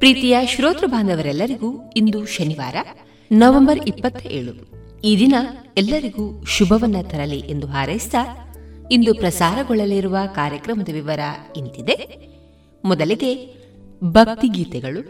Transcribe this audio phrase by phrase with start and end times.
[0.00, 2.76] ಪ್ರೀತಿಯ ಶ್ರೋತೃ ಬಾಂಧವರೆಲ್ಲರಿಗೂ ಇಂದು ಶನಿವಾರ,
[3.32, 4.52] ನವೆಂಬರ್ ಇಪ್ಪತ್ತೇಳು.
[5.00, 5.34] ಈ ದಿನ
[5.76, 8.14] ಎಲ್ಲರಿಗೂ ಶುಭವನ್ನ ತರಲಿ ಎಂದು ಹಾರೈಸಿದ
[8.90, 11.20] ಇಂದು ಪ್ರಸಾರಗೊಳ್ಳಲಿರುವ ಕಾರ್ಯಕ್ರಮದ ವಿವರ
[11.56, 11.96] ಇಂತಿದೆ.
[12.84, 13.32] ಮೊದಲಿಗೆ
[14.04, 15.02] ಭಕ್ತಿಗೀತೆಗಳು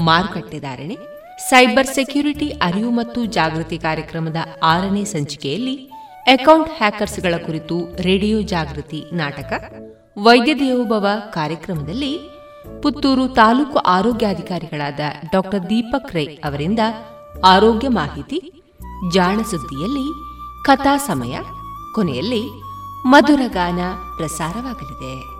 [0.00, 0.96] ಮಾರುಕಟ್ಟೆದಾರಣೆ
[1.50, 5.76] ಸೈಬರ್ ಸೆಕ್ಯೂರಿಟಿ ಅರಿವು ಮತ್ತು ಜಾಗೃತಿ ಕಾರ್ಯಕ್ರಮದ ಆರನೇ ಸಂಚಿಕೆಯಲ್ಲಿ
[6.26, 9.52] ಅಕೌಂಟ್ ಹ್ಯಾಕರ್ಸ್ಗಳ ಕುರಿತು ರೇಡಿಯೋ ಜಾಗೃತಿ ನಾಟಕ,
[10.18, 12.12] ವೈದ್ಯ ದೇವೋಭವ ಕಾರ್ಯಕ್ರಮದಲ್ಲಿ
[12.82, 15.00] ಪುತ್ತೂರು ತಾಲೂಕು ಆರೋಗ್ಯಾಧಿಕಾರಿಗಳಾದ
[15.32, 16.78] ಡಾಕ್ಟರ್ ದೀಪಕ್ ರೈ ಅವರಿಂದ
[17.44, 18.64] ಆರೋಗ್ಯ ಮಾಹಿತಿ,
[19.12, 20.06] ಜಾಣ ಸುದ್ದಿಯಲ್ಲಿ
[20.64, 21.38] ಕಥಾ ಸಮಯ,
[21.94, 22.42] ಕೊನೆಯಲ್ಲಿ
[23.06, 23.80] ಮಧುರಗಾನ
[24.16, 25.39] ಪ್ರಸಾರವಾಗಲಿದೆ.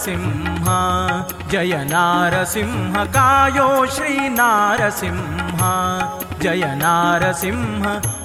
[0.00, 5.58] नारसिंह। जय नारसिंह, कायो श्री नारसिंह।
[6.42, 7.84] जय नारसिंह,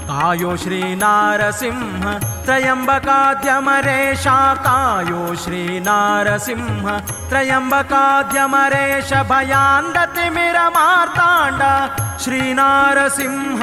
[0.09, 6.99] कायो श्री नारसिंह। त्रयम्बकाद्यमरे शाकायो श्री नारसिंह।
[7.29, 10.31] त्रयम्बकाद्यमरेश भयान्धतिमिरमार्ताण्ड
[12.19, 13.61] श्रीनारसिंह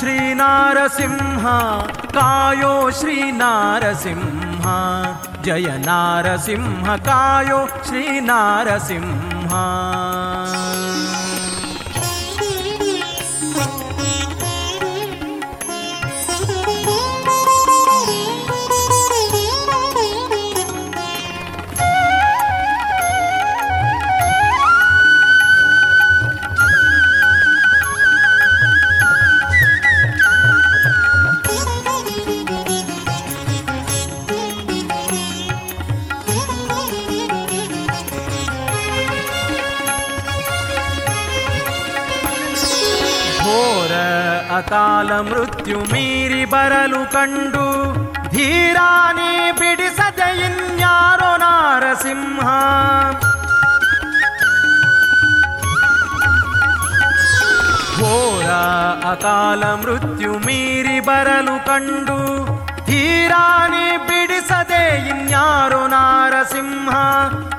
[0.00, 1.44] श्री नारसिंह,
[2.16, 4.43] कायो श्री नारसिंह।
[5.44, 9.64] जय नारसिंहकायो श्रीनारसिंहा
[44.63, 47.65] ಅಕಾಲ ಮೃತ್ಯು ಮೀರಿ ಬರಲು ಕಂಡು
[48.29, 52.47] ಧೀರಾನಿ ಬಿಡಿಸದೆ ಇನ್ಯಾರೋ ನಾರಸಿಂಹ
[57.99, 58.49] ಘೋರ
[59.11, 62.17] ಅಕಾಲ ಮೃತ್ಯು ಮೀರಿ ಬರಲು ಕಂಡು
[62.85, 66.93] ಧೀರಾನಿ ಬಿಡಿಸದೆ ಇನ್ಯಾರೋ ನಾರಸಿಂಹ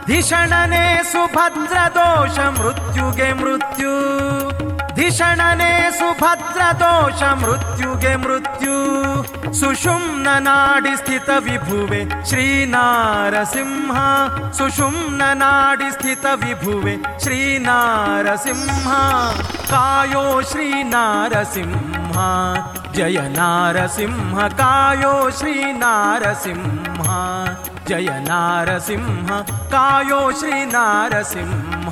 [0.06, 3.94] ಧಿಷಣನೆ ಸುಭದ್ರ ದೋಷ ಮೃತ್ಯುಗೆ ಮೃತ್ಯು
[4.95, 8.75] धिषणने सुभद्रदोष मृत्युगे मृत्यु।
[9.53, 13.91] सुषुम्न नाडि स्थित विभुवे श्रीनारसिंह।
[14.51, 18.93] सुषुम्न नाडि स्थित विभुवे श्रीनारसिंह।
[19.65, 21.75] कायो श्रीनारसिंह।
[22.93, 27.03] जय नारसिंह, कायो श्रीनारसिंह।
[27.87, 31.85] जय नारसिंह, कायो श्रीनारसिंह।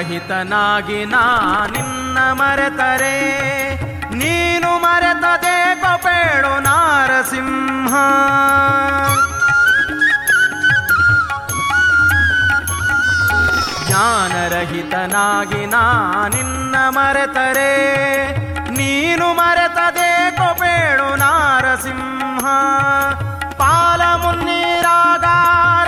[0.00, 3.34] ರಹಿತನಾಗಿ ನಾ ನಿನ್ನ ಮರೆತರೆ.
[4.14, 7.94] ನೀನು ಮರೆತದೆ ಕೊಪೇಳು ನಾರಸಿಂಹ.
[13.88, 17.72] ಜ್ಞಾನರಹಿತನಾಗಿ ನಾ ನಿನ್ನ ಮರೆತರೆ.
[18.70, 22.44] ನೀನು ಮರೆತದೆ ಕೊಪೇಳು ನಾರಸಿಂಹ.
[23.58, 25.79] ಪಾಲ ಮುನ್ನೀರಾಗಾರ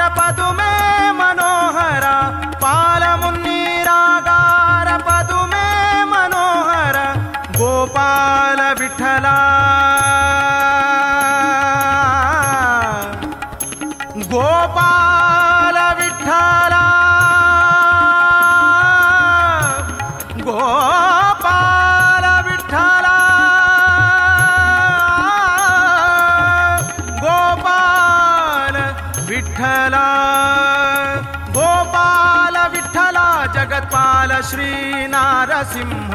[34.50, 36.12] श्रीनारसिंह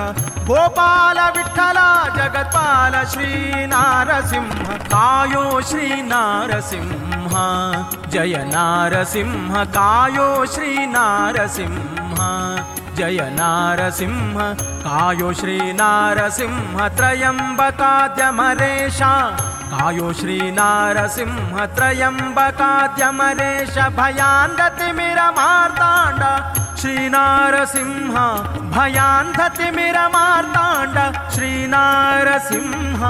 [0.50, 1.78] गोपाल विठ्ठल
[2.18, 4.52] जगत्पाल श्रीनारसिंह
[4.94, 6.92] कायो श्रीनारसिंह
[8.14, 11.76] जय नारसिंह कायो श्रीनारसिंह
[12.98, 14.38] जय नारसिंह
[14.86, 19.12] कायो श्रीनारसिंह त्रयम्बकाद्यमरेशा
[19.74, 25.20] कायो श्रीनारसिंह त्रयम्बकाद्यमरेश भयान्द तिमिर
[26.82, 28.16] श्रीनारसिंह
[28.74, 33.02] भयान्धतिमिरमार्ताण्ड। श्रीनारसिंह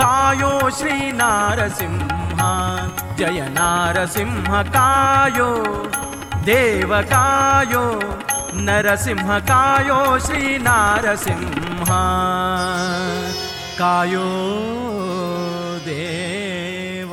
[0.00, 2.08] कायो श्रीनारसिंह
[3.18, 5.50] जय नारसिंह कायो
[6.44, 7.84] देवकायो
[8.54, 11.86] नरसिंहकायो श्रीनारसिंह।
[13.80, 14.28] कायो
[15.86, 17.12] देव।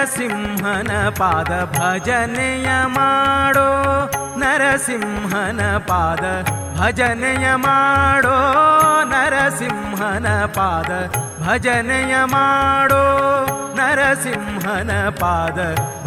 [0.00, 3.66] ನರಸಿಂಹನ ಪಾದ ಭಜನೆಯ ಮಾಡೋ,
[4.38, 8.36] ನರಸಿಂಹನ ಪಾದ ಭಜನೆಯ ಮಾಡೋ,
[9.04, 13.02] ನರಸಿಂಹನ ಪಾದ ಭಜನೆಯ ಮಾಡೋ,
[13.74, 15.58] ನರಸಿಂಹನ ಪಾದ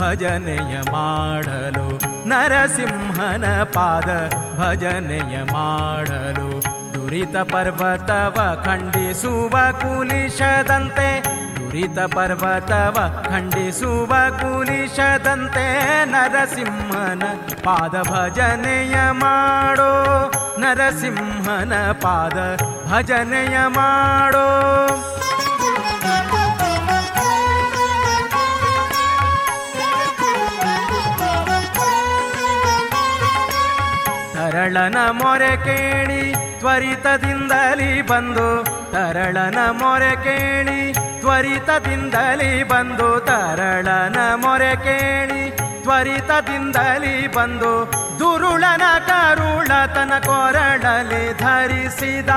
[0.02, 6.62] ಭಜನೆಯ ಮಾಡಲು, ನರಸಿಂಹನ ಪಾದ ಭಜನೆಯ ಮಾಡಲು.
[6.94, 11.33] ದುರಿತ ಪರ್ವತವ ಖಂಡಿಸುವ ಕುಲಿಶದಂತೆ
[11.74, 12.98] ದುರಿತ ಪರ್ವತವ
[13.30, 15.64] ಖಂಡಿಸುವ ಕುಲಿಶದಂತೆ
[16.06, 17.24] ನರಸಿಂಹನ
[17.66, 19.88] ಪಾದ ಭಜನೆಯ ಮಾಡೋ,
[20.60, 22.38] ನರಸಿಂಹನ ಪಾದ
[22.92, 24.46] ಭಜನೆಯ ಮಾಡೋ.
[34.36, 36.22] ತರಳನ ಮೊರೆ ಕೇಳಿ
[36.60, 38.48] ತ್ವರಿತದಿಂದಲಿ ಬಂದು,
[38.92, 40.80] ತರಳನ ಮೊರೆ ಕೇಳಿ
[41.34, 45.40] ತ್ವರಿತದಿಂದಲಿ ಬಂದು ತರಳನ ಮೊರೆ ಕೇಳಿ
[45.84, 47.72] ತ್ವರಿತದಿಂದಲಿ ಬಂದು
[48.20, 48.84] ದುರುಳನ
[49.24, 52.32] ಕರುಳತನ ಕೊರಳಲಿ ಧರಿಸಿದ,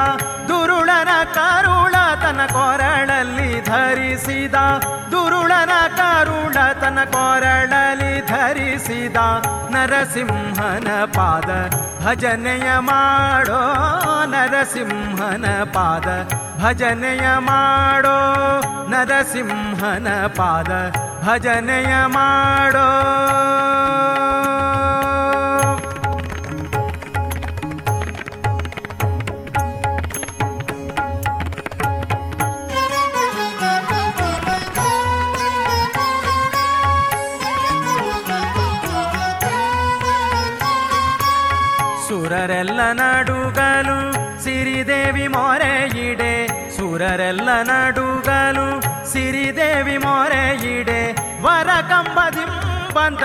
[0.48, 4.56] ದುರುಳನ ಕರುಳತನ ಕೊರಳಲ್ಲಿ ಧರಿಸಿದ,
[5.12, 9.16] ದುರುಳನ ಕರುಳತನ ಕೊರಳಲಿ ಧರಿಸಿದ
[9.74, 11.50] ನರಸಿಂಹನ ಪಾದ
[12.04, 13.60] ಭಜನೆಯ ಮಾಡೋ
[14.26, 16.08] ನರಸಿಂಹನ ಪಾದ
[16.62, 18.16] ಭಜನೆಯ ಮಾಡೋ
[18.90, 20.70] ನರಸಿಂಹನ ಪಾದ
[21.26, 22.86] ಭಜನೆಯ ಮಾಡೋ.
[42.36, 43.98] ಸುರರೆಲ್ಲ ನಡುಗಲು
[44.44, 46.32] ಸಿರಿದೇವಿ ಮೊರೆಯಿಡೆ.
[46.76, 48.66] ಸುರರೆಲ್ಲ ನಡುಗಲು
[49.12, 51.12] ಸಿರಿದೇವಿ ಮೊರೆಯಿಡೆ.
[51.40, 53.24] ವರ ಕಂಬದಿಂಬಂದ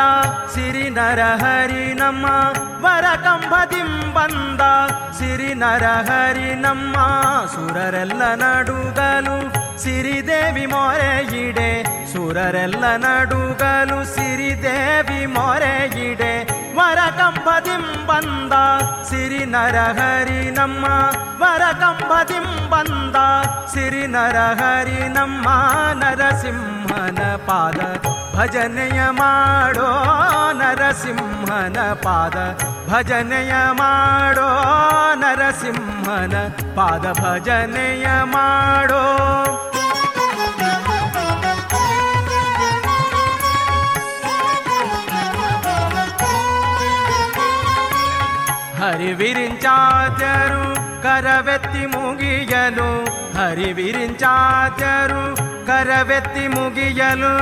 [0.53, 2.25] ಸಿರಿ ನರಹರಿ ನಮ್ಮ
[2.85, 4.61] ವರ ಕಂಬದಿಂಬಂದ
[5.19, 6.95] ಸಿರಿ ನರಹರಿ ನಮ್ಮ
[7.55, 9.37] ಸುರರೆಲ್ಲ ನಡುಗಲು
[9.77, 11.69] ಸಿರಿದೇವಿ ಮೊರೆಯಿಡೆ.
[12.13, 16.33] ಸುರರೆಲ್ಲ ನಡುಗಲು ಸಿರಿದೇವಿ ಮೊರೆಯಿಡೆ.
[16.89, 18.53] ಕಂಬದಿಂಬಂದ
[19.03, 20.85] ಸಿರಿ ನರಹರಿ ನಮ್ಮ.
[21.41, 23.15] ವರ ಕಂಬದಿಂಬಂದ
[23.73, 25.47] ಸಿರಿ ನರಹರಿ ನಮ್ಮ.
[25.93, 27.79] ನರಸಿಂಹನ ಪಾದ,
[28.35, 29.89] ಭಜನೆಯ ಮಾಡೋ
[30.53, 32.37] ನರಸಿಂಹನ ಪಾದ,
[32.91, 34.49] ಭಜನೆಯ ಮಾಡೋ
[35.15, 36.35] ನರಸಿಂಹನ
[36.75, 39.01] ಪಾದ, ಭಜನೆಯ ಮಾಡೋ.
[48.81, 50.63] ಹರಿವಿರಿಂಚಾದ್ಯರು
[51.03, 52.89] ಕರವೆತ್ತಿ ಮುಗಿಯಲು
[53.37, 55.23] ಹರಿವಿರಿಂಚಾದ್ಯರು
[55.67, 57.33] ಕರವೆತ್ತಿ ಮುಗಿಯಲು.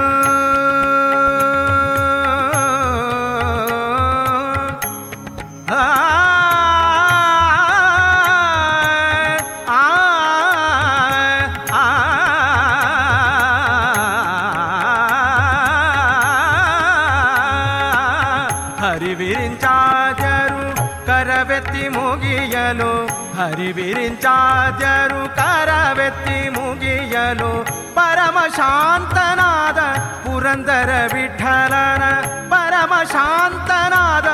[27.30, 29.78] ಪರಮ ಶಾಂತನಾದ
[30.26, 32.04] ಪುರಂದರ ವಿಠಲನ,
[32.50, 34.28] ಪರಮ ಶಾಂತನಾದ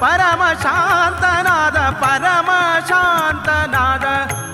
[0.00, 2.50] ಪರಮ ಶಾಂತನಾದ ಪರಮ
[2.88, 4.04] ಶಾಂತನಾದ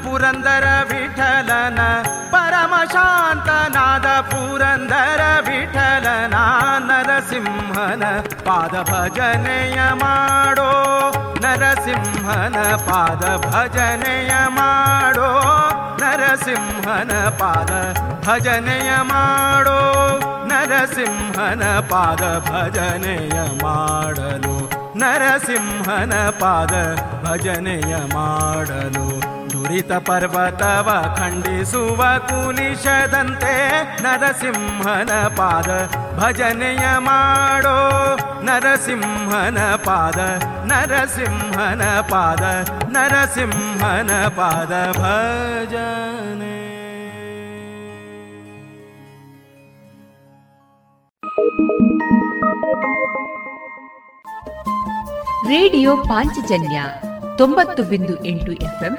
[0.04, 1.78] ಪುರಂದರ ವಿಠಲನ,
[2.30, 6.34] ಪರಮ ಶಾಂತನಾದ ಪುರಂದರ ವಿಠಲನ
[6.78, 8.04] ನರಸಿಂಹನ
[8.46, 10.70] ಪಾದ ಭಜನೆಯ ಮಾಡೋ,
[11.42, 15.36] ನರಸಿಂಹನ ಪಾದ ಭಜನೆಯ ಮಾಡೋ.
[16.15, 17.71] ನರಸಿಂಹನ ಪಾದ
[18.25, 19.79] ಭಜನೆಯ ಮಾಡೋ
[20.51, 24.55] ನರಸಿಂಹನ ಪಾದ ಭಜನೆಯ ಮಾಡಲು
[24.99, 26.73] ನರಸಿಂಹನ ಪಾದ
[27.25, 29.05] ಭಜನೆಯ ಮಾಡಲು
[29.56, 33.54] ದುರಿತ ಪರ್ವತವ ಖಂಡಿಸುವ ಕುಲಿಶದಂತೆ
[34.02, 35.68] ನರಸಿಂಹನ ಪಾದ
[36.18, 37.76] ಭಜನೆಯ ಮಾಡೋ
[38.42, 40.18] ನರಸಿಂಹನ ಪಾದ
[40.64, 42.42] ನರಸಿಂಹನ ಪಾದ
[42.88, 46.56] ನರಸಿಂಹನ ಪಾದ ಭಜನೆ.
[55.48, 56.82] ರೇಡಿಯೋ ಪಾಂಚಜನ್ಯ
[57.38, 58.98] ತೊಂಬತ್ತು ಬಿಂದು ಎಂಟು ಎಫ್ಎಂ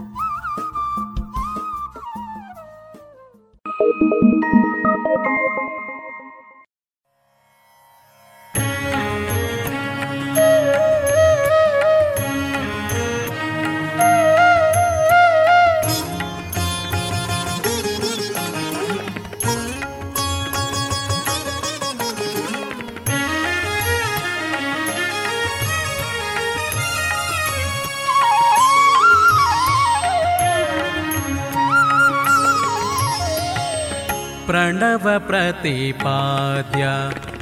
[34.51, 36.93] प्रणवप्रतिपाद्या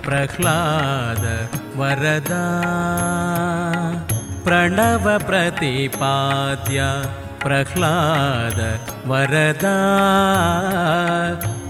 [0.05, 2.41] प्रह्लाद वरदा।
[4.43, 6.89] प्रणवप्रतिपाद्या
[7.43, 9.77] प्रह्लाद वरदा।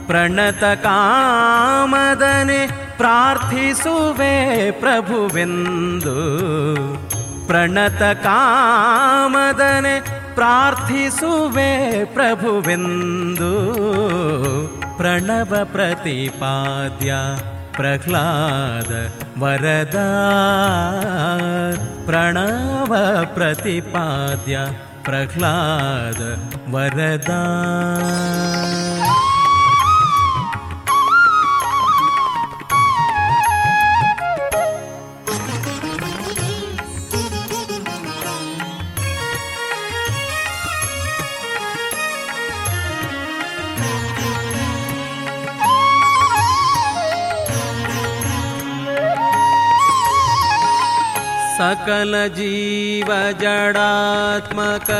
[0.08, 2.68] प्रणतकामदने
[2.98, 6.18] प्रार्थिसुवे प्रभुविन्दु।
[7.48, 10.02] प्रणतकामदने
[10.36, 11.72] प्रार्थिसुवे
[12.16, 13.52] प्रभुविन्दु।
[15.00, 17.20] प्रणवप्रतिपाद्या
[17.78, 20.08] प्रह्लाद वरदा।
[22.08, 24.64] प्रणवप्रतिपाद्या
[25.06, 26.20] प्रह्लाद
[26.68, 27.42] वरदा।
[51.60, 54.92] ಸಕಲ ಜೀವ ಜಡಾತ್ಮಕ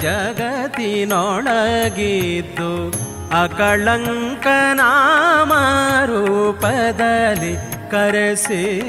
[0.00, 2.98] ಜಗತ್ತಿನೊಳಗಿದ್ದು
[3.42, 5.52] ಅಕಳಂಕ ನಾಮ
[6.04, 7.56] ರೂಪದಲ್ಲಿ
[7.90, 8.80] ಕರೆಸಿ.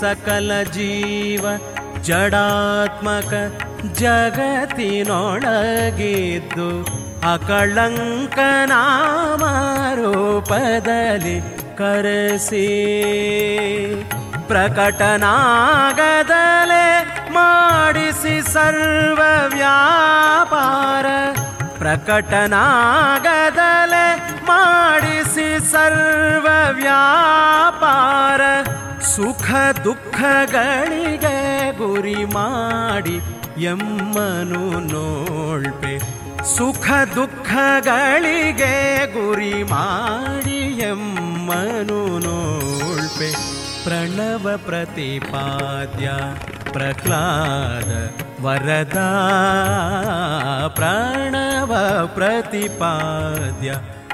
[0.00, 1.46] ಸಕಲ ಜೀವ
[2.02, 3.34] ಜಡಾತ್ಮಕ
[3.98, 6.86] ಜಗತ್ತಿನೊಳಗಿದ್ದು
[7.32, 9.44] ಅಕಳಂಕ ನಾಮ
[9.94, 11.40] ರೂಪದಲ್ಲಿ
[11.76, 12.86] ಕರೆಸಿ.
[14.48, 15.26] ಪ್ರಕಟನಾಗದಲೆ
[17.36, 19.20] ಮಾಡಿಸಿ ಸರ್ವ
[19.54, 21.06] ವ್ಯಾಪಾರ
[21.78, 22.46] ಪ್ರಕಟನಾಗದಲೆ
[24.50, 26.46] ಮಾಡಿಸಿ ಸರ್ವ
[26.80, 28.42] ವ್ಯಾಪಾರ
[29.12, 29.48] ಸುಖ
[29.84, 31.36] ದುಃಖಗಳಿಗೆ
[31.78, 33.16] ಗುರಿ ಮಾಡಿ
[33.66, 35.94] ಎಮ್ಮನು ನೋಳ್ಪೆ
[36.56, 38.74] ಸುಖ ದುಃಖಗಳಿಗೆ
[39.14, 43.30] ಗುರಿ ಮಾಡಿ ಎಮ್ಮನು ನೋಳ್ಪೆ
[43.86, 44.94] प्रणवप्रतिपाद्या
[46.74, 47.90] प्रह्लाद
[48.44, 49.10] वरदा
[50.78, 52.10] प्रणवप्रतिपाद्य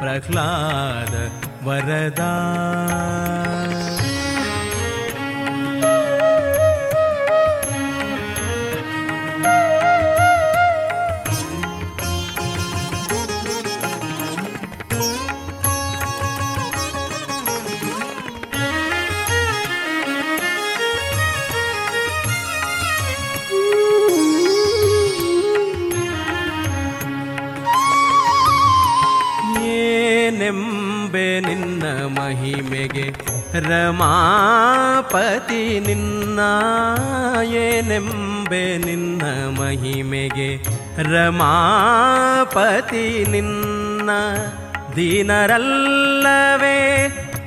[0.00, 1.14] प्रह्लाद
[1.66, 2.32] वरदा।
[32.22, 33.04] ಮಹಿಮೆಗೆ
[33.68, 36.40] ರಮಾಪತಿ ನಿನ್ನ
[37.62, 39.22] ಏನೆಂಬೆ ನಿನ್ನ
[39.58, 40.48] ಮಹಿಮೆಗೆ
[41.12, 44.10] ರಮಾಪತಿ ನಿನ್ನ
[44.96, 46.76] ದೀನರಲ್ಲವೇ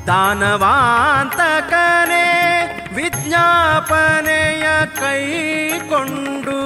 [0.07, 2.25] ದಾನವಾಂತಕನೇ
[2.95, 6.59] ವಿಜ್ಞಾಪನೆಯ ಕೈಕೊಂಡು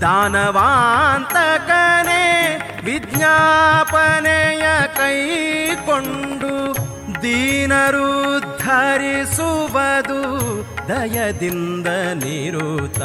[0.00, 0.52] ದಾನವಾಂತಕನೆ
[2.84, 6.74] ವಿಜ್ಞಾಪನೆಯ ಕೈಕೊಂಡು
[7.22, 10.22] ದೀನರು ಧರಿಸುವುದು
[10.88, 11.86] ದಯದಿಂದ
[12.24, 12.98] ನಿರುತ.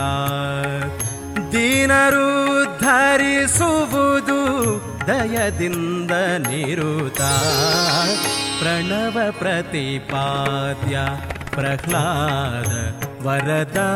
[1.52, 2.30] ದೀನರು
[2.80, 4.40] ಧರಿಸುವುದು
[5.08, 6.12] ದಯದಿಂದ
[6.48, 7.22] ನಿರುತ.
[8.60, 10.98] ಪ್ರಣವ ಪ್ರತಿಪಾದ್ಯ
[11.58, 12.74] प्रह्लाद
[13.26, 13.88] वरदा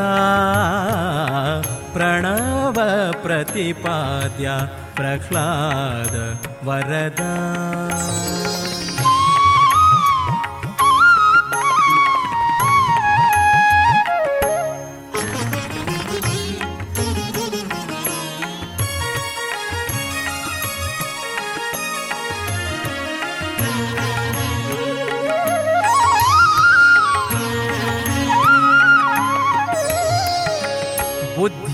[1.94, 2.78] प्रणव
[3.24, 4.56] प्रतिपाद्या
[4.98, 6.16] प्रह्लाद
[6.68, 7.32] वरदा।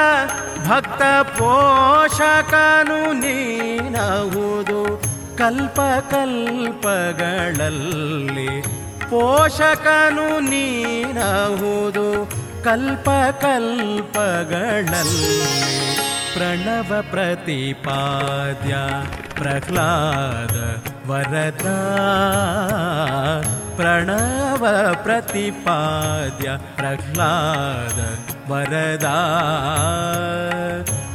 [0.69, 1.03] ಭಕ್ತ
[1.39, 5.03] ಪೋಷಕನು ನೀನಹುದು
[5.39, 5.81] ಕಲ್ಪ
[6.11, 8.65] ಕಲ್ಪಗಳಲ್ಲಿ.
[9.11, 12.33] ಪೋಷಕನು ನೀನಹುದು
[12.65, 13.09] ಕಲ್ಪ
[13.41, 15.65] ಕಲ್ಪಗಳಲ್ಲಿ.
[16.35, 18.85] प्रणवप्रतिपाद्या
[19.41, 20.55] प्रह्लाद
[21.07, 21.77] वरदा।
[23.77, 24.63] प्रणव
[25.05, 27.99] प्रतिपाद्या प्रह्लाद
[28.51, 29.19] वरदा।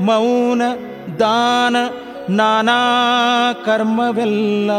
[0.00, 0.62] ಮೌನ
[1.18, 1.76] ದಾನ
[2.30, 2.78] ನಾನಾ
[3.64, 4.70] ಕರ್ಮವೆಲ್ಲ.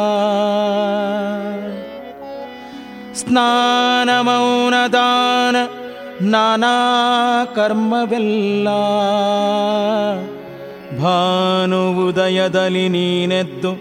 [3.13, 5.56] ಸ್ನಾನ ಮೌನ ದಾನ
[6.22, 6.76] ನಾನಾ
[7.56, 8.68] ಕರ್ಮವೆಲ್ಲ
[11.02, 13.72] ಭಾನು ಉದಯದಲ್ಲಿ ನೀನೆದ್ದು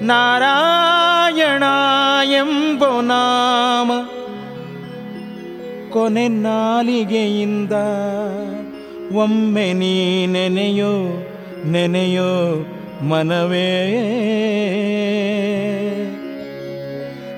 [0.03, 1.63] ನಾರಾಯಣ
[2.25, 3.93] ಎಂಬೋ ನಾಮ.
[5.91, 7.73] ಕೊನೆ ನಾಲಿಗೆಯಿಂದ
[9.15, 11.27] ಒಮ್ಮೆ ನೀ ನೆನೆಯೋ
[11.67, 12.67] ನೆನೆಯೋ
[13.03, 13.97] ಮನವೇ.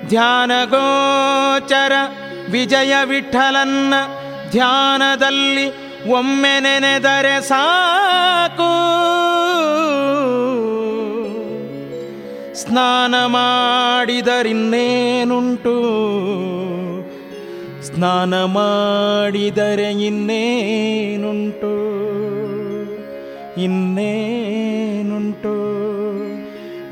[0.09, 1.93] ಧ್ಯಾನಗೋಚರ
[2.51, 3.95] ವಿಜಯ ವಿಠಲನ್ನ
[4.51, 8.73] ಧ್ಯಾನದಲ್ಲಿ ಒಮ್ಮೆ ನೆನೆದರೆ ಸಾಕು.
[12.55, 15.93] ಸ್ನಾನ ಮಾಡಿದರಿನ್ನೇನುಂಟು
[17.83, 21.92] ಸ್ನಾನ ಮಾಡಿದರೆ ಇನ್ನೇನುಂಟು?
[23.59, 24.23] ಇನ್ನೇನುಂಟು?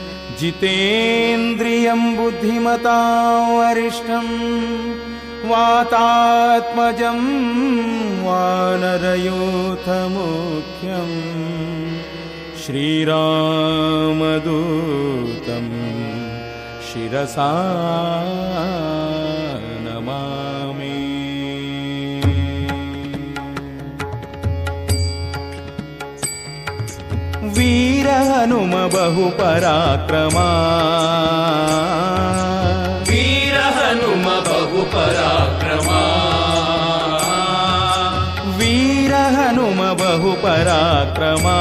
[0.41, 4.27] जितेन्द्रियं बुद्धिमतां वरिष्ठं
[5.49, 7.19] वातात्मजं
[8.25, 9.11] वानरयूथमुख्यं
[12.63, 13.21] श्रीरामदूतं
[16.89, 17.51] शिरसा
[27.71, 30.47] వీర హనుమ బహు పరాక్రమా
[33.09, 35.99] వీర హనుమ బహు పరాక్రమా
[38.59, 41.57] వీర హనుమ బహు పరాక్రమా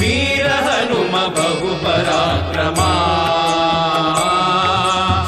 [0.00, 2.90] వీర హనుమ బహు పరాక్రమా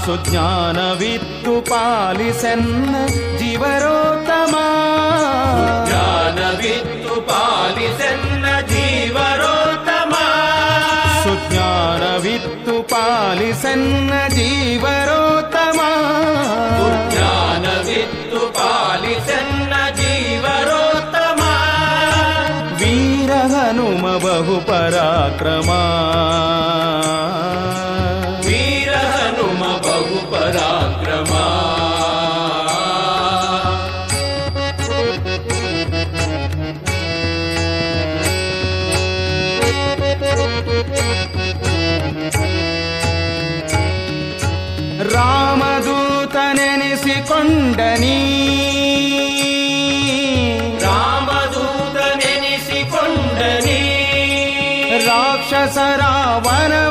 [0.07, 2.95] సుజ్ఞాన విత్తు పాలిసెన్న
[3.39, 3.94] జీవరో
[13.65, 15.91] सन्न जीवरोत्तमा
[17.15, 19.65] ज्ञानविन्दुपालि सन्न
[24.25, 25.81] बहु पराक्रमा
[47.77, 48.19] ರಾಮದೂತನೆನಿಸಿಕೊಂಡನೀ
[50.83, 53.81] ರಾಮದೂತನೆನಿಸಿಕೊಂಡನಿ.
[55.07, 55.79] ರಾಕ್ಷಸ
[56.37, 56.84] ವನವರೆಲ್ಲ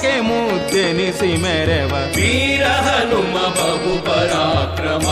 [0.00, 5.08] ಲೋಕಕ್ಕೆ ಮುದ್ದೆನಿಸಿ ಮೆರವ ವೀರ ಹನುಮ ಬಹು ಪರಾಕ್ರಮ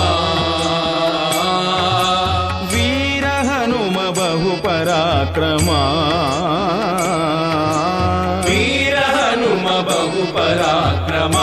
[2.73, 5.69] ವೀರ ಹನುಮ ಬಹು ಪರಾಕ್ರಮ
[8.47, 11.37] ವೀರ ಹನುಮ ಬಹು ಪರಾಕ್ರಮ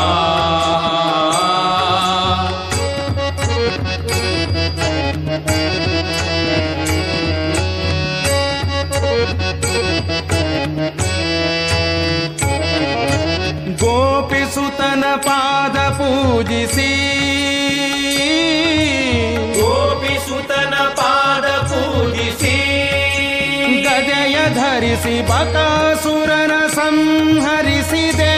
[24.96, 28.34] ಧರಿಸಿ ಬಕಾಸುರನ ಸಂಹರಿಸಿದೆ.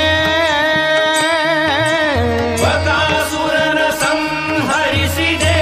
[2.62, 5.60] ಬಕಾಸುರನ ಸಂಹರಿಸಿದೆ.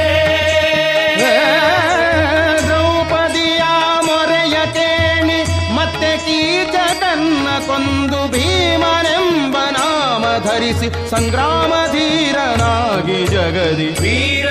[2.62, 3.62] ದ್ರೌಪದಿಯ
[4.06, 5.40] ಮೊರೆಯ ಕೇಳಿ
[5.74, 13.90] ಮತ್ತೆ ಕೀಚಕನ್ನ ಕೊಂದು ಭೀಮನೆಂಬ ನಾಮ ಧರಿಸಿ ಸಂಗ್ರಾಮ ಧೀರನಾಗಿ ಜಗದಿ.
[14.02, 14.45] ವೀರ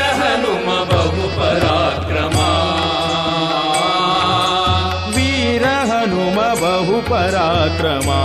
[7.25, 8.21] पराक्रमा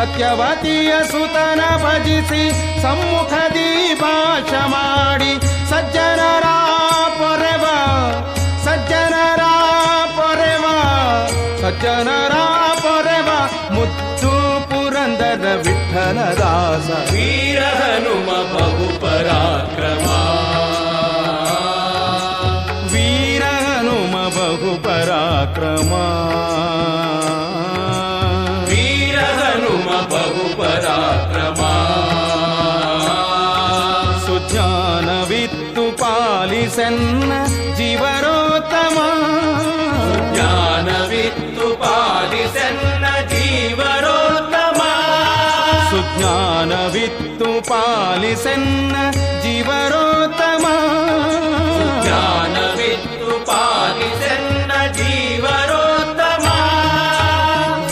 [0.00, 2.42] ಸತ್ಯವತಿಯ ಸುತನ ಭಜಿಸಿ
[2.82, 3.68] ಸಮ್ಮುಖದಿ
[4.02, 5.32] ಭಾಷ ಮಾಡಿ
[5.70, 6.46] ಸಜ್ಜನರ
[7.18, 7.64] ಪೊರೆವ
[8.66, 9.42] ಸಜ್ಜನರ
[10.18, 10.66] ಪೊರೆವ
[11.62, 12.34] ಸಜ್ಜನರ
[12.82, 13.30] ಪೊರೆವ
[13.76, 14.32] ಮುದ್ದು
[14.70, 20.06] ಪುರಂದರ ವಿಠಲದಾಸ ವೀರ ಹನುಮ ಬಹು ಪರಾಕ್ರಮ
[22.92, 25.92] ವೀರ ಹನುಮ ಬಹು ಪರಾಕ್ರಮ
[37.77, 39.07] जीवरोत्तमा।
[40.35, 42.79] ज्ञानवित्तु पालिषन्
[43.31, 44.79] जीवरोत्तम।
[45.91, 47.07] सुज्ञानवित्तुपालिषन्
[49.41, 50.75] जीवरोत्तमा।
[52.05, 52.89] ज्ञानवित्तुपालिषन्
[54.93, 56.45] जीवरोत्तम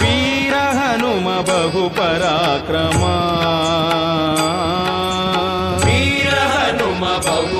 [0.01, 3.15] वीरः नु महु पराक्रमा
[7.01, 7.59] बहु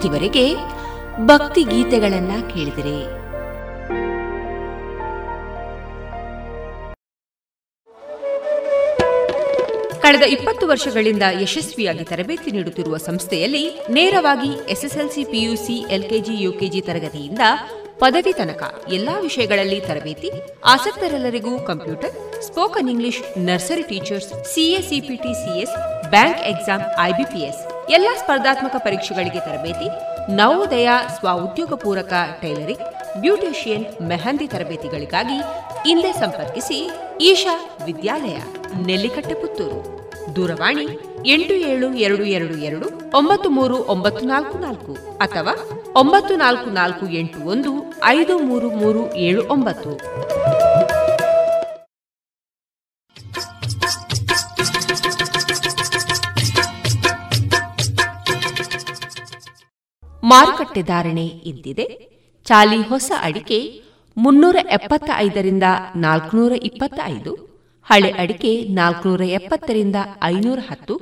[0.00, 0.54] ಇದುವರೆಗೆ
[1.26, 3.20] ಭಕ್ತಿ ಗೀತೆಗಳನ್ನ ಕೇಳಿದರೆ.
[10.02, 17.38] ಕಳೆದ ಇಪ್ಪತ್ತು ವರ್ಷಗಳಿಂದ ಯಶಸ್ವಿಯಾಗಿ ತರಬೇತಿ ನೀಡುತ್ತಿರುವ ಸಂಸ್ಥೆಯಲ್ಲಿ ನೇರವಾಗಿ ಎಸ್ಎಸ್ಎಲ್ಸಿ ಪಿಯುಸಿ ಎಲ್ಕೆಜಿ ಯುಕೆಜಿ ತರಗತಿಯಿಂದ
[17.98, 20.30] ಪದವಿ ತನಕ ಎಲ್ಲಾ ವಿಷಯಗಳಲ್ಲಿ ತರಬೇತಿ,
[20.64, 22.14] ಆಸಕ್ತರೆಲ್ಲರಿಗೂ computer
[22.46, 25.74] spoken English nursery teachers CA CPT CS
[26.10, 29.88] bank exam IBPS ಎಲ್ಲಾ ಸ್ಪರ್ಧಾತ್ಮಕ ಪರೀಕ್ಷೆಗಳಿಗೆ ತರಬೇತಿ,
[30.38, 32.84] ನವೋದಯ ಸ್ವ ಉದ್ಯೋಗ ಪೂರಕ ಟೈಲರಿಂಗ್,
[33.20, 35.38] ಬ್ಯೂಟಿಷಿಯನ್ ಮೆಹಂದಿ ತರಬೇತಿಗಳಿಗಾಗಿ
[35.86, 36.78] ಹಿಂದೆ ಸಂಪರ್ಕಿಸಿ
[37.30, 37.54] ಈಶಾ
[37.86, 38.38] ವಿದ್ಯಾಲಯ,
[38.86, 39.80] ನೆಲ್ಲಿಕಟ್ಟೆ ಪುತ್ತೂರು.
[40.36, 40.86] ದೂರವಾಣಿ
[41.26, 42.86] ಎಂಟು ಏಳು ಎರಡು ಎರಡು ಎರಡು
[43.18, 45.54] ಒಂಬತ್ತು ಮೂರು ಒಂಬತ್ತು ನಾಲ್ಕು ನಾಲ್ಕು ಅಥವಾ
[45.96, 47.72] ಒಂಬತ್ತು ನಾಲ್ಕು ನಾಲ್ಕು ಎಂಟು ಒಂದು
[48.04, 49.92] ಐದು ಮೂರು ಮೂರು ಏಳು ಒಂಬತ್ತು.
[60.30, 61.86] ಮಾರುಕಟ್ಟೆ ಧಾರಣೆ ಇದ್ದಿದೆ
[62.46, 63.58] ಚಾಲಿ ಹೊಸ ಅಡಿಕೆ
[64.16, 65.66] ಮುನ್ನೂರ ಎಪ್ಪತ್ತ ಐದರಿಂದ
[65.96, 67.32] ನಾಲ್ಕುನೂರ ಇಪ್ಪತ್ತ ಐದು
[67.86, 70.94] ಹಳೆ ಅಡಿಕೆ ನಾಲ್ಕುನೂರ ಎಪ್ಪತ್ತರಿಂದ ಐನೂರ ಹತ್ತು,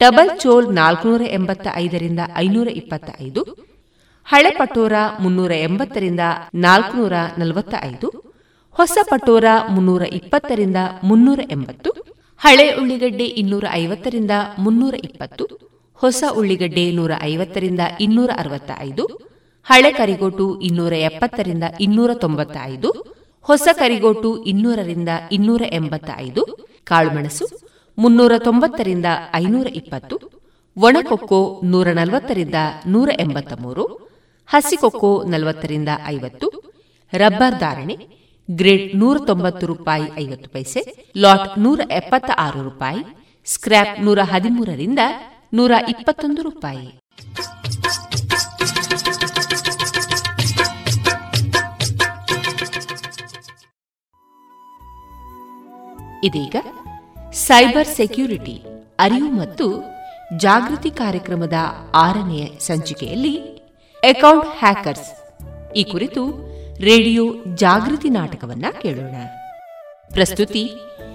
[0.00, 3.42] ಡಬಲ್ ಚೋಲ್ ನಾಲ್ಕುನೂರ ಎಂಬತ್ತ ಐದರಿಂದ ಐನೂರ ಇಪ್ಪತ್ತ ಐದು
[4.26, 6.24] ಹಳೆ ಪಟೋರ ಮುನ್ನೂರ ಎಂಬತ್ತರಿಂದ
[6.54, 8.08] ನಾಲ್ಕುನೂರ ನಲವತ್ತ ಐದು
[8.76, 11.90] ಹೊಸ ಪಟೋರ ಮುನ್ನೂರ ಇಪ್ಪತ್ತರಿಂದ ಮುನ್ನೂರ ಎಂಬತ್ತು,
[12.40, 15.44] ಹಳೆ ಉಳ್ಳಿಗಡ್ಡೆ ಇನ್ನೂರ ಐವತ್ತರಿಂದ ಮುನ್ನೂರ ಇಪ್ಪತ್ತು
[15.94, 19.04] ಹೊಸ ಉಳ್ಳಿಗಡ್ಡೆ ನೂರ ಐವತ್ತರಿಂದ ಇನ್ನೂರ ಅರವತ್ತ ಐದು
[19.70, 22.90] ಹಳೆ ಕರಿಗೋಟು ಇನ್ನೂರ ಎಪ್ಪತ್ತರಿಂದ ಇನ್ನೂರ ತೊಂಬತ್ತ ಐದು
[23.42, 26.42] ಹೊಸ ಕರಿಗೋಟು ಇನ್ನೂರರಿಂದ ಇನ್ನೂರ ಎಂಬತ್ತ ಐದು
[26.84, 27.46] ಕಾಳುಮೆಣಸು
[27.98, 30.16] ಮುನ್ನೂರ ತೊಂಬತ್ತರಿಂದ ಐನೂರ ಇಪ್ಪತ್ತು
[30.76, 32.54] ಒಣಕೊಕ್ಕೋ ನೂರ ನಲವತ್ತರಿಂದ
[32.86, 33.84] ನೂರ ಎಂಬತ್ತ ಮೂರು
[34.46, 36.46] ಹಸಿಕೊಕ್ಕೋ ನಲವತ್ತರಿಂದ ಐವತ್ತು,
[37.12, 37.96] ರಬ್ಬರ್ ಧಾರಣೆ
[38.50, 40.80] ಗ್ರೇಡ್ ನೂರ ತೊಂಬತ್ತು ರೂಪಾಯಿ ಐವತ್ತು ಪೈಸೆ,
[41.16, 43.00] ಲಾಟ್ ನೂರ ಎಪ್ಪತ್ತ ಆರು ರೂಪಾಯಿ,
[43.46, 44.98] ಸ್ಕ್ರ್ಯಾಪ್ ನೂರ ಹದಿಮೂರರಿಂದ
[45.52, 46.86] ನೂರ ಇಪ್ಪತ್ತೊಂದು ರೂಪಾಯಿ.
[56.26, 56.56] ಇದೀಗ
[57.32, 58.62] ಸೈಬರ್ ಸೆಕ್ಯೂರಿಟಿ,
[58.98, 59.66] ಅರಿವು ಮತ್ತು
[60.36, 61.52] ಜಾಗೃತಿ ಕಾರ್ಯಕ್ರಮದ
[61.94, 63.38] ಆರನೆಯ ಸಂಚಿಕೆಯಲ್ಲಿ
[64.02, 65.10] ಅಕೌಂಟ್ ಹ್ಯಾಕರ್ಸ್.
[65.72, 66.22] ಈ ಕುರಿತು
[66.80, 69.14] ರೇಡಿಯೋ ಜಾಗೃತಿ ನಾಟಕವನ್ನ ಕೇಳೋಣ.
[70.12, 70.70] ಪ್ರಸ್ತುತಿ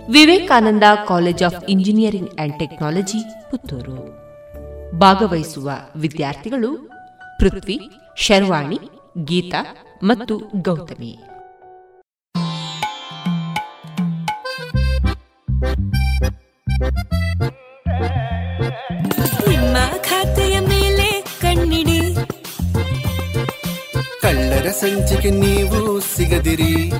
[0.09, 3.97] Vivekananda College of Engineering and Technology Puttur.
[4.99, 6.89] ಭಾಗವಹಿಸುವ ವಿದ್ಯಾರ್ಥಿಗಳು
[7.39, 7.79] ಪೃಥ್ವಿ
[8.17, 8.79] ಶರ್ವಾಣಿ
[9.23, 11.23] ಗೀತಾ ಮತ್ತು ಗೌತಮಿ.
[19.47, 22.15] ನಿಮ್ಮ ಖಾತೆಯ ಮೇಲೆ ಕಣ್ಣಿಡಿ.
[24.21, 26.91] ಕಳ್ಳರ ಸಂಚಿಕೆ ನೀವು ಸಿಗದಿರಿ.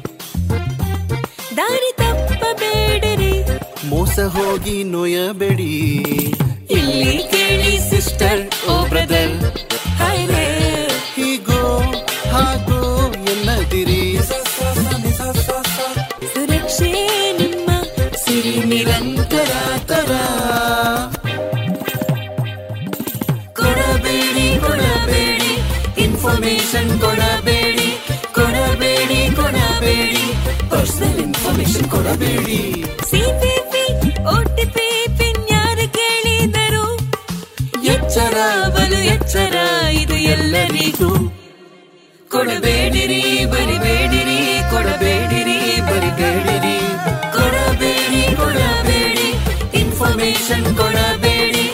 [1.58, 1.98] ದಾರಿ
[2.42, 3.34] ತಪ್ಪಬೇಡಿರಿ
[3.84, 5.72] ಮೋಸ ಹೋಗಿ ನೋಯಬೇಡಿ.
[6.70, 9.36] ಇಲ್ಲಿ ಕೇಳಿ ಸಿಸ್ಟರ್ ಓ ಬ್ರದರ್
[9.98, 10.46] ಹಾಯ್ರೆ
[32.20, 32.62] ಕೊಡಬೇಡಿ
[33.10, 33.84] ಸಿಪಿಪಿ
[34.32, 36.86] ಓಟಿಪಿ ಪಿನ್ ಯಾರು ಕೇಳಿದರು.
[37.94, 38.38] ಎಚ್ಚರ
[38.76, 39.56] ಬಲು ಎಚ್ಚರ
[40.02, 41.12] ಇದು ಎಲ್ಲರಿಗೂ.
[42.34, 43.22] ಕೊಡಬೇಡಿರಿ
[43.54, 44.40] ಬರಿಬೇಡಿರಿ
[44.72, 45.58] ಕೊಡಬೇಡಿರಿ
[45.90, 46.76] ಬರಿಬೇಡಿರಿ.
[47.38, 49.28] ಕೊಡಬೇಡಿ ಕೊಡಬೇಡಿ
[49.82, 51.66] ಇನ್ಫಾರ್ಮೇಶನ್ ಕೊಡಬೇಡಿ.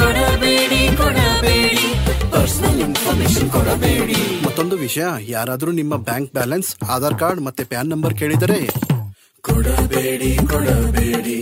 [0.00, 1.86] ಕೊಡಬೇಡಿ ಕೊಡಬೇಡಿ.
[2.32, 4.20] ಪರ್ಸನಲ್ ಇನ್ಫಾರ್ಮೇಶನ್ ಕೊಡಬೇಡಿ.
[4.46, 8.60] ಮತ್ತೊಂದು ವಿಷಯ ಯಾರಾದರೂ ನಿಮ್ಮ ಬ್ಯಾಂಕ್ ಬ್ಯಾಲೆನ್ಸ್ ಆಧಾರ್ ಕಾರ್ಡ್ ಮತ್ತೆ ಪ್ಯಾನ್ ನಂಬರ್ ಕೇಳಿದರೆ
[10.04, 11.36] ಕೊಡಬೇಡಿ ಕೊಡಬೇಡಿ.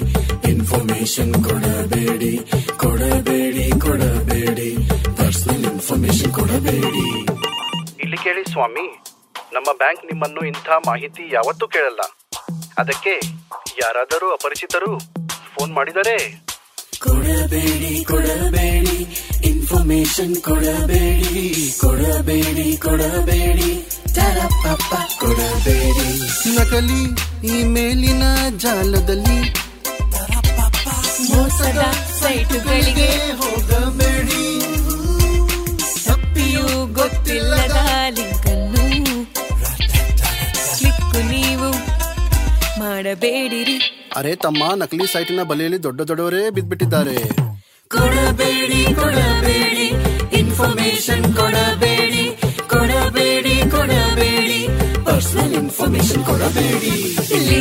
[0.51, 2.39] ಇನ್ಫಾರ್ಮೇಶನ್ ಕೊಡಬೇಡಿ
[2.77, 4.77] ಕೊಡಬೇಡಿ ಕೊಡಬೇಡಿ.
[5.17, 7.07] ಪರ್ಸನಲ್ ಇನ್ಫಾರ್ಮೇಶನ್ ಕೊಡಬೇಡಿ.
[8.03, 8.85] ಇಲ್ಲಿ ಕೇಳಿ ಸ್ವಾಮಿ
[9.53, 12.01] ನಮ್ಮ ಬ್ಯಾಂಕ್ ನಿಮ್ಮನ್ನು ಇಂಥ ಮಾಹಿತಿ ಯಾವತ್ತೂ ಕೇಳಲ್ಲ.
[12.79, 13.15] ಅದಕ್ಕೆ
[13.83, 14.99] ಯಾರಾದರೂ ಅಪರಿಚಿತರು
[15.55, 16.17] ಫೋನ್ ಮಾಡಿದರೆ?
[16.99, 18.97] ಕೊಡಬೇಡಿ ಕೊಡಬೇಡಿ.
[19.49, 21.75] ಇನ್ಫಾರ್ಮೇಶನ್ ಕೊಡಬೇಡಿ.
[21.81, 23.89] ಕೊಡಬೇಡಿ ಕೊಡಬೇಡಿ.
[25.19, 26.57] ಕೊಡಬೇಡಿ.
[26.57, 28.25] ನಕಲಿ ಇಮೇಲಿನ
[28.63, 29.39] ಜಾಲದಲ್ಲಿ
[31.31, 31.83] ಮೋಸದ
[32.21, 33.09] ಸೈಟುಗಳಿಗೆ
[33.41, 34.45] ಹೋಗಬೇಡಿ.
[36.07, 36.67] ತಪ್ಪಿಯೂ
[36.99, 37.79] ಗೊತ್ತಿಲ್ಲದ
[38.17, 38.85] ಲಿಂಕ್ ಅನ್ನು
[40.77, 41.71] ಕ್ಲಿಕ್ ನೀವು
[42.83, 43.77] ಮಾಡಬೇಡಿರಿ.
[44.21, 47.19] ಅರೆ ತಮ್ಮ ನಕಲಿ ಸೈಟಿನ ಬಲೆಯಲ್ಲಿ ದೊಡ್ಡ ದೊಡ್ಡವರೇ ಬಿದ್ದ್ಬಿಟ್ಟಿದ್ದಾರೆ
[47.91, 49.89] ಕೊಡಬೇಡಿ ಕೊಡಬೇಡಿ
[50.41, 52.22] ಇನ್ಫಾರ್ಮೇಶನ್ ಕೊಡಬೇಡಿ.
[55.53, 56.93] ಪರ್ಸನಲ್ ಇನ್ಫಾರ್ಮೇಶನ್ ಕೊಡಬೇಡಿ
[57.37, 57.61] ಇಲ್ಲಿ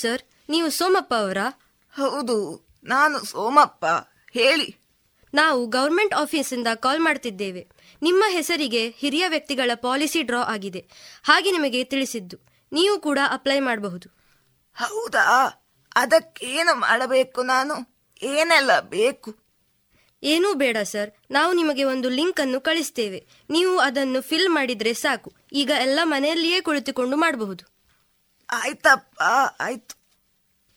[0.00, 0.22] ಸರ್.
[0.48, 1.60] ನೀವು ಸೋಮಪ್ಪ ಅವರಾ?
[1.94, 3.84] ಹೌದು ನಾನು ಸೋಮಪ್ಪ.
[4.32, 4.76] ಹೇಳಿ.
[5.34, 7.68] ನಾವು ಗೌರ್ಮೆಂಟ್ ಆಫೀಸಿಂದ ಕಾಲ್ ಮಾಡ್ತಿದ್ದೇವೆ.
[8.02, 10.88] ನಿಮ್ಮ ಹೆಸರಿಗೆ ಹಿರಿಯ ವ್ಯಕ್ತಿಗಳ ಪಾಲಿಸಿ ಡ್ರಾ ಆಗಿದೆ.
[11.24, 12.38] ಹಾಗೆ ನಿಮಗೆ ತಿಳಿಸಿದ್ದು.
[12.72, 14.08] ನೀವು ಕೂಡ ಅಪ್ಲೈ ಮಾಡಬಹುದು.
[14.74, 15.46] ಹೌದಾ?
[15.96, 18.04] ಅದಕ್ಕೇನು ಮಾಡಬೇಕು ನಾನು?
[18.22, 19.36] ಏನೆಲ್ಲ ಬೇಕು?
[20.22, 21.10] ಏನೂ ಬೇಡ ಸರ್.
[21.30, 23.26] ನಾವು ನಿಮಗೆ ಒಂದು ಲಿಂಕ್ ಅನ್ನು ಕಳಿಸ್ತೇವೆ.
[23.50, 25.32] ನೀವು ಅದನ್ನು ಫಿಲ್ ಮಾಡಿದ್ರೆ ಸಾಕು.
[25.52, 27.75] ಈಗ ಎಲ್ಲ ಮನೆಯಲ್ಲಿಯೇ ಕುಳಿತುಕೊಂಡು ಮಾಡಬಹುದು.
[28.52, 29.22] ಆಯ್ತಪ್ಪ
[29.60, 29.94] ಆಯ್ತು.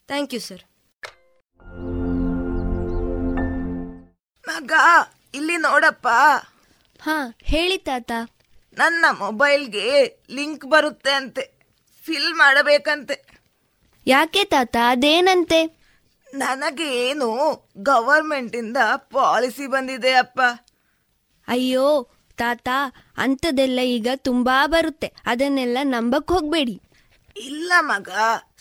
[0.07, 0.63] Thank you sir.
[4.47, 4.71] ಮಗ
[5.33, 6.07] ಇಲ್ಲಿ ನೋಡಪ್ಪ.
[7.01, 8.11] ಹಾ ಹೇಳಿ ತಾತ.
[8.77, 11.43] ನನ್ನ ಮೊಬೈಲ್ಗೆ ಲಿಂಕ್ ಬರುತ್ತೆ ಅಂತೆ.
[12.05, 13.39] ಫಿಲ್ ಮಾಡಬೇಕಂತೆ.
[14.07, 15.65] ಯಾಕೆ ತಾತ ಅದೇನಂತೆ?
[16.33, 17.27] ನನಗೆ ಏನು
[17.77, 20.41] ಗವರ್ಮೆಂಟ್ ಇಂದ ಪಾಲಿಸಿ ಬಂದಿದೆ ಅಪ್ಪ.
[21.47, 22.07] ಅಯ್ಯೋ
[22.37, 22.69] ತಾತ
[23.17, 25.13] ಅಂಥದ್ದೆಲ್ಲ ಈಗ ತುಂಬಾ ಬರುತ್ತೆ.
[25.25, 26.81] ಅದನ್ನೆಲ್ಲ ನಂಬಕ್ ಹೋಗ್ಬೇಡಿ.
[27.39, 28.09] ಇಲ್ಲ ಮಗ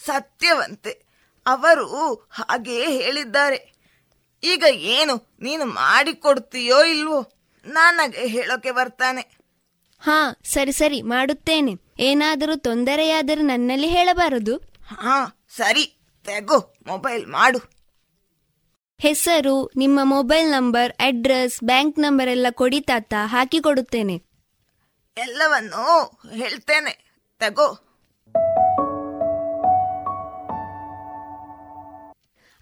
[0.05, 1.09] ಸತ್ಯವಂತೆ.
[1.47, 3.79] ಅವರು ಹಾಗೆ ಹೇಳಿದ್ದಾರೆ.
[4.43, 7.33] ಈಗ ಏನು ನೀನು ಮಾಡಿಕೊಡ್ತೀಯೋ ಇಲ್ವೋ?
[7.67, 9.39] ನನಗೆ ಹೇಳೋಕೆ ಬರ್ತಾನೆ.
[10.01, 11.73] ಹಾ ಸರಿ ಸರಿ ಮಾಡುತ್ತೇನೆ.
[11.99, 14.57] ಏನಾದರೂ ತೊಂದರೆಯಾದರೆ ನನ್ನಲ್ಲಿ ಹೇಳಬಾರದು.
[15.01, 17.59] ಹಾ ಸರಿ ತೆಗೋ ಮೊಬೈಲ್ ಮಾಡು.
[18.99, 24.23] ಹೆಸರು ನಿಮ್ಮ mobile number address bank number ಎಲ್ಲ ಕೊಡಿ ತಾತ ಹಾಕಿ ಕೊಡುತ್ತೇನೆ.
[25.17, 27.13] ಎಲ್ಲವನ್ನು ಹೇಳ್ತೇನೆ.
[27.39, 27.88] ತಗೋ.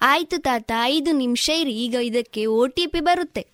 [0.00, 3.46] ಆಯ್ತು ತಾತ ಐದು ನಿಮಿಷ ಇರಿ ಈಗ ಇದಕ್ಕೆ ಒ ಟಿ ಪಿ ಬರುತ್ತೆ.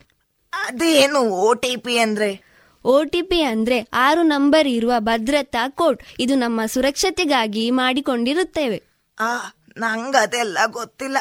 [0.53, 2.53] ಅದೇನು ಓ ಟಿ ಪಿ ಅಂದ್ರೆ?
[2.84, 8.82] ಒ ಟಿ ಪಿ ಅಂದ್ರೆ ಆರು ನಂಬರ್ ಇರುವ ಭದ್ರತಾ ಕೋಡ್ ಇದು ನಮ್ಮ ಸುರಕ್ಷತೆಗಾಗಿ ಮಾಡಿಕೊಂಡಿರುತ್ತೇವೆ.
[9.20, 9.38] ಆ
[9.78, 11.16] ನಂಗದೆಲ್ಲ ಗೊತ್ತಿಲ್ಲ.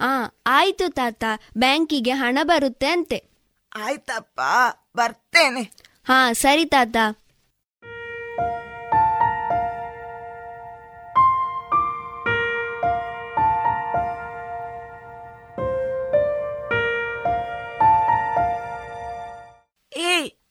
[0.00, 1.24] ಆ ಆಯ್ತು ತಾತ
[1.58, 3.24] ಬ್ಯಾಂಕಿಗೆ ಹಣ ಬರುತ್ತೆ ಅಂತೆ.
[3.76, 4.40] ಆಯ್ತಪ್ಪ
[4.96, 5.62] ಬರ್ತೇನೆ.
[6.04, 6.96] ಹಾ ಸರಿ ತಾತ.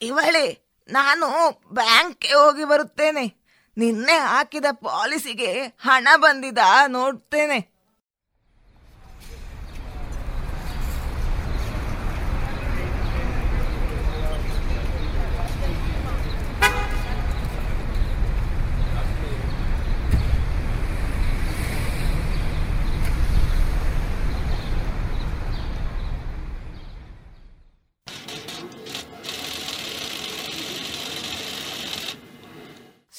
[0.05, 3.45] ಇವಳೆ ನಾನು ಬ್ಯಾಂಕ್ಗೆ ಹೋಗಿ ಬರುತ್ತೇನೆ.
[3.77, 7.74] ನಿನ್ನೆ ಹಾಕಿದ ಪಾಲಿಸಿಗೆ ಹಣ ಬಂದಿದ ನೋಡ್ತೇನೆ.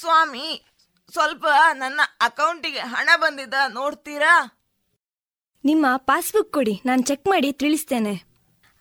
[0.07, 0.65] ಸ್ವಾಮಿ
[1.13, 4.35] ಸ್ವಲ್ಪ ನನ್ನ ಅಕೌಂಟಿಗೆ ಹಣ ಬಂದಿದ್ದ ನೋಡ್ತೀರಾ?
[5.65, 8.25] ನಿಮ್ಮ ಪಾಸ್ಬುಕ್ ಕೊಡಿ ನಾನು ಚೆಕ್ ಮಾಡಿ ತಿಳಿಸ್ತೇನೆ.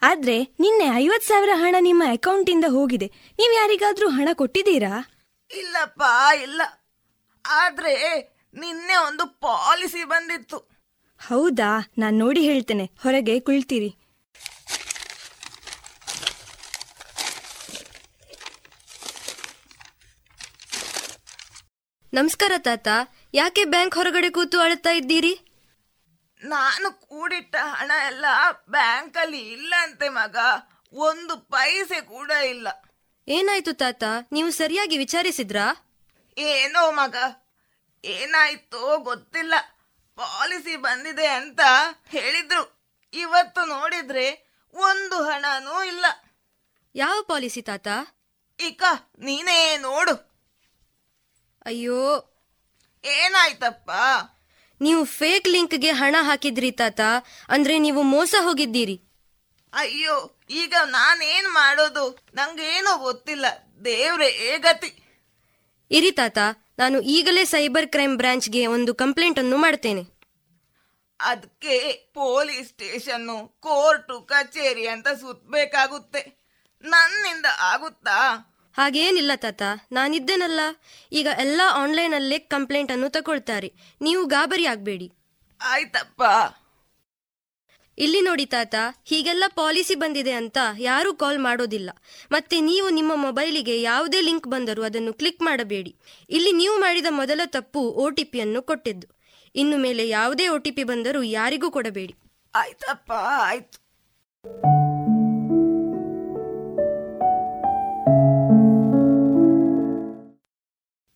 [0.01, 3.05] ಆದ್ರೆ ನಿನ್ನೆ ಐವತ್ ಸಾವಿರ ಹಣ ನಿಮ್ಮ ಅಕೌಂಟಿಂದ ಹೋಗಿದೆ.
[3.39, 5.23] ನೀವು ಯಾರಿಗಾದ್ರೂ ಹಣ ಕೊಟ್ಟಿದ್ದೀರಾ?
[5.57, 6.01] ಇಲ್ಲಪ್ಪ
[6.41, 6.61] ಇಲ್ಲ.
[7.45, 8.21] ಆದ್ರೆ
[8.53, 10.57] ನಿನ್ನೆ ಒಂದು ಪಾಲಿಸಿ ಬಂದಿತ್ತು.
[11.28, 11.91] ಹೌದಾ?
[11.97, 12.91] ನಾನು ನೋಡಿ ಹೇಳ್ತೇನೆ.
[13.03, 13.95] ಹೊರಗೆ ಕುಳ್ತೀರಿ.
[22.16, 22.88] ನಮಸ್ಕಾರ ತಾತ
[23.34, 25.39] ಯಾಕೆ ಬ್ಯಾಂಕ್ ಹೊರಗಡೆ ಕೂತು ಅಳ್ತಾ ಇದ್ದೀರಿ?
[26.43, 28.26] ನಾನು ಕೂಡಿಟ್ಟ ಹಣ ಎಲ್ಲ
[28.70, 30.36] ಬ್ಯಾಂಕಲ್ಲಿ ಇಲ್ಲ ಅಂತೆ ಮಗ.
[30.93, 32.68] ಒಂದು ಪೈಸೆ ಕೂಡ ಇಲ್ಲ.
[33.28, 35.66] ಏನಾಯ್ತು ತಾತ ನೀವು ಸರಿಯಾಗಿ ವಿಚಾರಿಸಿದ್ರಾ?
[36.38, 37.16] ಏನೋ ಮಗ
[38.05, 39.53] ಏನಾಯ್ತೋ ಗೊತ್ತಿಲ್ಲ.
[40.16, 41.59] ಪಾಲಿಸಿ ಬಂದಿದೆ ಅಂತ
[42.09, 42.91] ಹೇಳಿದ್ರು.
[43.13, 44.28] ಇವತ್ತು ನೋಡಿದ್ರೆ
[44.74, 46.05] ಒಂದು ಹಣನೂ ಇಲ್ಲ.
[46.95, 47.88] ಯಾವ ಪಾಲಿಸಿ ತಾತ?
[48.59, 48.84] ಈಗ
[49.20, 50.34] ನೀನೇ ನೋಡು.
[51.66, 52.32] ಅಯ್ಯೋ.
[53.05, 53.91] ಏನಾಯ್ತಪ್ಪ?
[54.82, 56.99] ನೀವು ಫೇಕ್ ಲಿಂಕ್ಗೆ ಹಣ ಹಾಕಿದ್ರಿ ತಾತ
[57.49, 59.01] ಅಂದ್ರೆ ನೀವು ಮೋಸ ಹೋಗಿದ್ದೀರಿ.
[59.74, 62.26] ಅಯ್ಯೋ ಈಗ ನಾನೇನ್ ಮಾಡೋದು?
[62.36, 63.45] ನಂಗೇನೋ ಗೊತ್ತಿಲ್ಲ.
[63.86, 65.03] ದೇವ್ರೆ ಗತಿ.
[65.91, 66.38] ಇರಿ ತಾತ
[66.80, 70.03] ನಾನು ಈಗಲೇ ಸೈಬರ್ ಕ್ರೈಮ್ ಬ್ರಾಂಚ್ಗೆ ಒಂದು ಕಂಪ್ಲೇಂಟ್ ಅನ್ನು ಮಾಡ್ತೇನೆ.
[71.20, 76.49] ಅದಕ್ಕೆ ಪೊಲೀಸ್ ಸ್ಟೇಷನ್ನು ಕೋರ್ಟು ಕಚೇರಿ ಅಂತ ಸುತ್ತಬೇಕಾಗುತ್ತೆ
[76.84, 78.18] ನನ್ನಿಂದ ಆಗುತ್ತಾ?
[78.78, 79.61] ಹಾಗೇನಿಲ್ಲ ತಾತ
[79.91, 80.59] ನಾನಿದ್ದೇನಲ್ಲ?
[81.11, 83.71] ಈಗ ಎಲ್ಲ ಆನ್ಲೈನಲ್ಲೇ ಕಂಪ್ಲೇಂಟ್ ಅನ್ನು ತಗೊಳ್ತಾರೆ.
[84.01, 85.11] ನೀವು ಗಾಬರಿ ಆಗಬೇಡಿ.
[85.61, 86.21] ಆಯ್ತಪ್ಪ.
[87.97, 91.89] ಇಲ್ಲಿ ನೋಡಿ ತಾತ ಹೀಗೆಲ್ಲ ಪಾಲಿಸಿ ಬಂದಿದೆ ಅಂತ ಯಾರೂ ಕಾಲ್ ಮಾಡೋದಿಲ್ಲ.
[92.32, 95.95] ಮತ್ತೆ ನೀವು ನಿಮ್ಮ ಮೊಬೈಲಿಗೆ ಯಾವುದೇ ಲಿಂಕ್ ಬಂದರೂ ಅದನ್ನು ಕ್ಲಿಕ್ ಮಾಡಬೇಡಿ.
[96.30, 99.07] ಇಲ್ಲಿ ನೀವು ಮಾಡಿದ ಮೊದಲ ತಪ್ಪು ಒ ಟಿ ಪಿಯನ್ನು ಕೊಟ್ಟಿದ್ದು.
[99.55, 102.15] ಇನ್ನು ಮೇಲೆ ಯಾವುದೇ ಒ ಟಿ ಪಿ ಬಂದರೂ ಯಾರಿಗೂ ಕೊಡಬೇಡಿ.
[102.53, 103.78] ಆಯ್ತಪ್ಪ ಆಯ್ತು.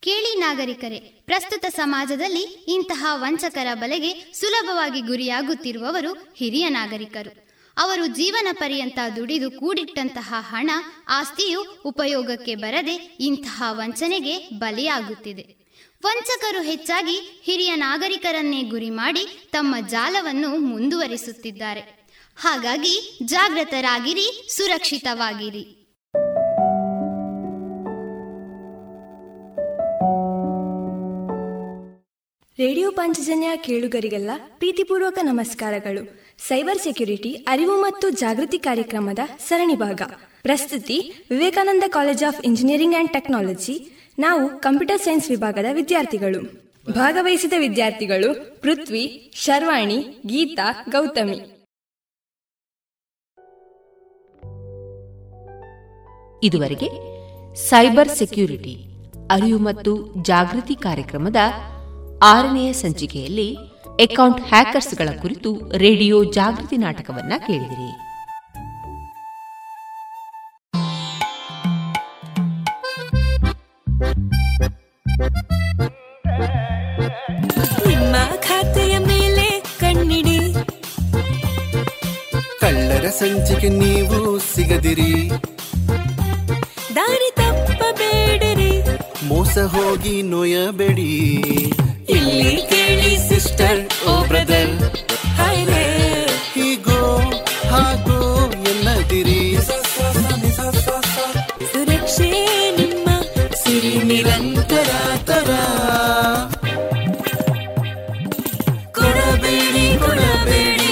[0.01, 7.49] ಕೇಳಿ ನಾಗರಿಕರೇ, ಪ್ರಸ್ತುತ ಸಮಾಜದಲ್ಲಿ ಇಂತಹ ವಂಚಕರ ಬಲೆಗೆ ಸುಲಭವಾಗಿ ಗುರಿಯಾಗುತ್ತಿರುವವರು ಹಿರಿಯ ನಾಗರಿಕರು.
[7.77, 10.71] ಅವರು ಜೀವನ ಪರ್ಯಂತ ದುಡಿದು ಕೂಡಿಟ್ಟಂತಹ ಹಣ,
[11.07, 15.55] ಆಸ್ತಿಯು ಉಪಯೋಗಕ್ಕೆ ಬರದೆ ಇಂತಹ ವಂಚನೆಗೆ ಬಲಿಯಾಗುತ್ತಿದೆ.
[16.05, 22.07] ವಂಚಕರು ಹೆಚ್ಚಾಗಿ ಹಿರಿಯ ನಾಗರಿಕರನ್ನೇ ಗುರಿ ಮಾಡಿ ತಮ್ಮ ಜಾಲವನ್ನು ಮುಂದುವರಿಸುತ್ತಿದ್ದಾರೆ.
[22.37, 25.78] ಹಾಗಾಗಿ ಜಾಗೃತರಾಗಿರಿ ಸುರಕ್ಷಿತವಾಗಿರಿ.
[32.59, 36.23] ರೇಡಿಯೋ ಪಾಂಚಜನ್ಯ ಕೇಳುಗರಿಗೆಲ್ಲ ಪ್ರೀತಿಪೂರ್ವಕ ನಮಸ್ಕಾರಗಳು.
[36.47, 40.01] ಸೈಬರ್ ಸೆಕ್ಯುರಿಟಿ, ಅರಿವು ಮತ್ತು ಜಾಗೃತಿ ಕಾರ್ಯಕ್ರಮದ ಸರಣಿ ಭಾಗ.
[40.41, 46.41] ಪ್ರಸ್ತುತಿ, Vivekananda College of Engineering and Technology, ನಾವು ಕಂಪ್ಯೂಟರ್ ಸೈನ್ಸ್ ವಿಭಾಗದ ವಿದ್ಯಾರ್ಥಿಗಳು.
[46.93, 51.39] ಭಾಗವಹಿಸಿದ ವಿದ್ಯಾರ್ಥಿಗಳು ಪೃಥ್ವಿ, ಶರ್ವಾಣಿ, ಗೀತಾ, ಗೌತಮಿ.
[56.43, 56.89] ಇದುವರೆಗೆ
[57.55, 58.77] ಸೈಬರ್ ಸೆಕ್ಯೂರಿಟಿ,
[59.31, 61.35] ಅರಿವು ಮತ್ತು ಜಾಗೃತಿ ಕಾರ್ಯಕ್ರಮದ
[62.23, 63.57] ಆರನೆಯ ಸಂಚಿಕೆಯಲ್ಲಿ
[63.93, 67.91] ಅಕೌಂಟ್ ಹ್ಯಾಕರ್ಸ್ಗಳ ಕುರಿತು ರೇಡಿಯೋ ಜಾಗೃತಿ ನಾಟಕವನ್ನ ಕೇಳಿದಿರಿ.
[77.87, 80.53] ನಿಮ್ಮ ಖಾತೆಯ ಮೇಲೆ ಕಣ್ಣಿಡಿ.
[82.59, 85.29] ಕಳ್ಳರ ಸಂಚಿಕೆ ನೀವು ಸಿಗದಿರಿ.
[86.95, 88.83] ದಾರಿ ತಪ್ಪಬೇಡಿರಿ.
[89.27, 91.73] ಮೋಸ ಹೋಗಿ ನೋಯಬೇಡಿ.
[92.19, 94.73] ಇಲ್ಲಿ ಕೇಳಿ ಸಿಸ್ಟರ್ ಓ ಬ್ರದರ್
[95.39, 95.83] ಹೈರೇ
[96.55, 96.99] ಹೀಗೋ
[97.71, 98.19] ಹಾಗೋ
[98.71, 99.39] ಎನ್ನದಿರಿ
[101.71, 102.29] ಸುರಕ್ಷೆ
[102.79, 103.07] ನಿಮ್ಮ
[103.61, 104.89] ಸಿರಿ ನಿರಂತರ
[105.25, 105.49] ತರ
[108.97, 110.89] ಕೊಡಬೇಡಿ ಕೊಡಬೇಡಿ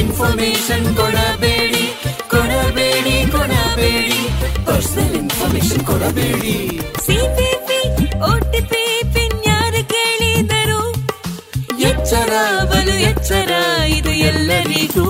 [0.00, 1.84] ಇನ್ಫಾರ್ಮೇಶನ್ ಕೊಡಬೇಡಿ
[2.28, 4.18] ಕೊಡಬೇಡಿ ಕೊಡಬೇಡಿ
[4.66, 6.56] ಪರ್ಸನಲ್ ಇನ್ಫಾರ್ಮೇಶನ್ ಕೊಡಬೇಡಿ.
[14.76, 15.04] ಎಲ್ಲರಿಗೂ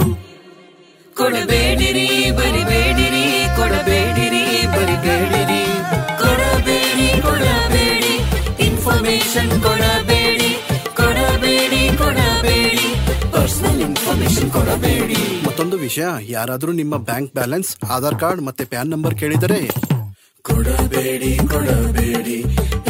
[1.16, 2.08] ಕೊಡಬೇಡಿರಿ
[2.38, 3.24] ಬರಿಬೇಡಿರಿ
[3.56, 4.42] ಕೊಡಬೇಡಿರಿ
[4.74, 5.62] ಬರಿಬೇಡಿರಿ.
[6.18, 8.12] ಕೊಡಬೇಡಿ ಕೊಡಬೇಡಿ.
[8.66, 10.50] ಇನ್ಫಾರ್ಮೇಶನ್ ಕೊಡಬೇಡಿ
[10.96, 12.86] ಕೊಡಬೇಡಿ ಕೊಡಬೇಡಿ.
[13.32, 15.20] ಪರ್ಸನಲ್ ಇನ್ಫಾರ್ಮೇಶನ್ ಕೊಡಬೇಡಿ.
[15.46, 19.60] ಮತ್ತೊಂದು ವಿಷಯ ಯಾರಾದರೂ ನಿಮ್ಮ ಬ್ಯಾಂಕ್ ಬ್ಯಾಲೆನ್ಸ್ ಆಧಾರ್ ಕಾರ್ಡ್ ಮತ್ತೆ ಪ್ಯಾನ್ ನಂಬರ್ ಕೇಳಿದರೆ.
[20.42, 22.38] ಕೊಡಬೇಡಿ ಕೊಡಬೇಡಿ.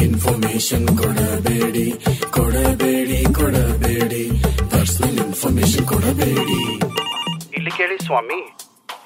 [0.05, 1.87] ಇನ್ಫಾರ್ಮೇಶನ್ ಕೊಡಬೇಡಿ
[2.29, 4.23] ಕೊಡಬೇಡಿ ಕೊಡಬೇಡಿ.
[4.71, 5.16] ಪರ್ಸನಲ್
[5.47, 6.55] ಇನ್ಫಾರ್ಮೇಶನ್ ಕೊಡಬೇಡಿ.
[7.57, 8.39] ಇಲ್ಲಿ ಕೇಳಿ ಸ್ವಾಮಿ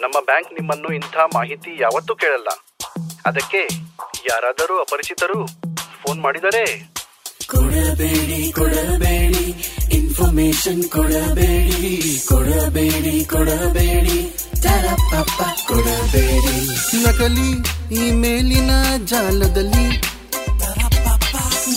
[0.04, 2.50] ನಮ್ಮ ಬ್ಯಾಂಕ್ ನಿಮ್ಮನ್ನು ಇಂಥ ಮಾಹಿತಿ ಯಾವತ್ತೂ ಕೇಳಲ್ಲ.
[3.30, 3.62] ಅದಕ್ಕೆ
[4.30, 5.38] ಯಾರಾದರೂ ಅಪರಿಚಿತರು
[6.02, 6.64] ಫೋನ್ ಮಾಡಿದರೆ?
[7.52, 9.46] ಕೊಡಬೇಡಿ ಕೊಡಬೇಡಿ
[9.98, 11.92] ಇನ್ಫಾರ್ಮೇಶನ್ ಕೊಡಬೇಡಿ
[12.30, 14.18] ಕೊಡಬೇಡಿ ಕೊಡಬೇಡಿ
[14.64, 16.56] ತರಪಪ್ಪ ಕೊಡಬೇಡಿ.
[17.04, 17.52] ನಕಲಿ
[18.08, 18.72] ಇಮೇಲಿನ
[19.14, 19.88] ಜಾಲದಲ್ಲಿ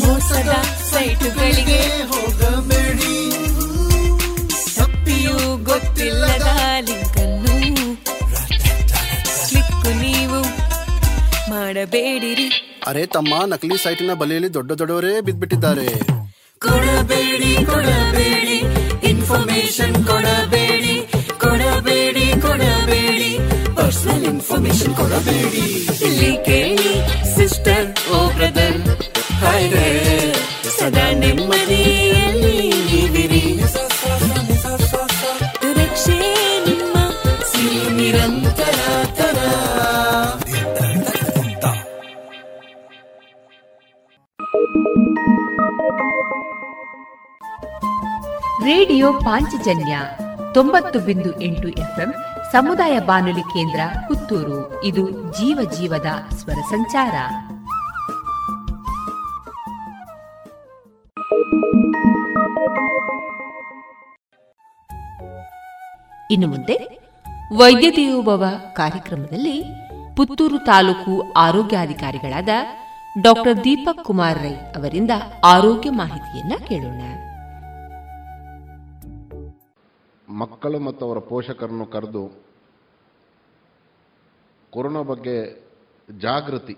[0.01, 0.55] ಮೋಸದ
[0.93, 3.12] ಸೈಟುಗಳಿಗೆ ಹೋಗಬೇಡಿ.
[5.69, 6.49] ಗೊತ್ತಿಲ್ಲದ
[6.87, 7.55] ಲಿಂಕನ್ನು
[9.47, 10.41] ಕ್ಲಿಕ್ಕು ನೀವು
[11.53, 12.49] ಮಾಡಬೇಡಿರಿ.
[12.91, 15.89] ಅರೆ ತಮ್ಮ ನಕಲಿ ಸೈಟಿನ ಬಲೆಯಲ್ಲಿ ದೊಡ್ಡ ದೊಡ್ಡವರೇ ಬಿದ್ದ್ಬಿಟ್ಟಿದ್ದಾರೆ.
[16.65, 18.59] ಕೊಡಬೇಡಿ ಕೊಡಬೇಡಿ
[19.11, 20.97] ಇನ್ಫಾರ್ಮೇಶನ್ ಕೊಡಬೇಡಿ
[21.45, 23.31] ಕೊಡಬೇಡಿ ಕೊಡಬೇಡಿ
[23.79, 25.65] ಪರ್ಸನಲ್ ಇನ್ಫಾರ್ಮೇಶನ್ ಕೊಡಬೇಡಿ.
[26.09, 26.93] ಇಲ್ಲಿ ಕೇಳಿ
[27.37, 27.87] ಸಿಸ್ಟರ್
[28.17, 28.81] ಓ ಬ್ರದರ್
[29.45, 29.69] ಹಾಯ್
[48.65, 49.99] ರೇಡಿಯೋ ಪಾಂಚಜನ್ಯ
[50.55, 52.15] ತೊಂಬತ್ತು ಬಿಂದು ಎಂಟು ಎಫ್ಎಂ
[52.53, 54.85] ಸಮುದಾಯ ಬಾನುಲಿ ಕೇಂದ್ರ ಪುತ್ತೂರು.
[54.85, 57.15] ಇದು ಜೀವ ಜೀವದ ಸ್ವರ ಸಂಚಾರ.
[66.31, 66.77] ಇನ್ನು ಮುಂದೆ
[67.57, 69.65] ವೈದ್ಯ ದೇವೋಭವ ಕಾರ್ಯಕ್ರಮದಲ್ಲಿ
[70.17, 72.49] ಪುತ್ತೂರು ತಾಲೂಕು ಆರೋಗ್ಯಾಧಿಕಾರಿಗಳಾದ
[73.23, 75.11] ಡಾಕ್ಟರ್ ದೀಪಕ್ ಕುಮಾರ್ ರೈ ಅವರಿಂದ
[75.45, 77.03] ಆರೋಗ್ಯ ಮಾಹಿತಿಯನ್ನ ಕೇಳೋಣ.
[80.43, 82.22] ಮಕ್ಕಳು ಮತ್ತು ಅವರ ಪೋಷಕರನ್ನು ಕರೆದು
[84.72, 85.37] ಕೊರೋನಾ ಬಗ್ಗೆ
[86.20, 86.76] ಜಾಗೃತಿ.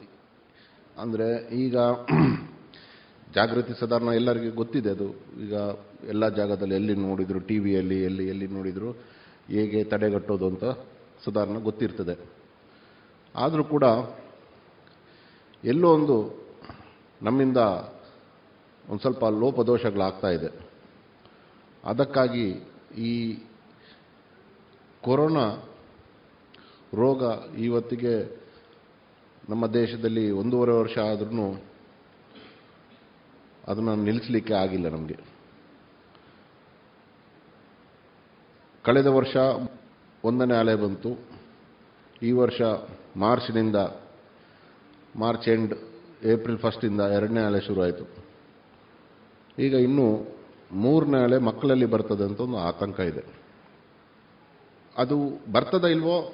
[0.98, 1.28] ಅಂದರೆ
[1.64, 1.76] ಈಗ
[3.34, 5.09] ಜಾಗೃತಿ ಸಾಧಾರಣ ಎಲ್ಲರಿಗೂ ಗೊತ್ತಿದೆ ಅದು.
[5.44, 5.54] ಈಗ
[6.09, 8.90] ಎಲ್ಲ ಜಾಗದಲ್ಲಿ ಎಲ್ಲಿ ನೋಡಿದರು, ಟಿ ವಿಯಲ್ಲಿ ಎಲ್ಲಿ ಎಲ್ಲಿ ನೋಡಿದರು,
[9.48, 10.64] ಹೇಗೆ ತಡೆಗಟ್ಟೋದು ಅಂತ
[11.24, 12.14] ಸಾಧಾರಣ ಗೊತ್ತಿರ್ತದೆ.
[13.34, 13.84] ಆದರೂ ಕೂಡ
[15.64, 16.16] ಎಲ್ಲೋ ಒಂದು
[17.22, 17.57] ನಮ್ಮಿಂದ
[18.88, 20.50] ಒಂದು ಸ್ವಲ್ಪ ಲೋಪದೋಷಗಳಾಗ್ತಾ ಇದೆ.
[21.84, 22.46] ಅದಕ್ಕಾಗಿ
[22.98, 23.12] ಈ
[25.07, 25.68] ಕೊರೋನಾ
[26.94, 27.22] ರೋಗ
[27.59, 28.40] ಇವತ್ತಿಗೆ
[29.48, 31.62] ನಮ್ಮ ದೇಶದಲ್ಲಿ ಒಂದೂವರೆ ವರ್ಷ ಆದ್ರೂ
[33.68, 35.16] ಅದನ್ನು ನಿಲ್ಲಿಸಲಿಕ್ಕೆ ಆಗಿಲ್ಲ ನಮಗೆ.
[38.82, 39.36] ಕಳೆದ ವರ್ಷ
[40.24, 41.18] ಒಂದನೇ ಅಲೆ ಬಂತು.
[42.22, 42.62] ಈ ವರ್ಷ
[43.16, 43.76] ಮಾರ್ಚ್ನಿಂದ,
[45.16, 45.74] ಮಾರ್ಚ್ ಎಂಡ್,
[46.24, 48.04] ಏಪ್ರಿಲ್ ಫಸ್ಟಿಂದ ಎರಡನೇ ಅಲೆ ಶುರುವಾಯಿತು.
[49.59, 50.36] ಈಗ ಇನ್ನೂ
[50.72, 53.45] ಮೂರನೇ ಅಲೆ ಮಕ್ಕಳಲ್ಲಿ ಬರ್ತದೆ ಅಂತ ಒಂದು ಆತಂಕ ಇದೆ.
[54.97, 55.16] ಅದು
[55.53, 56.32] ಬರ್ತದ ಇಲ್ವೋ,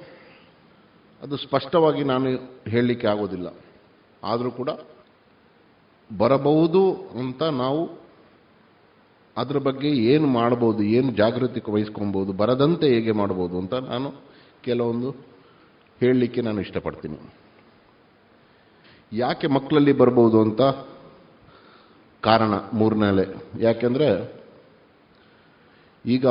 [1.21, 2.29] ಅದು ಸ್ಪಷ್ಟವಾಗಿ ನಾನು
[2.67, 3.47] ಹೇಳಲಿಕ್ಕೆ ಆಗೋದಿಲ್ಲ.
[4.23, 4.69] ಆದರೂ ಕೂಡ
[6.09, 6.83] ಬರಬಹುದು
[7.19, 8.03] ಅಂತ ನಾವು
[9.37, 14.09] ಅದರ ಬಗ್ಗೆ ಏನು ಮಾಡ್ಬೋದು ಏನು ಜಾಗೃತಿ ವಹಿಸ್ಕೊಬೋದು ಬರದಂತೆ ಹೇಗೆ ಮಾಡ್ಬೋದು ಅಂತ ನಾನು
[14.63, 15.11] ಕೆಲವೊಂದು
[15.99, 17.17] ಹೇಳಲಿಕ್ಕೆ ನಾನು ಇಷ್ಟಪಡ್ತೀನಿ.
[19.13, 20.61] ಯಾಕೆ ಮಕ್ಕಳಲ್ಲಿ ಬರ್ಬೋದು ಅಂತ
[22.21, 23.25] ಕಾರಣ ಮೂರನೇ ಅಲೆ
[23.59, 24.07] ಯಾಕೆಂದರೆ
[26.05, 26.27] ಈಗ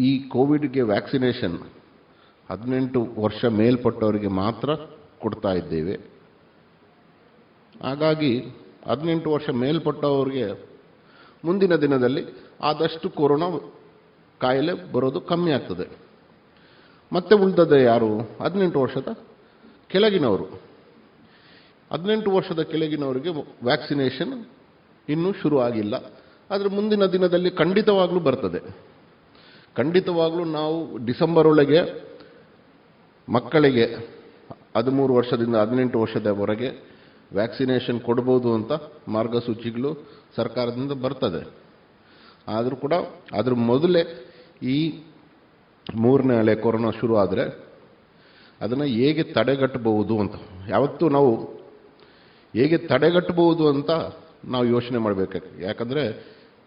[0.00, 1.58] ಈ ಕೋವಿಡ್ಗೆ ವ್ಯಾಕ್ಸಿನೇಷನ್
[2.50, 4.74] ಹದಿನೆಂಟು ವರ್ಷ ಮೇಲ್ಪಟ್ಟವರಿಗೆ ಮಾತ್ರ
[5.18, 5.94] ಕೊಡ್ತಾ ಇದ್ದೇವೆ.
[7.82, 8.42] ಹಾಗಾಗಿ
[8.86, 10.70] ಹದಿನೆಂಟು ವರ್ಷ ಮೇಲ್ಪಟ್ಟವರಿಗೆ
[11.44, 12.24] ಮುಂದಿನ ದಿನದಲ್ಲಿ
[12.62, 13.72] ಆದಷ್ಟು ಕೊರೋನಾ
[14.40, 15.98] ಕಾಯಿಲೆ ಬರೋದು ಕಮ್ಮಿ ಆಗ್ತದೆ.
[17.12, 18.18] ಮತ್ತೆ ಉಳಿದದ ಯಾರು?
[18.42, 19.08] ಹದಿನೆಂಟು ವರ್ಷದ
[19.88, 20.44] ಕೆಳಗಿನವರು.
[21.92, 23.30] ಹದಿನೆಂಟು ವರ್ಷದ ಕೆಳಗಿನವರಿಗೆ
[23.64, 24.44] ವ್ಯಾಕ್ಸಿನೇಷನ್
[25.08, 25.94] ಇನ್ನೂ ಶುರು ಆಗಿಲ್ಲ
[26.50, 28.89] ಆದರೆ ಮುಂದಿನ ದಿನದಲ್ಲಿ ಖಂಡಿತವಾಗ್ಲೂ ಬರ್ತದೆ.
[29.76, 31.80] ಖಂಡಿತವಾಗ್ಲೂ ನಾವು ಡಿಸೆಂಬರ್ ಒಳಗೆ
[33.28, 33.84] ಮಕ್ಕಳಿಗೆ
[34.76, 36.68] ಹದಿಮೂರು ವರ್ಷದಿಂದ ಹದಿನೆಂಟು ವರ್ಷದವರೆಗೆ
[37.32, 38.72] ವ್ಯಾಕ್ಸಿನೇಷನ್ ಕೊಡ್ಬೋದು ಅಂತ
[39.08, 39.90] ಮಾರ್ಗಸೂಚಿಗಳು
[40.36, 41.42] ಸರ್ಕಾರದಿಂದ ಬರ್ತದೆ.
[42.48, 42.94] ಆದರೂ ಕೂಡ
[43.32, 44.02] ಅದ್ರ ಮೊದಲೇ
[44.62, 44.78] ಈ
[46.00, 47.44] ಮೂರನೇ ಅಲೆ ಕೊರೋನಾ ಶುರು ಆದರೆ
[48.60, 50.34] ಅದನ್ನು ಹೇಗೆ ತಡೆಗಟ್ಟಬಹುದು ಅಂತ.
[50.68, 51.30] ಯಾವತ್ತೂ ನಾವು
[52.54, 53.90] ಹೇಗೆ ತಡೆಗಟ್ಟಬಹುದು ಅಂತ
[54.44, 56.02] ನಾವು ಯೋಚನೆ ಮಾಡಬೇಕು ಯಾಕಂದರೆ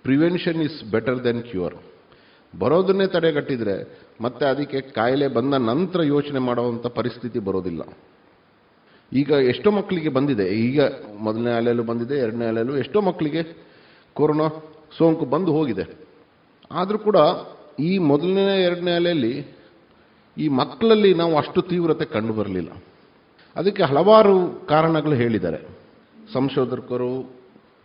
[0.03, 1.75] prevention is better than cure.
[2.59, 7.81] ಬರೋದನ್ನೇ ತಡೆಗಟ್ಟಿದರೆ ಮತ್ತೆ ಅದಕ್ಕೆ ಕಾಯಿಲೆ ಬಂದ ನಂತರ ಯೋಚನೆ ಮಾಡುವಂಥ ಪರಿಸ್ಥಿತಿ ಬರೋದಿಲ್ಲ.
[9.13, 10.45] ಈಗ ಎಷ್ಟೋ ಮಕ್ಕಳಿಗೆ ಬಂದಿದೆ.
[10.47, 10.81] ಈಗ
[11.19, 13.65] ಮೊದಲನೇ ಅಲೆಯಲ್ಲೂ ಬಂದಿದೆ, ಎರಡನೇ ಅಲೆಯಲ್ಲೂ ಎಷ್ಟೋ ಮಕ್ಕಳಿಗೆ
[14.13, 14.47] ಕೊರೋನಾ
[14.97, 15.99] ಸೋಂಕು ಬಂದು ಹೋಗಿದೆ.
[16.71, 17.15] ಆದರೂ ಕೂಡ
[17.79, 19.47] ಈ ಮೊದಲನೇ, ಎರಡನೇ ಅಲೆಯಲ್ಲಿ
[20.37, 22.83] ಈ ಮಕ್ಕಳಲ್ಲಿ ನಾವು ಅಷ್ಟು ತೀವ್ರತೆ ಕಂಡು ಬರಲಿಲ್ಲ.
[23.55, 25.57] ಅದಕ್ಕೆ ಹಲವಾರು ಕಾರಣಗಳು ಹೇಳಿದ್ದಾರೆ.
[26.33, 27.31] ಸಂಶೋಧಕರು,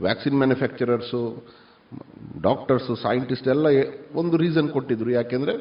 [0.00, 1.42] ವ್ಯಾಕ್ಸಿನ್ ಮ್ಯಾನುಫ್ಯಾಕ್ಚರರ್ಸು
[2.42, 3.66] ಡಾಕ್ಟರ್ಸು, ಸೈಂಟಿಸ್ಟ್ ಎಲ್ಲ
[4.14, 5.10] ಒಂದು ರೀಸನ್ ಕೊಟ್ಟಿದ್ರು.
[5.10, 5.54] ಯಾಕೆಂದರೆ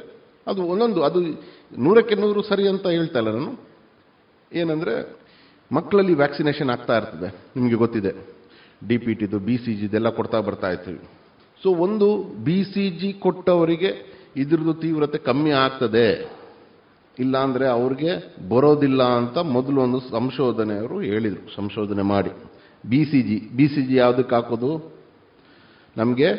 [0.48, 1.20] ಅದು ಒಂದೊಂದು, ಅದು
[1.84, 3.54] ನೂರಕ್ಕೆ ನೂರು ಸರಿ ಅಂತ ಹೇಳ್ತಾ ಇಲ್ಲ ನಾನು.
[4.54, 4.94] ಏನಂದರೆ
[5.72, 8.12] ಮಕ್ಕಳಲ್ಲಿ ವ್ಯಾಕ್ಸಿನೇಷನ್ ಆಗ್ತಾ ಇರ್ತದೆ, ನಿಮಗೆ ಗೊತ್ತಿದೆ.
[8.88, 11.00] ಡಿ ಪಿ ಟಿದು, ಬಿ ಸಿ ಜಿದೆಲ್ಲ ಕೊಡ್ತಾ ಬರ್ತಾ ಇರ್ತೀವಿ
[11.64, 12.08] ಸೊ ಒಂದು
[12.44, 13.92] ಬಿ ಸಿ ಜಿ ಕೊಟ್ಟವರಿಗೆ
[14.36, 16.30] ಇದ್ರದ್ದು ತೀವ್ರತೆ ಕಮ್ಮಿ ಆಗ್ತದೆ.
[17.20, 18.12] ಇಲ್ಲಾಂದರೆ ಅವ್ರಿಗೆ
[18.50, 21.56] ಬರೋದಿಲ್ಲ ಅಂತ ಮೊದಲು ಒಂದು ಸಂಶೋಧನೆಯವರು ಹೇಳಿದರು.
[21.56, 22.30] ಸಂಶೋಧನೆ ಮಾಡಿ.
[22.90, 24.97] B C G, B C G ಯಾವುದಕ್ಕೆ ಹಾಕೋದು?
[25.98, 26.30] ನಮಗೆ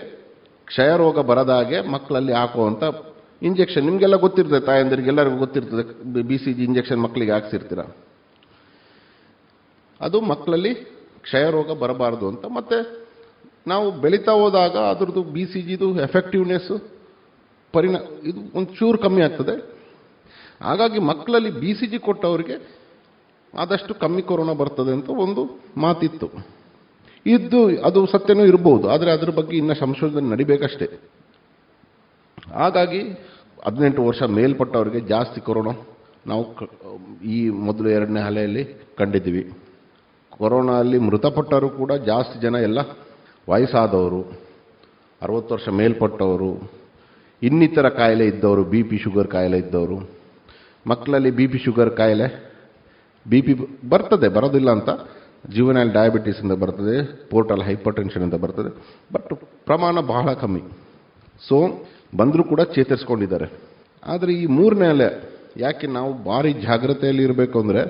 [0.69, 2.83] ಕ್ಷಯರೋಗ ಬರದಾಗೆ ಮಕ್ಕಳಲ್ಲಿ ಹಾಕುವಂಥ
[3.43, 5.83] ಇಂಜೆಕ್ಷನ್ ನಿಮಗೆಲ್ಲ ಗೊತ್ತಿರ್ತದೆ ತಾಯಂದಿರಿಗೆಲ್ಲರಿಗೂ ಗೊತ್ತಿರ್ತದೆ,
[6.31, 7.83] ಬಿ ಸಿ ಜಿ ಇಂಜೆಕ್ಷನ್ ಮಕ್ಕಳಿಗೆ ಹಾಕ್ಸಿರ್ತೀರ?
[10.01, 10.73] ಅದು ಮಕ್ಕಳಲ್ಲಿ
[11.27, 12.45] ಕ್ಷಯರೋಗ ಬರಬಾರ್ದು ಅಂತ.
[12.45, 12.79] ಮತ್ತೆ
[13.67, 16.71] ನಾವು ಬೆಳೀತಾ ಹೋದಾಗ ಅದ್ರದ್ದು ಬಿ ಸಿ ಜಿದು ಎಫೆಕ್ಟಿವ್ನೆಸ್
[17.75, 19.55] ಪರಿಣಾ, ಇದು ಒಂದು ಚೂರು ಕಮ್ಮಿ ಆಗ್ತದೆ.
[20.63, 22.57] ಹಾಗಾಗಿ ಮಕ್ಕಳಲ್ಲಿ ಬಿ ಸಿ ಜಿ ಕೊಟ್ಟವರಿಗೆ
[23.55, 25.43] ಆದಷ್ಟು ಕಮ್ಮಿ ಕೊರೋನಾ ಬರ್ತದೆ ಅಂತ ಒಂದು
[25.77, 26.29] ಮಾತಿತ್ತು.
[27.27, 31.01] ಇದ್ದು ಅದು ಸತ್ಯನೂ ಇರಬಹುದು ಆದರೆ ಅದರ ಬಗ್ಗೆ ಇನ್ನು ಸಂಶೋಧನೆ ನಡಿಬೇಕಷ್ಟೇ.
[32.55, 33.01] ಹಾಗಾಗಿ
[33.67, 35.87] ಹದಿನೆಂಟು ವರ್ಷ ಮೇಲ್ಪಟ್ಟವರಿಗೆ ಜಾಸ್ತಿ ಕೊರೋನಾ.
[36.27, 36.55] ನಾವು
[37.23, 38.65] ಈ ಮೊದಲು ಎರಡನೇ ಅಲೆಯಲ್ಲಿ
[38.99, 39.53] ಕಂಡಿದ್ದೀವಿ.
[40.31, 42.79] ಕೊರೋನಾಲ್ಲಿ ಮೃತಪಟ್ಟವರು ಕೂಡ ಜಾಸ್ತಿ ಜನ ಎಲ್ಲ
[43.49, 44.33] ವಯಸ್ಸಾದವರು,
[45.23, 46.73] ಅರವತ್ತು ವರ್ಷ ಮೇಲ್ಪಟ್ಟವರು,
[47.43, 50.11] ಇನ್ನಿತರ ಕಾಯಿಲೆ ಇದ್ದವರು, ಬಿ ಪಿ ಶುಗರ್ ಕಾಯಿಲೆ ಇದ್ದವರು.
[50.87, 52.51] ಮಕ್ಕಳಲ್ಲಿ ಬಿ ಪಿ ಶುಗರ್ ಕಾಯಿಲೆ,
[53.29, 53.55] ಬಿ ಪಿ
[53.89, 54.89] ಬರ್ತದೆ, ಬರೋದಿಲ್ಲ ಅಂತ.
[55.45, 55.93] ಜೀವನಲ್ಲಿ
[56.43, 56.97] ಅಂತ ಬರ್ತದೆ
[57.31, 58.71] ಪೋರ್ಟಲ್ ಹೈಪರ್ ಅಂತ ಬರ್ತದೆ
[59.13, 59.33] ಬಟ್
[59.67, 60.63] ಪ್ರಮಾಣ ಬಹಳ ಕಮ್ಮಿ.
[61.49, 61.57] ಸೊ
[62.17, 63.47] ಬಂದರೂ ಕೂಡ ಚೇತರಿಸ್ಕೊಂಡಿದ್ದಾರೆ.
[64.07, 67.83] ಆದರೆ ಈ ಮೂರನೇ ಅಲೆ ಯಾಕೆ ನಾವು ಭಾರಿ ಜಾಗ್ರತೆಯಲ್ಲಿ ಇರಬೇಕು ಅಂದರೆ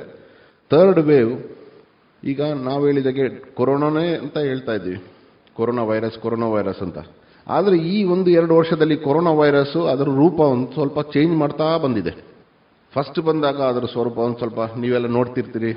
[0.70, 1.32] ಥರ್ಡ್ ವೇವ್
[2.24, 4.99] ಈಗ ನಾವು ಹೇಳಿದಾಗೆ ಕೊರೋನಾನೇ ಅಂತ ಹೇಳ್ತಾ ಇದ್ದೀವಿ
[5.55, 6.99] ಕೊರೋನಾ ವೈರಸ್ ಕೊರೋನಾ ವೈರಸ್ ಅಂತ.
[7.46, 12.11] ಆದರೆ ಈ ಒಂದು ಎರಡು ವರ್ಷದಲ್ಲಿ ಕೊರೋನಾ ವೈರಸ್ಸು ಅದರ ರೂಪ ಒಂದು ಸ್ವಲ್ಪ ಚೇಂಜ್ ಮಾಡ್ತಾ ಬಂದಿದೆ.
[12.94, 15.72] ಫಸ್ಟ್ ಬಂದಾಗ ಅದರ ಸ್ವರೂಪ ಒಂದು ಸ್ವಲ್ಪ ನೀವೆಲ್ಲ ನೋಡ್ತಿರ್ತೀರಿ.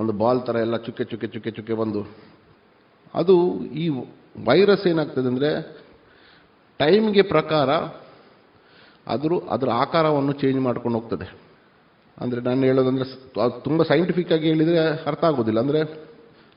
[0.00, 2.02] ಒಂದು ಬಾಲ್ ಥರ ಎಲ್ಲ ಚುಕ್ಕೆ ಚುಕ್ಕೆ ಚುಕ್ಕೆ ಚುಕ್ಕೆ ಬಂದು.
[3.14, 3.34] ಅದು
[3.82, 3.84] ಈ
[4.48, 5.50] ವೈರಸ್ ಏನಾಗ್ತದೆ ಅಂದರೆ
[6.80, 7.70] ಟೈಮ್ಗೆ ಪ್ರಕಾರ
[9.14, 11.26] ಅದ್ರ, ಅದರ ಆಕಾರವನ್ನು ಚೇಂಜ್ ಮಾಡ್ಕೊಂಡು ಹೋಗ್ತದೆ.
[12.18, 13.06] ಅಂದರೆ ನಾನು ಹೇಳೋದಂದ್ರೆ
[13.66, 15.60] ತುಂಬ ಸೈಂಟಿಫಿಕ್ ಆಗಿ ಹೇಳಿದರೆ ಅರ್ಥ ಆಗೋದಿಲ್ಲ.
[15.64, 15.80] ಅಂದರೆ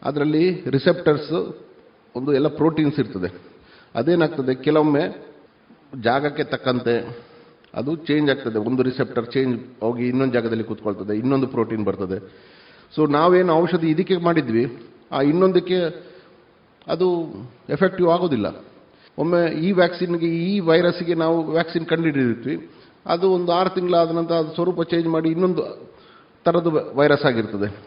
[0.01, 0.43] ಅದರಲ್ಲಿ
[0.75, 1.33] ರಿಸೆಪ್ಟರ್ಸ್
[2.17, 3.29] ಒಂದು ಎಲ್ಲ ಪ್ರೋಟೀನ್ಸ್ ಇರ್ತದೆ.
[3.99, 5.03] ಅದೇನಾಗ್ತದೆ, ಕೆಲವೊಮ್ಮೆ
[6.07, 6.95] ಜಾಗಕ್ಕೆ ತಕ್ಕಂತೆ
[7.79, 8.59] ಅದು ಚೇಂಜ್ ಆಗ್ತದೆ.
[8.69, 12.17] ಒಂದು ರಿಸೆಪ್ಟರ್ ಚೇಂಜ್ ಹೋಗಿ ಇನ್ನೊಂದು ಜಾಗದಲ್ಲಿ ಕೂತ್ಕೊಳ್ತದೆ, ಇನ್ನೊಂದು ಪ್ರೋಟೀನ್ ಬರ್ತದೆ.
[12.95, 16.09] ಸೊ ನಾವೇನು ಔಷಧಿ ಇದಕ್ಕೆ ಮಾಡಿದ್ವಿ, ಆ ಇನ್ನೊಂದಕ್ಕೆ
[16.87, 17.07] ಅದು
[17.69, 18.65] ಎಫೆಕ್ಟಿವ್ ಆಗೋದಿಲ್ಲ.
[19.17, 22.69] ಒಮ್ಮೆ ಈ ವ್ಯಾಕ್ಸಿನ್ಗೆ ಈ ವೈರಸ್ಗೆ ನಾವು ವ್ಯಾಕ್ಸಿನ್ ಕಂಡುಹಿಡಿದಿರ್ತೀವಿ
[23.05, 25.89] ಅದು ಒಂದು ಆರು ತಿಂಗಳಾದ ನಂತರ ಅದು ಸ್ವರೂಪ ಚೇಂಜ್ ಮಾಡಿ ಇನ್ನೊಂದು
[26.45, 27.85] ಥರದ್ದು ವೈರಸ್ ಆಗಿರ್ತದೆ.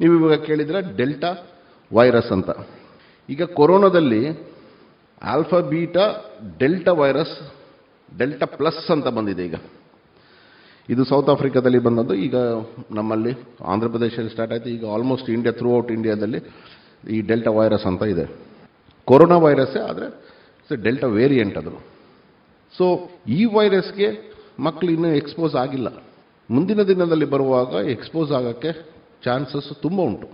[0.00, 1.46] ನೀವು ಇವಾಗ ಕೇಳಿದ್ರೆ ಡೆಲ್ಟಾ
[1.92, 2.50] ವೈರಸ್ ಅಂತ.
[3.28, 4.22] ಈಗ ಕೊರೋನಾದಲ್ಲಿ
[5.22, 6.24] alpha beta
[6.58, 7.52] delta virus
[8.18, 9.54] delta plus ಅಂತ ಬಂದಿದೆ ಈಗ.
[10.88, 12.14] ಇದು ಸೌತ್ ಆಫ್ರಿಕಾದಲ್ಲಿ ಬಂದದ್ದು.
[12.14, 12.36] ಈಗ
[12.90, 13.32] ನಮ್ಮಲ್ಲಿ
[13.64, 14.68] ಆಂಧ್ರ ಪ್ರದೇಶದಲ್ಲಿ ಸ್ಟಾರ್ಟ್ ಆಯಿತು.
[14.68, 16.38] ಈಗ ಆಲ್ಮೋಸ್ಟ್ ಇಂಡಿಯಾ ಥ್ರೂ ಔಟ್ ಇಂಡಿಯಾದಲ್ಲಿ
[17.10, 18.24] ಈ ಡೆಲ್ಟಾ ವೈರಸ್ ಅಂತ ಇದೆ.
[19.04, 20.06] ಕೊರೋನಾ ವೈರಸ್ಸೇ ಆದರೆ
[20.82, 21.70] ಡೆಲ್ಟಾ ವೇರಿಯಂಟ್ ಅದು.
[22.78, 24.08] ಸೊ ಈ ವೈರಸ್ಗೆ
[24.60, 25.88] ಮಕ್ಕಳು ಇನ್ನೂ ಎಕ್ಸ್ಪೋಸ್ ಆಗಿಲ್ಲ.
[26.50, 28.70] ಮುಂದಿನ ದಿನದಲ್ಲಿ ಬರುವಾಗ ಎಕ್ಸ್ಪೋಸ್ ಆಗೋಕ್ಕೆ
[29.24, 30.28] ಚಾನ್ಸಸ್ ತುಂಬ ಉಂಟು.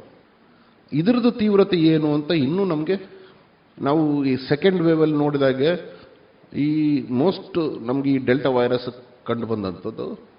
[0.92, 2.96] ಇದರದ್ದು ತೀವ್ರತೆ ಏನು ಅಂತ ಇನ್ನೂ ನಮಗೆ
[3.78, 5.70] ನಾವು ಈ ಸೆಕೆಂಡ್ ವೇವಲ್ಲಿ ನೋಡಿದಾಗೆ
[6.56, 6.68] ಈ
[7.10, 8.88] ಮೋಸ್ಟ್ ನಮಗೆ ಈ ಡೆಲ್ಟಾ ವೈರಸ್
[9.26, 10.33] ಕಂಡು ಬಂದಂಥದ್ದು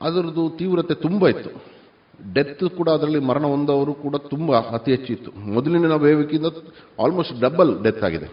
[0.00, 1.50] ಅದರದ್ದು ತೀವ್ರತೆ ತುಂಬ ಇತ್ತು.
[2.34, 6.46] ಡೆತ್ ಕೂಡ ಅದರಲ್ಲಿ ಮರಣ ಹೊಂದವರು ಕೂಡ ತುಂಬ ಅತಿ ಹೆಚ್ಚಿತ್ತು ಮೊದಲಿನ ವೇವಿಕಿಂತ
[7.00, 8.28] ಆಲ್ಮೋಸ್ಟ್ ಡಬಲ್ ಡೆತ್ ಆಗಿದೆ.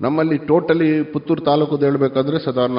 [0.00, 2.78] ನಮ್ಮಲ್ಲಿ ಟೋಟಲಿ ಪುತ್ತೂರು ತಾಲೂಕು ಹೇಳಬೇಕಾದ್ರೆ ಸಾಧಾರಣ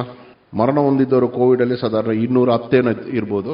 [0.58, 3.54] ಮರಣ ಹೊಂದಿದ್ದವರು ಕೋವಿಡಲ್ಲಿ ಸಾಧಾರಣ ಇನ್ನೂರ ಹತ್ತೇನು ಇರ್ಬೋದು.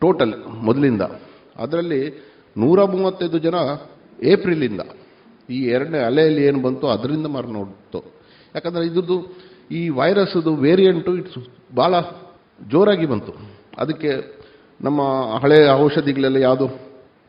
[0.00, 1.02] ಟೋಟಲ್ ಮೊದಲಿಂದ.
[1.56, 2.00] ಅದರಲ್ಲಿ
[2.58, 3.54] ನೂರ ಮೂವತ್ತೈದು ಜನ
[4.22, 4.80] ಏಪ್ರಿಲಿಂದ
[5.50, 8.14] ಈ ಎರಡನೇ ಅಲೆಯಲ್ಲಿ ಏನು ಬಂತು ಅದರಿಂದ ಮರಣ ಹೊಡ್ತು
[8.54, 9.36] ಯಾಕಂದರೆ ಇದ್ರದ್ದು
[9.70, 11.38] ಈ ವೈರಸ್ದು ವೇರಿಯಂಟು ಇಟ್ಸ್
[11.76, 12.00] ಭಾಳ
[12.70, 13.53] ಜೋರಾಗಿ ಬಂತು.
[13.78, 14.10] ಅದಕ್ಕೆ
[14.80, 15.02] ನಮ್ಮ
[15.42, 16.68] ಹಳೆಯ ಔಷಧಿಗಳೆಲ್ಲ ಯಾವುದು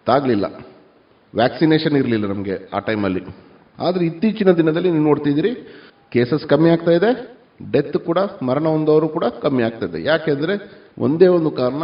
[0.06, 0.46] ತಾಗಲಿಲ್ಲ.
[1.36, 3.22] ವ್ಯಾಕ್ಸಿನೇಷನ್ ಇರಲಿಲ್ಲ ನಮಗೆ ಆ ಟೈಮಲ್ಲಿ
[3.80, 5.56] ಆದರೆ ಇತ್ತೀಚಿನ ದಿನದಲ್ಲಿ ನೀವು ನೋಡ್ತಿದ್ದೀರಿ
[6.12, 7.36] ಕೇಸಸ್ ಕಮ್ಮಿ ಆಗ್ತಾ ಇದೆ
[7.72, 10.04] ಡೆತ್ ಕೂಡ, ಮರಣ ಹೊಂದವರು ಕೂಡ ಕಮ್ಮಿ ಆಗ್ತಾ ಇದೆ.
[10.04, 11.84] ಯಾಕೆಂದರೆ ಒಂದೇ ಒಂದು ಕಾರಣ,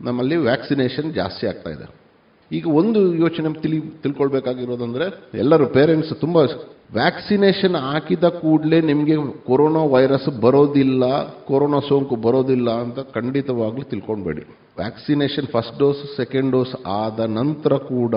[0.00, 1.99] ನಮ್ಮಲ್ಲಿ ವ್ಯಾಕ್ಸಿನೇಷನ್ ಜಾಸ್ತಿ ಆಗ್ತಾ ಇದೆ.
[2.52, 6.36] ಈಗ ಒಂದು ಯೋಚನೆ ತಿಳಿ ತಿಳ್ಕೊಳ್ಬೇಕಾಗಿರೋದಂದ್ರೆ ಎಲ್ಲರೂ ಪೇರೆಂಟ್ಸ್ ತುಂಬ
[6.94, 14.40] ವ್ಯಾಕ್ಸಿನೇಷನ್ ಹಾಕಿದ ಕೂಡಲೇ ನಿಮಗೆ ಕೊರೋನಾ ವೈರಸ್ ಬರೋದಿಲ್ಲ, ಕೊರೋನಾ ಸೋಂಕು ಬರೋದಿಲ್ಲ ಅಂತ ಖಂಡಿತವಾಗ್ಲೂ ತಿಳ್ಕೊಳ್ಬೇಡಿ.
[14.76, 18.14] Vaccination first dose second dose ಆದ ನಂತರ ಕೂಡ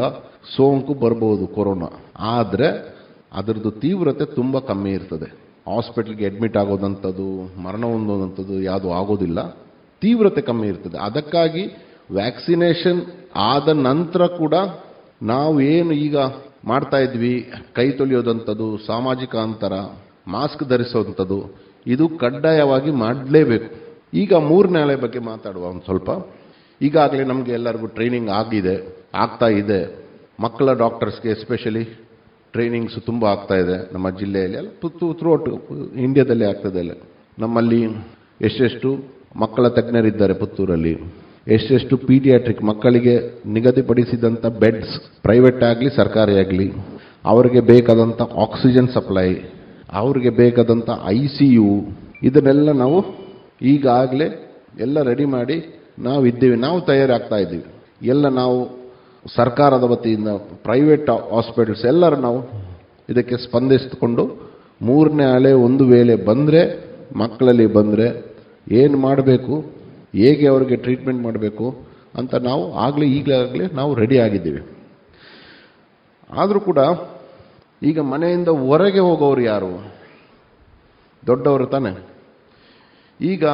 [0.55, 2.03] ಸೋಂಕು ಬರ್ಬೋದು ಕೊರೋನಾ.
[2.19, 2.69] ಆದರೆ
[3.33, 5.25] ಅದರದ್ದು ತೀವ್ರತೆ ತುಂಬ ಕಮ್ಮಿ ಇರ್ತದೆ.
[5.75, 9.39] ಹಾಸ್ಪಿಟ್ಲ್ಗೆ ಅಡ್ಮಿಟ್ ಆಗೋದಂಥದ್ದು, ಮರಣ ಹೊಂದೋದಂಥದ್ದು ಯಾವುದು ಆಗೋದಿಲ್ಲ.
[10.01, 10.97] ತೀವ್ರತೆ ಕಮ್ಮಿ ಇರ್ತದೆ.
[10.97, 11.63] ಅದಕ್ಕಾಗಿ
[12.11, 14.53] ವ್ಯಾಕ್ಸಿನೇಷನ್ ಆದ ನಂತರ ಕೂಡ
[15.21, 16.17] ನಾವು ಏನು ಈಗ
[16.65, 19.73] ಮಾಡ್ತಾ ಇದ್ವಿ, ಕೈ ತೊಳೆಯೋದಂಥದ್ದು, ಸಾಮಾಜಿಕ ಅಂತರ,
[20.27, 21.57] ಮಾಸ್ಕ್ ಧರಿಸೋವಂಥದ್ದು
[21.87, 23.75] ಇದು ಕಡ್ಡಾಯವಾಗಿ ಮಾಡಲೇಬೇಕು.
[24.13, 26.09] ಈಗ ಮೂರನೇ ಅಲೆ ಬಗ್ಗೆ ಮಾತಾಡುವ ಒಂದು ಸ್ವಲ್ಪ.
[26.81, 30.03] ಈಗಾಗಲೇ ನಮಗೆ ಎಲ್ಲರಿಗೂ ಟ್ರೈನಿಂಗ್ ಆಗಿದೆ, ಆಗ್ತಾ ಇದೆ.
[30.39, 31.83] ಮಕ್ಕಳ ಡಾಕ್ಟರ್ಸ್ಗೆ ಎಸ್ಪೆಷಲಿ
[32.51, 34.81] ಟ್ರೈನಿಂಗ್ಸ್ ತುಂಬ ಆಗ್ತಾ ಇದೆ ನಮ್ಮ ಜಿಲ್ಲೆಯಲ್ಲಿ.
[34.81, 35.49] ಪುತ್ತು ಥ್ರೂಔಟ್
[35.95, 36.91] ಇಂಡಿಯಾದಲ್ಲೇ ಆಗ್ತದೆ ಅಲ್ಲ
[37.39, 37.83] ನಮ್ಮಲ್ಲಿ
[38.41, 38.89] ಎಷ್ಟೆಷ್ಟು
[39.35, 40.93] ಮಕ್ಕಳ ತಜ್ಞರಿದ್ದಾರೆ ಪುತ್ತೂರಲ್ಲಿ.
[41.47, 43.13] ಎಷ್ಟೆಷ್ಟು ಪೀಡಿಯಾಟ್ರಿಕ್ ಮಕ್ಕಳಿಗೆ
[43.45, 46.67] ನಿಗದಿಪಡಿಸಿದಂಥ ಬೆಡ್ಸ್ ಪ್ರೈವೇಟ್ ಆಗಲಿ, ಸರ್ಕಾರಿ ಆಗಲಿ,
[47.25, 49.29] ಅವರಿಗೆ ಬೇಕಾದಂಥ ಆಕ್ಸಿಜನ್ ಸಪ್ಲೈ,
[49.93, 51.67] ಅವರಿಗೆ ಬೇಕಾದಂಥ ಐ ಸಿ ಯು
[52.23, 52.99] ಇದನ್ನೆಲ್ಲ ನಾವು
[53.61, 54.27] ಈಗಾಗಲೇ
[54.79, 55.57] ಎಲ್ಲ ರೆಡಿ ಮಾಡಿ
[55.99, 57.65] ನಾವು ಇದ್ದೀವಿ ನಾವು ತಯಾರಾಗ್ತಾ ಇದ್ದೀವಿ.
[58.01, 58.57] ಎಲ್ಲ ನಾವು
[59.37, 60.29] ಸರ್ಕಾರದ ವತಿಯಿಂದ
[60.63, 62.39] ಪ್ರೈವೇಟ್ ಹಾಸ್ಪಿಟಲ್ಸ್ ಎಲ್ಲರೂ ನಾವು
[63.09, 64.23] ಇದಕ್ಕೆ ಸ್ಪಂದಿಸಿಕೊಂಡು
[64.81, 66.61] ಮೂರನೇ ಅಲೆ ಒಂದು ವೇಳೆ ಬಂದರೆ,
[67.15, 68.07] ಮಕ್ಕಳಲ್ಲಿ ಬಂದರೆ
[68.71, 69.82] ಏನು ಮಾಡಬೇಕು?
[70.15, 71.75] ಹೇಗೆ ಅವರಿಗೆ ಟ್ರೀಟ್ಮೆಂಟ್ ಮಾಡಬೇಕು
[72.15, 74.77] ಅಂತ ನಾವು ಆಗಲೇ ಈಗಲಾಗಲೇ ನಾವು ರೆಡಿ ಆಗಿದ್ದೀವಿ.
[76.29, 76.77] ಆದರೂ ಕೂಡ
[77.83, 79.93] ಈಗ ಮನೆಯಿಂದ ಹೊರಗೆ ಹೋಗೋರು ಯಾರು?
[81.27, 82.13] ದೊಡ್ಡವರು ತಾನೆ.
[83.21, 83.45] ಈಗ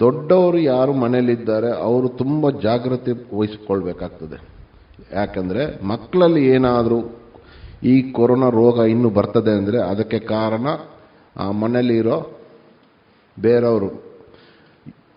[0.00, 4.48] ದೊಡ್ಡವರು ಯಾರು ಮನೆಯಲ್ಲಿದ್ದಾರೆ ಅವರು ತುಂಬ ಜಾಗ್ರತೆ ವಹಿಸ್ಕೊಳ್ಬೇಕಾಗ್ತದೆ.
[5.12, 7.20] ಯಾಕಂದರೆ ಮಕ್ಕಳಲ್ಲಿ ಏನಾದರೂ
[7.82, 10.66] ಈ ಕೊರೋನಾ ರೋಗ ಇನ್ನೂ ಬರ್ತದೆ ಅಂದರೆ ಅದಕ್ಕೆ ಕಾರಣ
[11.36, 12.30] ಆ ಮನೆಯಲ್ಲಿರೋ
[13.40, 14.03] ಬೇರೆಯವರು.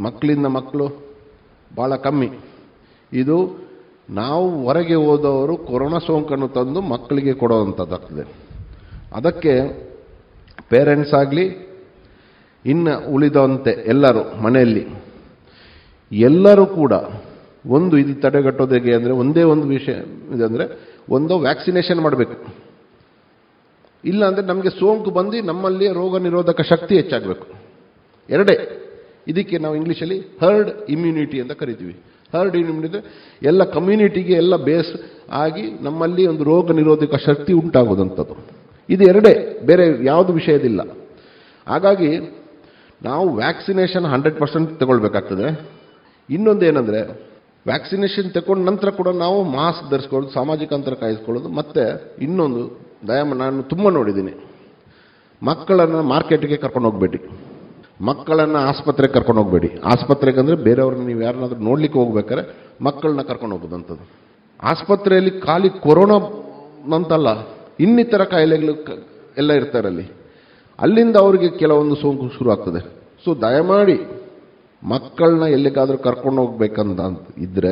[0.05, 0.85] ಮಕ್ಕಳಿಂದ ಮಕ್ಕಳು
[1.77, 2.29] ಭಾಳ ಕಮ್ಮಿ.
[3.11, 3.37] ಇದು
[4.19, 8.23] ನಾವು ಹೊರಗೆ ಹೋದವರು ಕೊರೋನಾ ಸೋಂಕನ್ನು ತಂದು ಮಕ್ಕಳಿಗೆ ಕೊಡುವಂಥದ್ದಾಗ್ತದೆ
[9.17, 9.53] ಅದಕ್ಕೆ
[10.71, 11.45] ಪೇರೆಂಟ್ಸ್ ಆಗಲಿ,
[12.65, 14.83] ಇನ್ನು ಉಳಿದಂತೆ ಎಲ್ಲರೂ ಮನೆಯಲ್ಲಿ,
[16.11, 16.93] ಎಲ್ಲರೂ ಕೂಡ
[17.77, 19.95] ಒಂದು ಇದು ತಡೆಗಟ್ಟೋದು ಹೇಗೆ ಅಂದರೆ ಒಂದೇ ಒಂದು ವಿಷಯ
[20.35, 20.65] ಇದೆ ಅಂದರೆ
[21.15, 22.37] ಒಂದು ವ್ಯಾಕ್ಸಿನೇಷನ್ ಮಾಡಬೇಕು.
[24.03, 27.47] ಇಲ್ಲ ಅಂದರೆ ನಮಗೆ ಸೋಂಕು ಬಂದು ನಮ್ಮಲ್ಲಿ ರೋಗ ನಿರೋಧಕ ಶಕ್ತಿ ಹೆಚ್ಚಾಗಬೇಕು.
[28.29, 28.55] ಎರಡೇ
[29.31, 31.95] ಇದಕ್ಕೆ ನಾವು ಇಂಗ್ಲೀಷಲ್ಲಿ ಹರ್ಡ್ ಇಮ್ಯುನಿಟಿ ಅಂತ ಕರಿತೀವಿ.
[32.33, 32.99] ಹರ್ಡ್ ಇಮ್ಯುನಿಟಿ
[33.49, 34.93] ಎಲ್ಲ ಕಮ್ಯುನಿಟಿಗೆ ಎಲ್ಲ ಬೇಸ್
[35.43, 38.35] ಆಗಿ ನಮ್ಮಲ್ಲಿ ಒಂದು ರೋಗ ನಿರೋಧಕ ಶಕ್ತಿ ಉಂಟಾಗೋದಂಥದ್ದು.
[38.89, 39.33] ಇದು ಎರಡೇ,
[39.65, 40.81] ಬೇರೆ ಯಾವುದು ವಿಷಯದಿಲ್ಲ.
[41.67, 42.11] ಹಾಗಾಗಿ
[43.03, 45.47] ನಾವು ವ್ಯಾಕ್ಸಿನೇಷನ್ ಹಂಡ್ರೆಡ್ ಪರ್ಸೆಂಟ್ ತಗೊಳ್ಬೇಕಾಗ್ತದೆ.
[46.29, 47.01] ಇನ್ನೊಂದು ಏನಂದರೆ
[47.65, 51.83] ವ್ಯಾಕ್ಸಿನೇಷನ್ ತಗೊಂಡ ನಂತರ ಕೂಡ ನಾವು ಮಾಸ್ಕ್ ಧರಿಸ್ಕೊಳ್ಳೋದು, ಸಾಮಾಜಿಕ ಅಂತರ ಕಾಯಿಸ್ಕೊಳ್ಳೋದು, ಮತ್ತು
[52.21, 52.61] ಇನ್ನೊಂದು
[53.07, 54.33] ದಯಾಮ ನಾನು ತುಂಬ ನೋಡಿದ್ದೀನಿ,
[55.41, 57.19] ಮಕ್ಕಳನ್ನು ಮಾರ್ಕೆಟ್ಗೆ ಕರ್ಕೊಂಡು ಹೋಗಬೇಡಿ
[57.99, 59.69] ಮಕ್ಕಳನ್ನು ಆಸ್ಪತ್ರೆಗೆ ಕರ್ಕೊಂಡು ಹೋಗಬೇಡಿ.
[59.91, 62.43] ಆಸ್ಪತ್ರೆಗೆ ಅಂದರೆ ಬೇರೆಯವ್ರನ್ನ ನೀವು ಯಾರನ್ನಾದ್ರೂ ನೋಡ್ಲಿಕ್ಕೆ ಹೋಗ್ಬೇಕಾದ್ರೆ
[62.87, 64.05] ಮಕ್ಕಳನ್ನ ಕರ್ಕೊಂಡು ಹೋಗೋದಂಥದ್ದು
[64.71, 66.17] ಆಸ್ಪತ್ರೆಯಲ್ಲಿ ಖಾಲಿ ಕೊರೋನಾ
[66.97, 67.29] ಅಂತಲ್ಲ,
[67.85, 68.73] ಇನ್ನಿತರ ಕಾಯಿಲೆಗಳು
[69.41, 70.05] ಎಲ್ಲ ಇರ್ತಾರೆ ಅಲ್ಲಿ
[70.79, 72.81] ಅಲ್ಲಿಂದ ಅವರಿಗೆ ಕೆಲವೊಂದು ಸೋಂಕು ಶುರು ಆಗ್ತದೆ.
[73.23, 73.97] ಸೊ ದಯಮಾಡಿ
[74.83, 77.01] ಮಕ್ಕಳನ್ನ ಎಲ್ಲಿಗಾದರೂ ಕರ್ಕೊಂಡು ಹೋಗ್ಬೇಕಂತ
[77.45, 77.71] ಇದ್ದರೆ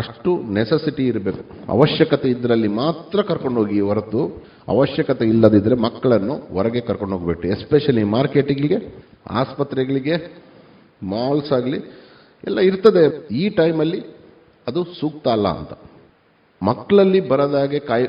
[0.00, 1.42] ಅಷ್ಟು ನೆಸೆಸಿಟಿ ಇರಬೇಕು.
[1.74, 4.20] ಅವಶ್ಯಕತೆ ಇದ್ದರಲ್ಲಿ ಮಾತ್ರ ಕರ್ಕೊಂಡು ಹೋಗಿ ಹೊರತು
[4.74, 8.78] ಅವಶ್ಯಕತೆ ಇಲ್ಲದಿದ್ದರೆ ಮಕ್ಕಳನ್ನು ಹೊರಗೆ ಕರ್ಕೊಂಡು ಹೋಗ್ಬೇಕು ಎಸ್ಪೆಷಲಿ ಮಾರ್ಕೆಟಿಗೆ
[9.26, 10.16] ಆಸ್ಪತ್ರೆಗಳಿಗೆ
[11.12, 11.78] ಮಾಲ್ಸ್ ಆಗಲಿ,
[12.44, 13.04] ಎಲ್ಲ ಇರ್ತದೆ.
[13.40, 14.00] ಈ ಟೈಮಲ್ಲಿ
[14.66, 15.72] ಅದು ಸೂಕ್ತ ಅಲ್ಲ ಅಂತ.
[16.62, 18.06] ಮಕ್ಕಳಲ್ಲಿ ಬರದಾಗೆ ಕಾಯಿ,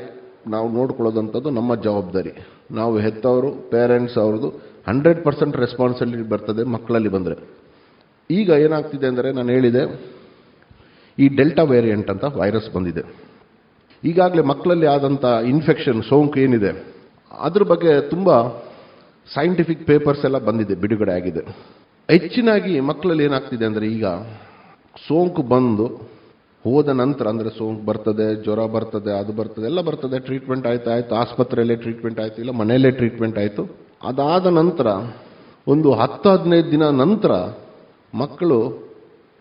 [0.54, 2.32] ನಾವು ನೋಡ್ಕೊಳ್ಳೋದಂಥದ್ದು ನಮ್ಮ ಜವಾಬ್ದಾರಿ.
[2.78, 4.48] ನಾವು ಹೆತ್ತವರು ಪೇರೆಂಟ್ಸ್ ಅವ್ರದ್ದು
[4.88, 7.36] ಹಂಡ್ರೆಡ್ ಪರ್ಸೆಂಟ್ ರೆಸ್ಪಾನ್ಸಿಬಿಲಿಟಿ ಬರ್ತದೆ ಮಕ್ಕಳಲ್ಲಿ ಬಂದರೆ.
[8.30, 9.82] ಈಗ ಏನಾಗ್ತಿದೆ ಅಂದರೆ ನಾನು ಹೇಳಿದೆ,
[11.18, 13.02] ಈ ಡೆಲ್ಟಾ ವೇರಿಯಂಟ್ ಅಂತ ವೈರಸ್ ಬಂದಿದೆ.
[14.02, 16.70] ಈಗಾಗಲೇ ಮಕ್ಕಳಲ್ಲಿ ಆದಂಥ ಇನ್ಫೆಕ್ಷನ್ ಸೋಂಕು ಏನಿದೆ,
[17.46, 18.30] ಅದ್ರ ಬಗ್ಗೆ ತುಂಬ
[19.28, 21.42] ಸೈಂಟಿಫಿಕ್ ಪೇಪರ್ಸ್ ಎಲ್ಲ ಬಂದಿದೆ, ಬಿಡುಗಡೆ ಆಗಿದೆ.
[22.08, 24.06] ಹೆಚ್ಚಿನಾಗಿ ಮಕ್ಕಳಲ್ಲಿ ಏನಾಗ್ತಿದೆ ಅಂದರೆ ಈಗ
[25.06, 25.86] ಸೋಂಕು ಬಂದು
[26.64, 31.76] ಹೋದ ನಂತರ ಅಂದರೆ ಸೋಂಕು ಬರ್ತದೆ, ಜ್ವರ ಬರ್ತದೆ, ಅದು ಬರ್ತದೆ, ಎಲ್ಲ ಬರ್ತದೆ ಟ್ರೀಟ್ಮೆಂಟ್ ಆಯ್ತು, ಆಯಿತು, ಆಸ್ಪತ್ರೆಯಲ್ಲೇ
[31.84, 33.62] ಟ್ರೀಟ್ಮೆಂಟ್ ಆಯಿತು, ಇಲ್ಲ ಮನೆಯಲ್ಲೇ ಟ್ರೀಟ್ಮೆಂಟ್ ಆಯಿತು.
[34.10, 34.86] ಅದಾದ ನಂತರ
[35.66, 37.32] ಒಂದು ಹತ್ತು ಹದಿನೈದು ದಿನ ನಂತರ
[38.22, 38.58] ಮಕ್ಕಳು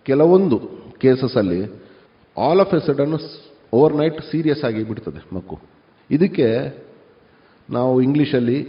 [0.05, 0.57] ಕೆಲವೊಂದು
[1.03, 1.61] ಕೇಸಸಲ್ಲಿ
[2.37, 3.15] all of a sudden
[4.01, 5.61] overnight serious ಆಗಿ ಬಿಡ್ತದೆ ಮಕ್ಕಳು
[6.09, 6.47] ಇದಕ್ಕೆ
[7.69, 8.59] ನಾವು ಇಂಗ್ಲೀಷಲ್ಲಿ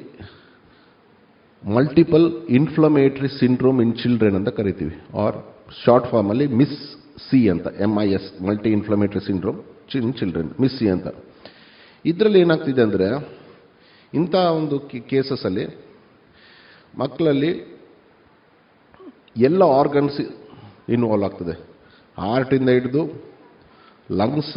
[1.76, 2.26] multiple
[2.58, 4.94] inflammatory syndrome in children ಅಂತ ಕರಿತೀವಿ.
[5.24, 5.36] ಆರ್
[5.82, 6.78] ಶಾರ್ಟ್ ಫಾರ್ಮಲ್ಲಿ ಮಿಸ್
[7.26, 9.60] ಸಿ ಅಂತ M I S multi inflammatory syndrome
[10.00, 11.08] in children MIS C ಅಂತ.
[12.04, 13.08] ಇದರಲ್ಲಿ ಏನಾಗ್ತಿದೆ ಅಂದರೆ,
[14.12, 14.76] ಇಂಥ ಒಂದು
[15.10, 15.64] ಕೇಸಸಲ್ಲಿ
[17.02, 17.52] ಮಕ್ಕಳಲ್ಲಿ
[19.48, 20.20] ಎಲ್ಲ ಆರ್ಗನ್ಸ್
[20.94, 21.54] ಇನ್ವಾಲ್ವ್ ಆಗ್ತದೆ.
[22.16, 23.02] ಹಾರ್ಟಿಂದ ಹಿಡಿದು
[24.20, 24.56] ಲಂಗ್ಸ್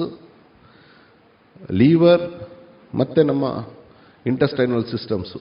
[1.82, 2.24] ಲೀವರ್
[3.02, 3.46] ಮತ್ತು ನಮ್ಮ
[4.26, 5.40] ಇಂಟಸ್ಟೈನಲ್ ಸಿಸ್ಟಮ್ಸು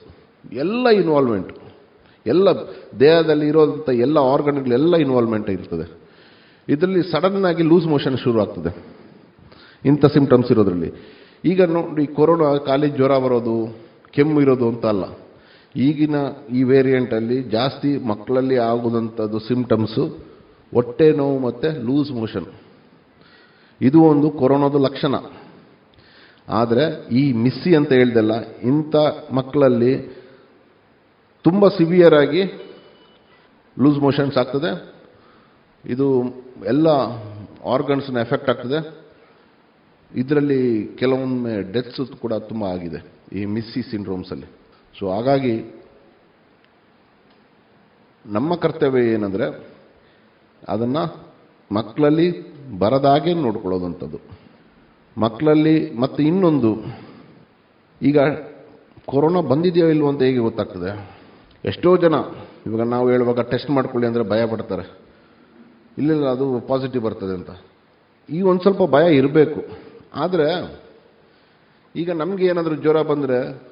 [0.51, 1.51] ಎಲ್ಲ ಇನ್ವಾಲ್ವ್ಮೆಂಟ್
[2.25, 2.47] ಎಲ್ಲ
[2.99, 5.85] ದೇಹದಲ್ಲಿ ಇರೋದಂಥ ಎಲ್ಲ ಆರ್ಗನ್ಗಳೆಲ್ಲ ಇನ್ವಾಲ್ವ್ಮೆಂಟ್ ಇರ್ತದೆ.
[6.67, 8.71] ಇದರಲ್ಲಿ ಸಡನ್ ಆಗಿ ಲೂಸ್ ಮೋಷನ್ ಶುರು ಆಗ್ತದೆ.
[9.85, 10.93] ಇಂಥ ಸಿಂಪ್ಟಮ್ಸ್ ಇರೋದ್ರಲ್ಲಿ.
[11.45, 13.77] ಈಗ ನೋಡಿ, ಕೊರೋನಾ ಖಾಲಿ ಜ್ವರ ಬರೋದು,
[14.11, 15.03] ಕೆಮ್ಮು ಇರೋದು ಅಂತ ಅಲ್ಲ.
[15.75, 16.15] ಈಗಿನ
[16.53, 20.05] ಈ ವೇರಿಯಂಟಲ್ಲಿ ಜಾಸ್ತಿ ಮಕ್ಕಳಲ್ಲಿ ಆಗುವಂಥದ್ದು ಸಿಂಪ್ಟಮ್ಸು
[20.73, 22.45] ಹೊಟ್ಟೆ ನೋವು ಮತ್ತು ಲೂಸ್ ಮೋಷನ್
[23.81, 25.15] ಇದು ಒಂದು ಕೊರೋನಾದ ಲಕ್ಷಣ.
[26.49, 28.31] ಆದರೆ ಈ ಮಿಸ್ಸಿ ಅಂತ ಹೇಳ್ದಲ್ಲ,
[28.63, 28.95] ಇಂಥ
[29.31, 30.14] ಮಕ್ಕಳಲ್ಲಿ
[31.45, 32.43] ತುಂಬ ಸಿವಿಯರ್ ಆಗಿ
[33.77, 34.71] ಲೂಸ್ ಮೋಷನ್ಸ್ ಆಗ್ತದೆ.
[35.93, 36.07] ಇದು
[36.73, 36.87] ಎಲ್ಲ
[37.73, 38.79] ಆರ್ಗನ್ಸ್ನ ಎಫೆಕ್ಟ್ ಆಗ್ತದೆ.
[40.11, 40.61] ಇದರಲ್ಲಿ
[40.99, 42.99] ಕೆಲವೊಮ್ಮೆ ಡೆತ್ಸ್ ಕೂಡ ತುಂಬ ಆಗಿದೆ
[43.37, 44.47] ಈ ಮಿಸ್ಸಿ ಸಿಂಡ್ರೋಮ್ಸಲ್ಲಿ
[44.95, 45.55] ಸೊ ಹಾಗಾಗಿ
[48.25, 49.47] ನಮ್ಮ ಕರ್ತವ್ಯ ಏನಂದರೆ
[50.73, 51.03] ಅದನ್ನು
[51.71, 52.27] ಮಕ್ಕಳಲ್ಲಿ
[52.83, 54.19] ಬರದಾಗೆ ನೋಡ್ಕೊಳ್ಳೋದಂಥದ್ದು.
[55.17, 56.71] ಮಕ್ಕಳಲ್ಲಿ ಮತ್ತು ಇನ್ನೊಂದು,
[58.01, 58.19] ಈಗ
[59.11, 60.91] ಕೊರೋನಾ ಬಂದಿದೆಯೋ ಇಲ್ವೋ ಅಂತ ಹೇಗೆ ಗೊತ್ತಾಗ್ತದೆ?
[61.65, 62.13] ಎಷ್ಟೋ ಜನ,
[62.65, 64.97] ಇವಾಗ ನಾವು ಹೇಳುವಾಗ ಟೆಸ್ಟ್ ಮಾಡ್ಕೊಳ್ಳಿ ಅಂದರೆ ಭಯ ಪಡ್ತಾರೆ.
[65.97, 67.49] ಇಲ್ಲಿಲ್ಲ ಅದು ಪಾಸಿಟಿವ್ ಬರ್ತದೆ ಅಂತ.
[68.29, 69.65] ಈ ಒಂದು ಸ್ವಲ್ಪ ಭಯ ಇರಬೇಕು.
[70.15, 70.79] ಆದರೆ,
[71.95, 73.63] ಈಗ ನಮಗೆ ಏನಾದರೂ ಜ್ವರ ಬಂದರೆ,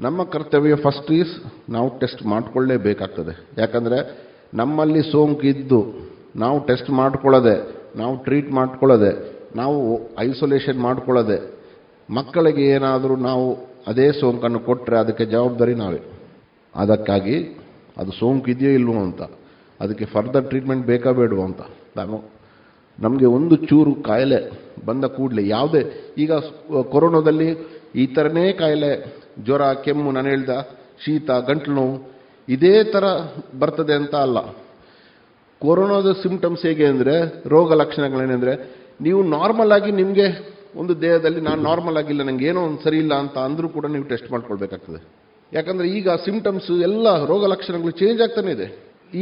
[0.00, 3.48] ನಮ್ಮ ಕರ್ತವ್ಯ ಫಸ್ಟ್ ಈಸ್ ನಾವು ಟೆಸ್ಟ್ ಮಾಡಿಕೊಳ್ಳೇಬೇಕಾಗ್ತದೆ.
[3.58, 11.54] ಯಾಕಂದರೆ, ನಮ್ಮಲ್ಲಿ ಸೋಂಕು ಇದ್ದು ನಾವು ಟೆಸ್ಟ್ ಮಾಡ್ಕೊಳ್ಳೋದೆ, ನಾವು ಟ್ರೀಟ್ ಮಾಡ್ಕೊಳ್ಳೋದೆ, ನಾವು ಐಸೋಲೇಷನ್ ಮಾಡ್ಕೊಳ್ಳೋದೆ,
[12.10, 13.56] ಮಕ್ಕಳಿಗೆ ಏನಾದರೂ ನಾವು
[13.86, 16.17] ಅದೇ ಸೋಂಕನ್ನು ಕೊಟ್ಟರೆ ಅದಕ್ಕೆ ಜವಾಬ್ದಾರಿ ನಾವೇ.
[16.74, 17.36] ಅದಕ್ಕಾಗಿ
[18.00, 19.22] ಅದು ಸೋಂಕು ಇದೆಯೋ ಇಲ್ವೋ ಅಂತ,
[19.80, 21.62] ಅದಕ್ಕೆ ಫರ್ದರ್ ಟ್ರೀಟ್ಮೆಂಟ್ ಬೇಕಾ ಬೇಡವೋ ಅಂತ.
[21.98, 22.16] ನಾನು
[22.98, 24.38] ನಮಗೆ ಒಂದು ಚೂರು ಕಾಯಿಲೆ
[24.88, 25.82] ಬಂದ ಕೂಡಲೇ ಯಾವುದೇ,
[26.22, 26.32] ಈಗ
[26.94, 27.48] ಕೊರೋನಾದಲ್ಲಿ
[28.02, 28.92] ಈ ಥರನೇ ಕಾಯಿಲೆ,
[29.46, 30.54] ಜ್ವರ, ಕೆಮ್ಮು, ನಾನು ಹೇಳ್ದ
[31.04, 31.96] ಶೀತ, ಗಂಟ್ಲು ನೋವು,
[32.48, 33.04] ಇದೇ ಥರ
[33.62, 34.38] ಬರ್ತದೆ ಅಂತ ಅಲ್ಲ.
[35.62, 37.14] ಕೊರೋನಾದ ಸಿಂಪ್ಟಮ್ಸ್ ಹೇಗೆ ಅಂದರೆ,
[37.54, 38.54] ರೋಗ ಲಕ್ಷಣಗಳೇನೆಂದರೆ
[39.06, 40.26] ನೀವು ನಾರ್ಮಲ್ ಆಗಿ ನಿಮಗೆ
[40.80, 44.28] ಒಂದು ದೇಹದಲ್ಲಿ, ನಾನು ನಾರ್ಮಲ್ ಆಗಿಲ್ಲ ನನಗೆ ಏನೋ ಒಂದು ಸರಿ ಇಲ್ಲ ಅಂತ ಅಂದರೂ ಕೂಡ ನೀವು ಟೆಸ್ಟ್
[44.34, 45.00] ಮಾಡ್ಕೊಳ್ಬೇಕಾಗ್ತದೆ.
[45.52, 48.66] ಯಾಕಂದರೆ ಈಗ ಸಿಮ್ಟಮ್ಸ್ ಎಲ್ಲ ರೋಗ ಲಕ್ಷಣಗಳು ಚೇಂಜ್ ಆಗ್ತಾನೆ ಇದೆ.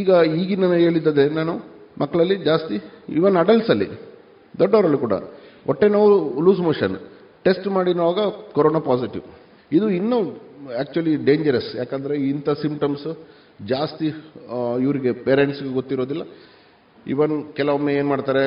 [0.01, 0.11] ಈಗ
[0.41, 1.55] ಈಗಿನ ಹೇಳಿದ್ದದೆ ನಾನು
[2.03, 2.77] ಮಕ್ಕಳಲ್ಲಿ ಜಾಸ್ತಿ
[3.19, 3.89] ಈವನ್ ಅಡಲ್ಟ್ಸಲ್ಲಿ
[4.61, 5.15] ದೊಡ್ಡವರಲ್ಲೂ ಕೂಡ.
[5.69, 6.17] ಹೊಟ್ಟೆ ನೋವು
[6.47, 6.97] ಲೂಸ್ ಮೋಷನ್
[7.47, 8.21] ಟೆಸ್ಟ್ ಮಾಡಿರುವಾಗ
[8.57, 9.25] ಕೊರೋನಾ ಪಾಸಿಟಿವ್
[9.77, 10.19] ಇದು ಇನ್ನೂ
[10.79, 13.07] ಆ್ಯಕ್ಚುಲಿ ಡೇಂಜರಸ್ ಯಾಕಂದರೆ ಇಂಥ ಸಿಮ್ಟಮ್ಸ್
[13.73, 14.09] ಜಾಸ್ತಿ
[14.85, 16.25] ಇವರಿಗೆ ಪೇರೆಂಟ್ಸ್ಗೆ ಗೊತ್ತಿರೋದಿಲ್ಲ.
[17.07, 18.45] ಇವನ್ ಕೆಲವೊಮ್ಮೆ ಏನು ಮಾಡ್ತಾರೆ,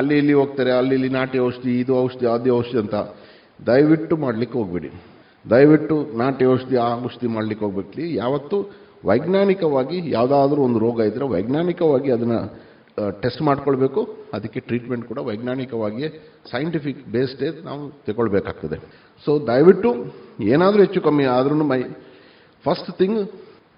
[0.00, 2.96] ಅಲ್ಲಿ ಇಲ್ಲಿ ಹೋಗ್ತಾರೆ, ಅಲ್ಲಿ ಇಲ್ಲಿ ನಾಟಿ ಔಷಧಿ, ಇದು ಔಷಧಿ, ಅದು ಔಷಧಿ ಅಂತ
[3.68, 4.90] ದಯವಿಟ್ಟು ಮಾಡಲಿಕ್ಕೆ ಹೋಗ್ಬೇಡಿ.
[5.44, 8.06] ದಯವಿಟ್ಟು ನಾಟಿ ಔಷಧಿ ಆ ಔಷಧಿ ಮಾಡಲಿಕ್ಕೆ ಹೋಗ್ಬೇಕಲಿ.
[8.14, 8.56] ಯಾವತ್ತು
[9.08, 12.40] ವೈಜ್ಞಾನಿಕವಾಗಿ ಯಾವುದಾದ್ರೂ ಒಂದು ರೋಗ ಇದ್ದರೆ ವೈಜ್ಞಾನಿಕವಾಗಿ ಅದನ್ನು
[13.22, 14.00] ಟೆಸ್ಟ್ ಮಾಡ್ಕೊಳ್ಬೇಕು.
[14.34, 16.08] ಅದಕ್ಕೆ ಟ್ರೀಟ್ಮೆಂಟ್ ಕೂಡ ವೈಜ್ಞಾನಿಕವಾಗಿಯೇ
[16.50, 18.76] ಸೈಂಟಿಫಿಕ್ ಬೇಸ್ಡೇ ನಾವು ತಗೊಳ್ಬೇಕಾಗ್ತದೆ.
[19.24, 19.90] ಸೊ ದಯವಿಟ್ಟು
[20.54, 21.80] ಏನಾದರೂ ಹೆಚ್ಚು ಕಮ್ಮಿ ಆದ್ರೂ ಮೈ
[22.64, 23.20] ಫಸ್ಟ್ ಥಿಂಗ್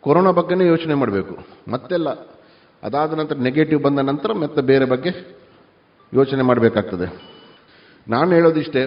[0.01, 1.35] ಕೊರೋನಾ ಬಗ್ಗೆನೇ ಯೋಚನೆ ಮಾಡಬೇಕು.
[1.71, 2.11] ಮತ್ತೆಲ್ಲ,
[2.83, 5.11] ಅದಾದ ನಂತರ ನೆಗೆಟಿವ್ ಬಂದ ನಂತರ ಮತ್ತೆ ಬೇರೆ ಬಗ್ಗೆ
[6.15, 7.07] ಯೋಚನೆ ಮಾಡಬೇಕಾಗ್ತದೆ.
[8.09, 8.83] ನಾನು ಹೇಳೋದಿಷ್ಟೇ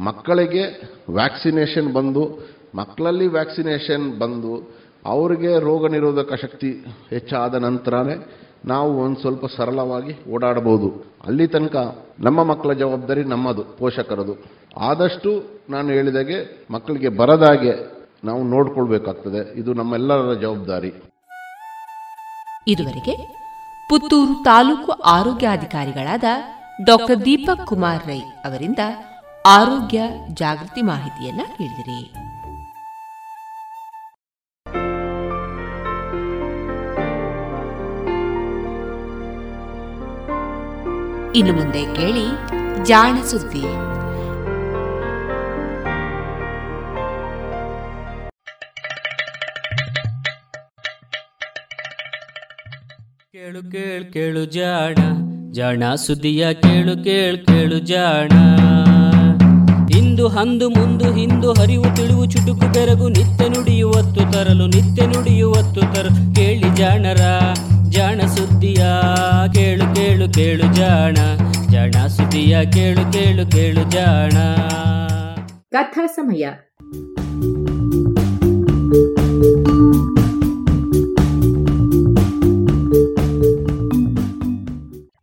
[0.00, 0.62] ಮಕ್ಕಳಿಗೆ
[1.10, 2.38] ವ್ಯಾಕ್ಸಿನೇಷನ್ ಬಂದು,
[2.74, 8.26] ಮಕ್ಕಳಲ್ಲಿ ವ್ಯಾಕ್ಸಿನೇಷನ್ ಬಂದು ಅವರಿಗೆ ರೋಗ ನಿರೋಧಕ ಶಕ್ತಿ ಹೆಚ್ಚಾದ ನಂತರನೇ
[8.64, 11.04] ನಾವು ಒಂದು ಸ್ವಲ್ಪ ಸರಳವಾಗಿ ಓಡಾಡಬಹುದು.
[11.26, 14.34] ಅಲ್ಲಿ ತನಕ ನಮ್ಮ ಮಕ್ಕಳ ಜವಾಬ್ದಾರಿ ನಮ್ಮದು, ಪೋಷಕರದು.
[14.80, 17.72] ಆದಷ್ಟು ನಾನು ಹೇಳಿದಾಗೆ ಮಕ್ಕಳಿಗೆ ಬರದಾಗೆ
[18.24, 19.58] ನಾವು ನೋಡ್ಕೊಳ್ಬೇಕಾಗ್ತದೆ.
[19.58, 20.92] ಇದು ನಮ್ಮೆಲ್ಲರ ಜವಾಬ್ದಾರಿ.
[22.68, 23.16] ಇದುವರೆಗೆ
[23.88, 26.24] ಪುತ್ತೂರು ತಾಲೂಕು ಆರೋಗ್ಯಾಧಿಕಾರಿಗಳಾದ
[26.84, 28.78] ಡಾಕ್ಟರ್ ದೀಪಕ್ ಕುಮಾರ್ ರೈ ಅವರಿಂದ
[29.46, 30.02] ಆರೋಗ್ಯ
[30.34, 32.00] ಜಾಗೃತಿ ಮಾಹಿತಿಯನ್ನ ಕೇಳಿದಿರಿ.
[41.38, 42.26] ಇನ್ನು ಮುಂದೆ ಕೇಳಿ
[42.84, 43.62] ಜಾಣ ಸುದ್ದಿ.
[53.32, 54.94] ಕೇಳು ಕೇಳು ಕೇಳು ಜಾಣ
[55.52, 58.28] ಜಾಣ ಸುದ್ದಿಯ ಕೇಳು ಕೇಳು ಕೇಳು ಜಾಣ.
[60.10, 66.34] ಇಂದು ಹಂದು ಮುಂದು ಹಿಂದು ಹರಿವು ತಿಳಿವು ಚುಟುಕು ಬೆರಗು ನಿತ್ಯ ನುಡಿಯುವತ್ತು ತರಲು ನಿತ್ಯ ನುಡಿಯುವತ್ತು ತರಲು.
[66.34, 67.20] ಕೇಳಿ ಜಾಣರ,
[67.88, 68.84] ಜಾಣ ಸುದ್ದಿಯ,
[69.54, 71.14] ಕೇಳು ಕೇಳು ಕೇಳು ಜಾಣ.
[71.70, 74.30] ಜಾಣ ಸುದ್ದಿಯ, ಕೇಳು ಕೇಳು ಕೇಳು ಜಾಣ.
[75.72, 76.48] ಕಥಾ ಸಮಯ.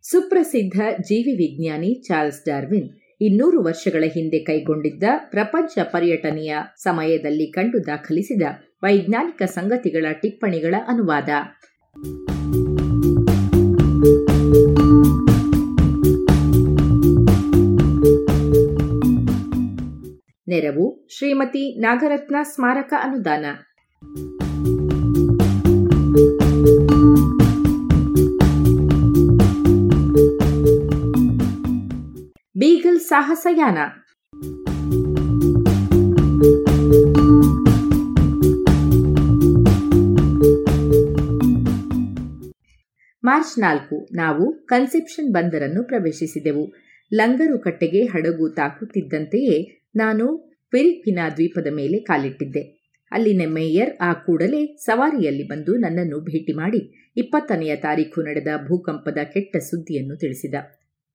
[0.03, 2.89] ಸುಪ್ರಸಿದ್ಧ ಜೀವಿ ವಿಜ್ಞಾನಿ ಚಾರ್ಲ್ಸ್ ಡಾರ್ವಿನ್
[3.21, 8.41] ಇನ್ನೂರು ವರ್ಷಗಳ ಹಿಂದೆ ಕೈಗೊಂಡಿದ್ದ ಪ್ರಪಂಚ ಪರ್ಯಟನೆಯ ಸಮಯದಲ್ಲಿ ಕಂಡು ದಾಖಲಿಸಿದ
[8.83, 11.29] ವೈಜ್ಞಾನಿಕ ಸಂಗತಿಗಳ ಟಿಪ್ಪಣಿಗಳ ಅನುವಾದ.
[20.47, 23.45] ನೆರವು ಶ್ರೀಮತಿ ನಾಗರತ್ನ ಸ್ಮಾರಕ ಅನುದಾನ.
[32.57, 33.79] ಬೀಗಲ್ ಸಾಹಸಯಾನ
[43.23, 46.63] ಮಾರ್ಚ್ ನಾಲ್ಕು ನಾವು ಕನ್ಸೆಪ್ಷನ್ ಬಂದರನ್ನು ಪ್ರವೇಶಿಸಿದೆವು
[47.11, 49.57] ಲಂಗರು ಕಟ್ಟೆಗೆ ಹಡಗು ತಾಕುತ್ತಿದ್ದಂತೆಯೇ
[49.95, 50.25] ನಾನು
[50.73, 52.63] ಪೆರಿಕ್ವಿನ ದ್ವೀಪದ ಮೇಲೆ ಕಾಲಿಟ್ಟಿದ್ದೆ
[53.11, 56.81] ಅಲ್ಲಿನ ಮೇಯರ್ ಆ ಕೂಡಲೇ ಸವಾರಿಯಲ್ಲಿ ಬಂದು ನನ್ನನ್ನು ಭೇಟಿ ಮಾಡಿ
[57.17, 60.55] ಇಪ್ಪತ್ತನೆಯ ತಾರೀಖು ನಡೆದ ಭೂಕಂಪದ ಕೆಟ್ಟ ಸುದ್ದಿಯನ್ನು ತಿಳಿಸಿದ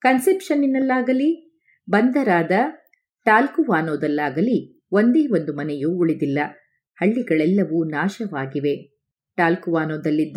[0.03, 2.51] ಕನ್ಸೆಪ್ಷನ್ನಿನಲ್ಲಾಗಲಿ, ಬಂದರಾದ
[3.25, 6.39] ಟಾಲ್ಕುವಾನೋದಲ್ಲಾಗಲಿ ಒಂದೇ ಒಂದು ಮನೆಯೂ ಉಳಿದಿಲ್ಲ.
[7.01, 9.01] ಹಳ್ಳಿಗಳೆಲ್ಲವೂ ನಾಶವಾಗಿವೆ.
[9.37, 10.37] ಟಾಲ್ಕುವಾನೋದಲ್ಲಿದ್ದ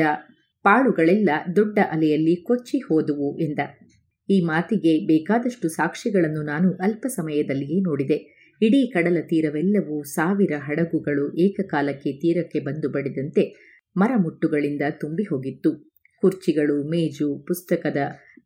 [0.63, 3.59] ಪಾಳುಗಳೆಲ್ಲ ದೊಡ್ಡ ಅಲೆಯಲ್ಲಿ ಕೊಚ್ಚಿ ಹೋದುವು ಎಂದ.
[4.29, 8.17] ಈ ಮಾತಿಗೆ ಬೇಕಾದಷ್ಟು ಸಾಕ್ಷಿಗಳನ್ನು ನಾನು ಅಲ್ಪ ಸಮಯದಲ್ಲಿಯೇ ನೋಡಿದೆ.
[8.61, 13.43] ಇಡೀ ಕಡಲ ತೀರವೆಲ್ಲವೂ ಸಾವಿರ ಹಡಗುಗಳು ಏಕಕಾಲಕ್ಕೆ ತೀರಕ್ಕೆ ಬಂದು ಬಡಿದಂತೆ
[13.97, 15.91] ಮರಮುಟ್ಟುಗಳಿಂದ ತುಂಬಿ ಹೋಗಿತ್ತು
[16.21, 17.97] ಕುರ್ಚಿಗಳು, ಮೇಜು, ಪುಸ್ತಕದ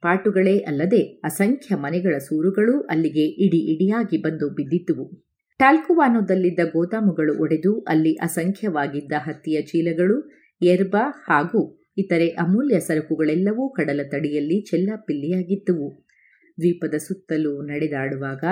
[0.02, 5.12] ಪಾಟುಗಳೇ ಅಲ್ಲದೆ ಅಸಂಖ್ಯ ಮನೆಗಳ ಸೂರುಗಳೂ ಅಲ್ಲಿಗೆ ಇಡಿ ಇಡಿಯಾಗಿ ಬಂದು ಬಿದ್ದಿದ್ದುವು.
[5.58, 10.30] ಟಾಲ್ಕುವಾನೋದಲ್ಲಿದ್ದ ಗೋದಾಮುಗಳು ಒಡೆದು ಅಲ್ಲಿ ಅಸಂಖ್ಯವಾಗಿದ್ದ ಹತ್ತಿಯ ಚೀಲಗಳು,
[10.62, 16.06] ಎರ್ಬ ಹಾಗೂ ಇತರೆ ಅಮೂಲ್ಯ ಸರಕುಗಳೆಲ್ಲವೂ ಕಡಲ ತಡಿಯಲ್ಲಿ ಚೆಲ್ಲಾಪಿಲ್ಲಿಯಾಗಿದ್ದುವು.
[16.60, 18.44] ದ್ವೀಪದ ಸುತ್ತಲೂ ನಡೆದಾಡುವಾಗ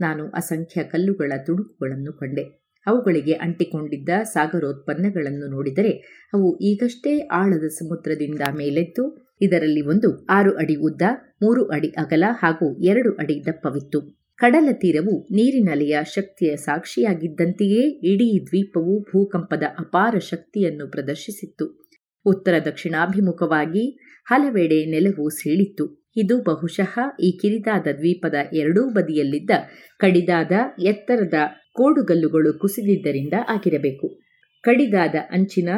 [0.00, 2.62] ನಾನು ಅಸಂಖ್ಯ ಕಲ್ಲುಗಳ ತುಣುಕುಗಳನ್ನು ಕಂಡೆ.
[2.86, 5.92] ಅವುಗಳಿಗೆ ಅಂಟಿಕೊಂಡಿದ್ದ ಸಾಗರೋತ್ಪನ್ನಗಳನ್ನು ನೋಡಿದರೆ
[6.32, 11.02] ಅವು ಈಗಷ್ಟೇ ಆಳದ ಸಮುದ್ರದಿಂದ ಮೇಲೆದ್ದು ಇದರಲ್ಲಿ ಒಂದು ಆರು ಅಡಿ ಉದ್ದ,
[11.42, 14.00] ಮೂರು ಅಡಿ ಅಗಲ ಹಾಗೂ ಎರಡು ಅಡಿ ದಪ್ಪವಿತ್ತು.
[14.38, 17.82] ಕಡಲ ತೀರವು ನೀರಿನಲೆಯ ಶಕ್ತಿಯ ಸಾಕ್ಷಿಯಾಗಿದ್ದಂತೆಯೇ
[18.12, 21.66] ಇಡೀ ದ್ವೀಪವು ಭೂಕಂಪದ ಅಪಾರ ಶಕ್ತಿಯನ್ನು ಪ್ರದರ್ಶಿಸಿತ್ತು.
[22.26, 23.84] ಉತ್ತರ ದಕ್ಷಿಣಾಭಿಮುಖವಾಗಿ
[24.26, 25.86] ಹಲವೆಡೆ ನೆಲವು ಸೀಳಿತ್ತು.
[26.16, 29.50] ಇದು ಬಹುಶಃ ಈ ಕಿರಿದಾದ ದ್ವೀಪದ ಎರಡೂ ಬದಿಯಲ್ಲಿದ್ದ
[30.00, 31.34] ಕಡಿದಾದ ಎತ್ತರದ
[31.72, 34.08] ಕೋಡುಗಲ್ಲುಗಳು ಕುಸಿದಿದ್ದರಿಂದ ಆಗಿರಬೇಕು.
[34.62, 35.68] ಕಡಿದಾದ ಅಂಚಿನ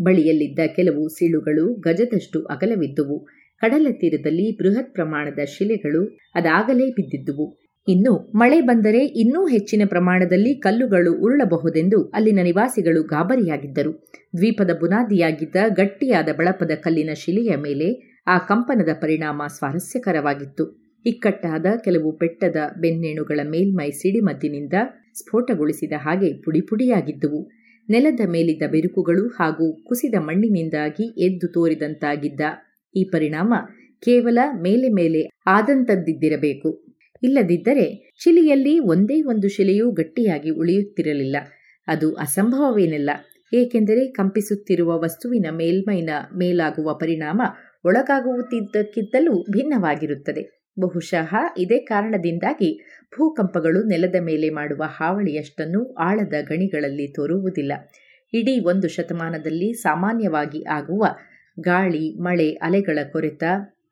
[0.00, 3.26] ಬಳಿಯಲ್ಲಿದ್ದ ಕೆಲವು ಸಿಳುಗಳು ಗಜದಷ್ಟು ಅಗಲವಿದ್ದುವು.
[3.60, 7.58] ಕಡಲ ತೀರದಲ್ಲಿ ಬೃಹತ್ ಪ್ರಮಾಣದ ಶಿಲೆಗಳು ಅದಾಗಲೇ ಬಿದ್ದಿದ್ದುವು.
[7.88, 14.08] ಇನ್ನು ಮಳೆ ಬಂದರೆ ಇನ್ನೂ ಹೆಚ್ಚಿನ ಪ್ರಮಾಣದಲ್ಲಿ ಕಲ್ಲುಗಳು ಉರುಳಬಹುದೆಂದು ಅಲ್ಲಿನ ನಿವಾಸಿಗಳು ಗಾಬರಿಯಾಗಿದ್ದರು.
[14.36, 20.82] ದ್ವೀಪದ ಬುನಾದಿಯಾಗಿದ್ದ ಗಟ್ಟಿಯಾದ ಬಳಪದ ಕಲ್ಲಿನ ಶಿಲೆಯ ಮೇಲೆ ಆ ಕಂಪನದ ಪರಿಣಾಮ ಸ್ವಾರಸ್ಯಕರವಾಗಿತ್ತು.
[21.06, 24.72] ಇಕ್ಕಟ್ಟಾದ ಕೆಲವು ಪೆಟ್ಟದ ಬೆನ್ನೇಣುಗಳ ಮೇಲ್ಮೈ ಸಿಡಿಮದ್ದಿನಿಂದ
[25.18, 27.61] ಸ್ಫೋಟಗೊಳಿಸಿದ ಹಾಗೆ ಪುಡಿಪುಡಿಯಾಗಿದ್ದುವು.
[27.92, 32.40] ನೆಲದ ಮೇಲಿದ್ದ ಬಿರುಕುಗಳು ಹಾಗೂ ಕುಸಿದ ಮಣ್ಣಿನಿಂದಾಗಿ ಎದ್ದು ತೋರಿದಂತಾಗಿದ್ದ
[32.96, 33.54] ಈ ಪರಿಣಾಮ
[34.04, 36.84] ಕೇವಲ ಮೇಲೆ ಮೇಲೆ ಆದಂತದ್ದಿದ್ದಿರಬೇಕು.
[37.22, 41.36] ಇಲ್ಲದಿದ್ದರೆ ಚಿಲಿಯಲ್ಲಿ ಒಂದೇ ಒಂದು ಶಿಲೆಯೂ ಗಟ್ಟಿಯಾಗಿ ಉಳಿಯುತ್ತಿರಲಿಲ್ಲ.
[41.86, 43.10] ಅದು ಅಸಂಭವವೇನಲ್ಲ.
[43.54, 47.42] ಏಕೆಂದರೆ ಕಂಪಿಸುತ್ತಿರುವ ವಸ್ತುವಿನ ಮೇಲ್ಮೈನ ಮೇಲಾಗುವ ಪರಿಣಾಮ
[47.84, 50.61] ಒಳಗಾಗುತ್ತಿದ್ದಕ್ಕಿಂತಲೂ ಭಿನ್ನವಾಗಿರುತ್ತದೆ.
[50.80, 52.80] ಬಹುಶಃ ಇದೇ ಕಾರಣದಿಂದಾಗಿ
[53.16, 57.72] ಭೂಕಂಪಗಳು ನೆಲದ ಮೇಲೆ ಮಾಡುವ ಹಾವಳಿಯಷ್ಟನ್ನು ಆಳದ ಗಣಿಗಳಲ್ಲಿ ತೋರುವುದಿಲ್ಲ.
[58.34, 61.06] ಇಡೀ ಒಂದು ಶತಮಾನದಲ್ಲಿ ಸಾಮಾನ್ಯವಾಗಿ ಆಗುವ
[61.60, 63.42] ಗಾಳಿ, ಮಳೆ, ಅಲೆಗಳ ಕೊರೆತ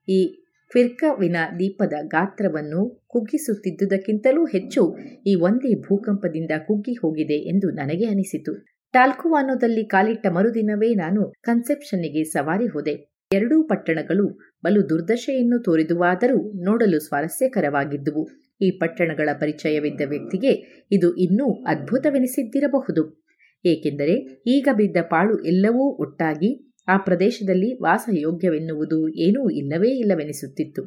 [0.08, 0.36] ಈ
[0.72, 8.64] ಫಿರ್ಕವಿನ ದೀಪದ ಗಾತ್ರವನ್ನು ಕುಗ್ಗಿಸುತ್ತಿದ್ದುದಕ್ಕಿಂತಲೂ ಹೆಚ್ಚು ಈ ಒಂದೇ ಭೂಕಂಪದಿಂದ ಕುಗ್ಗಿ ಹೋಗಿದೆ ಎಂದು ನನಗೆ ಅನಿಸಿತು.
[8.92, 13.10] ಟಾಲ್ಕುವಾನೋದಲ್ಲಿ ಕಾಲಿಟ್ಟ ಮರುದಿನವೇ ನಾನು ಕನ್ಸೆಪ್ಷನ್ನಿಗೆ ಸವಾರಿ ಹೋದೆ.
[13.32, 18.28] ಎರಡೂ ಪಟ್ಟಣಗಳು ಬಲು ದುರ್ದಶೆಯನ್ನು ತೋರಿದುವಾದರೂ ನೋಡಲು ಸ್ವಾರಸ್ಯಕರವಾಗಿದ್ದುವು.
[18.60, 23.24] ಈ ಪಟ್ಟಣಗಳ ಪರಿಚಯವಿದ್ದ ವ್ಯಕ್ತಿಗೆ ಇದು ಇನ್ನೂ ಅದ್ಭುತವೆನಿಸಿದ್ದಿರಬಹುದು.
[23.64, 30.82] ಏಕೆಂದರೆ ಈಗ ಬಿದ್ದ ಪಾಳು ಎಲ್ಲವೂ ಒಟ್ಟಾಗಿ ಆ ಪ್ರದೇಶದಲ್ಲಿ ವಾಸಯೋಗ್ಯವೆನ್ನುವುದು ಏನೂ ಇಲ್ಲವೇ ಇಲ್ಲವೆನಿಸುತ್ತಿತ್ತು.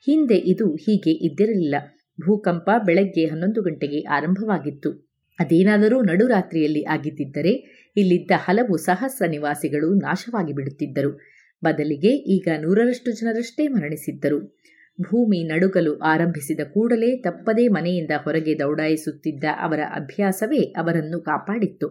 [0.00, 1.74] ಹಿಂದೆ ಇದು ಹೀಗೆ ಇದ್ದಿರಲಿಲ್ಲ.
[2.20, 4.90] ಭೂಕಂಪ ಬೆಳಗ್ಗೆ ಹನ್ನೊಂದು ಗಂಟೆಗೆ ಆರಂಭವಾಗಿತ್ತು.
[5.38, 7.52] ಅದೇನಾದರೂ ನಡುರಾತ್ರಿಯಲ್ಲಿ ಆಗಿದ್ದಿದ್ದರೆ
[7.96, 11.12] ಇಲ್ಲಿದ್ದ ಹಲವು ಸಹಸ್ರ ನಿವಾಸಿಗಳು ನಾಶವಾಗಿ ಬಿಡುತ್ತಿದ್ದರು
[11.62, 14.38] ಬದಲಿಗೆ ಈಗ ನೂರರಷ್ಟು ಜನರಷ್ಟೇ ಮರಣಿಸಿದ್ದರು.
[15.00, 21.88] ಭೂಮಿ ನಡುಗಲು ಆರಂಭಿಸಿದ ಕೂಡಲೇ ತಪ್ಪದೇ ಮನೆಯಿಂದ ಹೊರಗೆ ದೌಡಾಯಿಸುತ್ತಿದ್ದ ಅವರ ಅಭ್ಯಾಸವೇ ಅವರನ್ನು ಕಾಪಾಡಿತ್ತು.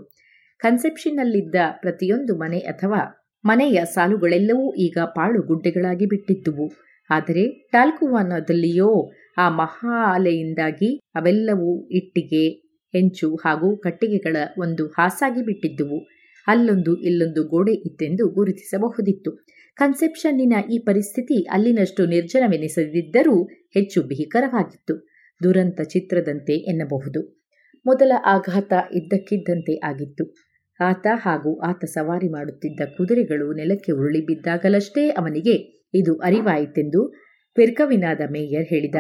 [0.60, 3.02] ಕನ್ಸೆಪ್ಷನ್ನಲ್ಲಿದ್ದ ಪ್ರತಿಯೊಂದು ಮನೆ ಅಥವಾ
[3.46, 6.68] ಮನೆಯ ಸಾಲುಗಳೆಲ್ಲವೂ ಈಗ ಪಾಳು ಗುಡ್ಡೆಗಳಾಗಿ ಬಿಟ್ಟಿದ್ದುವು.
[7.10, 8.92] ಆದರೆ ಟಾಲ್ಕುವಾನದಲ್ಲಿಯೋ
[9.38, 12.50] ಆ ಮಹಾ ಅಲೆಯಿಂದಾಗಿ ಅವೆಲ್ಲವೂ ಇಟ್ಟಿಗೆ,
[12.94, 16.00] ಹೆಂಚು ಹಾಗೂ ಕಟ್ಟಿಗೆಗಳ ಒಂದು ಹಾಸಾಗಿ ಬಿಟ್ಟಿದ್ದುವು.
[16.48, 19.46] ಅಲ್ಲೊಂದು ಇಲ್ಲೊಂದು ಗೋಡೆ ಇತ್ತೆಂದು ಗುರುತಿಸಬಹುದಿತ್ತು.
[19.76, 25.10] ಕನ್ಸೆಪ್ಷನ್ನಿನ ಈ ಪರಿಸ್ಥಿತಿ ಅಲ್ಲಿನಷ್ಟು ನಿರ್ಜನವೆನಿಸದಿದ್ದರೂ ಹೆಚ್ಚು ಭೀಕರವಾಗಿತ್ತು.
[25.44, 27.44] ದುರಂತ ಚಿತ್ರದಂತೆ ಎನ್ನಬಹುದು.
[27.86, 30.36] ಮೊದಲ ಆಘಾತ ಇದ್ದಕ್ಕಿದ್ದಂತೆ ಆಗಿತ್ತು.
[30.80, 35.56] ಆತ ಹಾಗೂ ಆತ ಸವಾರಿ ಮಾಡುತ್ತಿದ್ದ ಕುದುರೆಗಳು ನೆಲಕ್ಕೆ ಉರುಳಿ ಬಿದ್ದಾಗಲಷ್ಟೇ ಅವನಿಗೆ
[35.94, 37.14] ಇದು ಅರಿವಾಯಿತೆಂದು
[37.56, 38.96] ಪೆರ್ಕವಿನಾದ ಮೇಯರ್ ಹೇಳಿದ.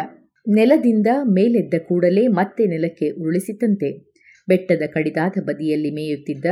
[0.48, 3.90] ನೆಲದಿಂದ ಮೇಲೆದ್ದ ಕೂಡಲೇ ಮತ್ತೆ ನೆಲಕ್ಕೆ ಉರುಳಿಸಿತಂತೆ.
[4.48, 6.45] ಬೆಟ್ಟದ ಕಡಿದಾದ ಬದಿಯಲ್ಲಿ ಮೇಯುತ್ತಿದ್ದ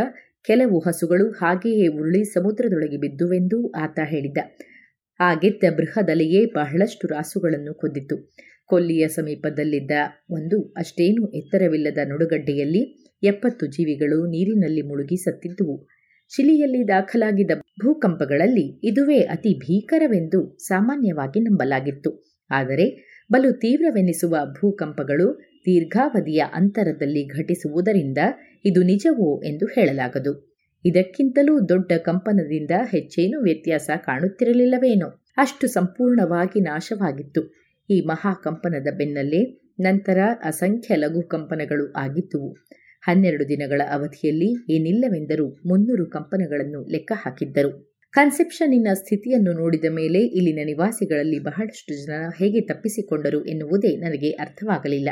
[0.46, 4.38] ಕೆಲವು ಹಸುಗಳು ಹಾಗೆಯೇ ಉರುಳಿ ಸಮುದ್ರದೊಳಗೆ ಬಿದ್ದುವೆಂದೂ ಆತ ಹೇಳಿದ್ದ
[5.20, 8.16] ಆ ಗೆದ್ದ ಬೃಹದಲೆಯೇ ಬಹಳಷ್ಟು ರಾಸುಗಳನ್ನು ಕೊದ್ದಿತು
[8.70, 9.92] ಕೊಲ್ಲಿಯ ಸಮೀಪದಲ್ಲಿದ್ದ
[10.30, 12.84] ಒಂದು ಅಷ್ಟೇನೂ ಎತ್ತರವಿಲ್ಲದ ನಡುಗಡ್ಡೆಯಲ್ಲಿ
[13.24, 15.76] ಎಪ್ಪತ್ತು ಜೀವಿಗಳು ನೀರಿನಲ್ಲಿ ಮುಳುಗಿ ಸತ್ತಿದ್ದುವು.
[16.32, 17.52] ಚಿಲಿಯಲ್ಲಿ ದಾಖಲಾಗಿದ್ದ
[17.84, 22.12] ಭೂಕಂಪಗಳಲ್ಲಿ ಇದುವೇ ಅತಿ ಭೀಕರವೆಂದು ಸಾಮಾನ್ಯವಾಗಿ ನಂಬಲಾಗಿತ್ತು.
[22.50, 22.86] ಆದರೆ
[23.32, 28.18] ಬಲು ತೀವ್ರವೆನಿಸುವ ಭೂಕಂಪಗಳು ದೀರ್ಘಾವಧಿಯ ಅಂತರದಲ್ಲಿ ಘಟಿಸುವುದರಿಂದ
[28.66, 30.52] ಇದು ನಿಜವೋ ಎಂದು ಹೇಳಲಾಗದು.
[30.86, 35.08] ಇದಕ್ಕಿಂತಲೂ ದೊಡ್ಡ ಕಂಪನದಿಂದ ಹೆಚ್ಚೇನೂ ವ್ಯತ್ಯಾಸ ಕಾಣುತ್ತಿರಲಿಲ್ಲವೇನೋ.
[35.38, 37.54] ಅಷ್ಟು ಸಂಪೂರ್ಣವಾಗಿ ನಾಶವಾಗಿತ್ತು.
[37.90, 42.54] ಈ ಮಹಾಕಂಪನದ ಬೆನ್ನಲ್ಲೇ ನಂತರ ಅಸಂಖ್ಯ ಲಘು ಕಂಪನಗಳು ಆಗಿದ್ದುವು.
[43.02, 47.91] ಹನ್ನೆರಡು ದಿನಗಳ ಅವಧಿಯಲ್ಲಿ ಏನಿಲ್ಲವೆಂದರೂ ಮುನ್ನೂರು ಕಂಪನಗಳನ್ನು ಲೆಕ್ಕ ಹಾಕಿದ್ದರು.
[48.14, 55.10] ಕನ್ಸೆಪ್ಷನ್ನಿನ ಸ್ಥಿತಿಯನ್ನು ನೋಡಿದ ಮೇಲೆ ಇಲ್ಲಿನ ನಿವಾಸಿಗಳಲ್ಲಿ ಬಹಳಷ್ಟು ಜನ ಹೇಗೆ ತಪ್ಪಿಸಿಕೊಂಡರು ಎನ್ನುವುದೇ ನನಗೆ ಅರ್ಥವಾಗಲಿಲ್ಲ.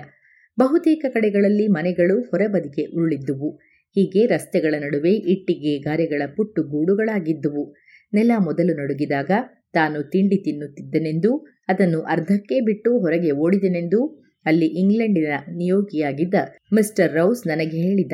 [0.59, 3.49] ಬಹುತೇಕ ಕಡೆಗಳಲ್ಲಿ ಮನೆಗಳು ಹೊರಬದಿಗೆ ಉರುಳಿದ್ದುವು.
[3.95, 7.75] ಹೀಗೆ ರಸ್ತೆಗಳ ನಡುವೆ ಇಟ್ಟಿಗೆ, ಗಾರೆಗಳ ಪುಟ್ಟು ಗೂಡುಗಳಾಗಿದ್ದುವು.
[8.13, 9.31] ನೆಲ ಮೊದಲು ನಡುಗಿದಾಗ
[9.73, 14.01] ತಾನು ತಿಂಡಿ ತಿನ್ನುತ್ತಿದ್ದನೆಂದೂ, ಅದನ್ನು ಅರ್ಧಕ್ಕೆ ಬಿಟ್ಟು ಹೊರಗೆ ಓಡಿದನೆಂದೂ,
[14.45, 16.35] ಅಲ್ಲಿ ಇಂಗ್ಲೆಂಡಿನ ನಿಯೋಗಿಯಾಗಿದ್ದ
[16.73, 18.13] ಮಿಸ್ಟರ್ ರೌಸ್ ನನಗೆ ಹೇಳಿದ.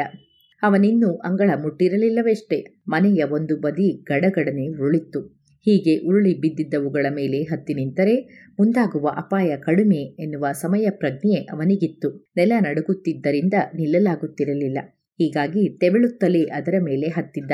[0.62, 2.82] ಅವನಿನ್ನೂ ಅಂಗಳ ಮುಟ್ಟಿರಲಿಲ್ಲವೆಷ್ಟೇ.
[2.88, 5.20] ಮನೆಯ ಒಂದು ಬದಿ ಗಡಗಡನೆ ಉರುಳಿತ್ತು.
[5.62, 8.16] ಹೀಗೆ ಉರುಳಿ ಬಿದ್ದಿದ್ದವುಗಳ ಮೇಲೆ ಹತ್ತಿ ನಿಂತರೆ
[8.60, 12.32] ಮುಂದಾಗುವ ಅಪಾಯ ಕಡಿಮೆ ಎನ್ನುವ ಸಮಯ ಪ್ರಜ್ಞೆ ಅವನಿಗಿತ್ತು.
[12.38, 14.78] ನೆಲ ನಡುಗುತ್ತಿದ್ದರಿಂದ ನಿಲ್ಲಲಾಗುತ್ತಿರಲಿಲ್ಲ.
[15.18, 17.52] ಹೀಗಾಗಿ ತೆವಳುತ್ತಲೇ ಅದರ ಮೇಲೆ ಹತ್ತಿದ್ದ.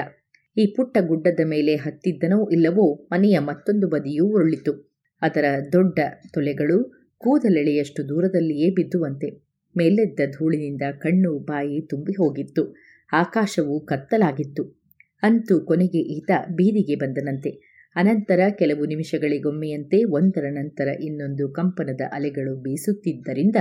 [0.58, 4.92] ಈ ಪುಟ್ಟ ಗುಡ್ಡದ ಮೇಲೆ ಹತ್ತಿದ್ದನೋ ಇಲ್ಲವೋ ಮನೆಯ ಮತ್ತೊಂದು ಬದಿಯೂ ಉರುಳಿತು.
[5.22, 6.00] ಅದರ ದೊಡ್ಡ
[6.34, 9.52] ತೊಲೆಗಳು ಕೂದಲೆಳೆಯಷ್ಟು ದೂರದಲ್ಲಿಯೇ ಬಿದ್ದುವಂತೆ.
[9.78, 12.91] ಮೇಲೆದ್ದ ಧೂಳಿನಿಂದ ಕಣ್ಣು ಬಾಯಿ ತುಂಬಿ ಹೋಗಿತ್ತು.
[13.12, 14.82] ಆಕಾಶವು ಕತ್ತಲಾಗಿತ್ತು.
[15.24, 17.72] ಅಂತೂ ಕೊನೆಗೆ ಈತ ಬೀದಿಗೆ ಬಂದನಂತೆ.
[17.96, 23.56] ಅನಂತರ ಕೆಲವು ನಿಮಿಷಗಳಿಗೊಮ್ಮೆಯಂತೆ ಒಂದರ ನಂತರ ಇನ್ನೊಂದು ಕಂಪನದ ಅಲೆಗಳು ಬೀಸುತ್ತಿದ್ದರಿಂದ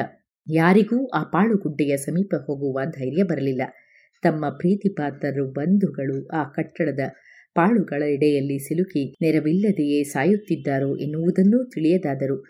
[0.51, 3.63] ಯಾರಿಗೂ ಆ ಪಾಳುಗುಡ್ಡೆಯ ಸಮೀಪ ಹೋಗುವ ಧೈರ್ಯ ಬರಲಿಲ್ಲ.
[4.23, 7.01] ತಮ್ಮ ಪ್ರೀತಿಪಾತ್ರರು ಬಂಧುಗಳು ಆ ಕಟ್ಟಡದ
[7.55, 12.47] ಪಾಳುಗಳ ಎಡೆಯಲ್ಲಿ ಸಿಲುಕಿ ನೆರವಿಲ್ಲದೆಯೇ ಸಾಯುತ್ತಿದ್ದಾರೋ ಎನ್ನುವುದನ್ನೂ ತಿಳಿಯದಾದರು.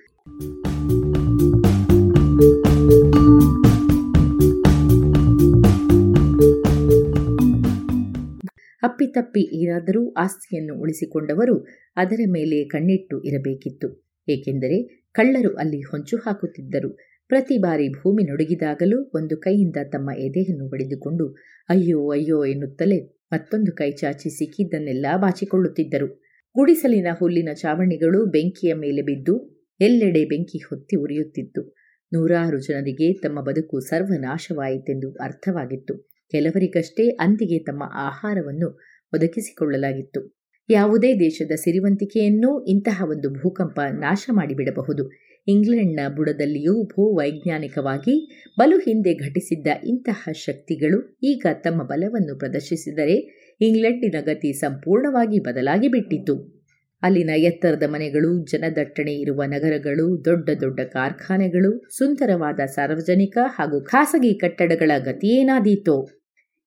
[8.82, 11.66] ಅಪ್ಪಿತಪ್ಪಿ ಏನಾದರೂ ಆಸ್ತಿಯನ್ನು ಉಳಿಸಿಕೊಂಡವರು
[11.97, 14.15] ಅದರ ಮೇಲೆ ಕಣ್ಣಿಟ್ಟು ಇರಬೇಕಿತ್ತು.
[14.28, 16.98] ಏಕೆಂದರೆ ಕಳ್ಳರು ಅಲ್ಲಿ ಹೊಂಚು ಹಾಕುತ್ತಿದ್ದರು.
[17.28, 21.28] ಪ್ರತಿ ಬಾರಿ ಭೂಮಿ ನಡುಗಿದಾಗಲೂ ಒಂದು ಕೈಯಿಂದ ತಮ್ಮ ಎದೆಯನ್ನು ಬಡಿದುಕೊಂಡು,
[21.69, 26.23] ಅಯ್ಯೋ ಅಯ್ಯೋ ಎನ್ನುತ್ತಲೇ ಮತ್ತೊಂದು ಕೈ ಚಾಚಿ ಸಿಕ್ಕಿದ್ದನ್ನೆಲ್ಲ ಬಾಚಿಕೊಳ್ಳುತ್ತಿದ್ದರು.
[26.57, 31.77] ಗುಡಿಸಲಿನ ಹುಲ್ಲಿನ ಚಾವಣಿಗಳು ಬೆಂಕಿಯ ಮೇಲೆ ಬಿದ್ದು ಎಲ್ಲೆಡೆ ಬೆಂಕಿ ಹೊತ್ತಿ ಉರಿಯುತ್ತಿತ್ತು.
[32.12, 36.10] ನೂರಾರು ಜನರಿಗೆ ತಮ್ಮ ಬದುಕು ಸರ್ವನಾಶವಾಯಿತೆಂದು ಅರ್ಥವಾಗಿತ್ತು.
[36.31, 38.78] ಕೆಲವರಿಗಷ್ಟೇ ಅಂದಿಗೆ ತಮ್ಮ ಆಹಾರವನ್ನು
[39.15, 40.40] ಒದಗಿಸಿಕೊಳ್ಳಲಾಗಿತ್ತು.
[40.70, 45.11] ಯಾವುದೇ ದೇಶದ ಸಿರಿವಂತಿಕೆಯನ್ನೂ ಇಂತಹ ಒಂದು ಭೂಕಂಪ ನಾಶ ಮಾಡಿಬಿಡಬಹುದು.
[45.48, 55.39] ಇಂಗ್ಲೆಂಡ್ನ ಬುಡದಲ್ಲಿಯೂ ಭೂವೈಜ್ಞಾನಿಕವಾಗಿ ಬಲು ಹಿಂದೆ ಘಟಿಸಿದ್ದ ಇಂತಹ ಶಕ್ತಿಗಳು ಈಗ ತಮ್ಮ ಬಲವನ್ನು ಪ್ರದರ್ಶಿಸಿದರೆ ಇಂಗ್ಲೆಂಡಿನ ಗತಿ ಸಂಪೂರ್ಣವಾಗಿ
[55.39, 56.61] ಬದಲಾಗಿ ಬಿಟ್ಟಿತು
[57.02, 66.19] ಅಲ್ಲಿನ ಎತ್ತರದ ಮನೆಗಳು, ಜನದಟ್ಟಣೆ ಇರುವ ನಗರಗಳು, ದೊಡ್ಡ ದೊಡ್ಡ ಕಾರ್ಖಾನೆಗಳು, ಸುಂದರವಾದ ಸಾರ್ವಜನಿಕ ಹಾಗೂ ಖಾಸಗಿ ಕಟ್ಟಡಗಳ ಗತಿಯೇನಾದೀತೋ?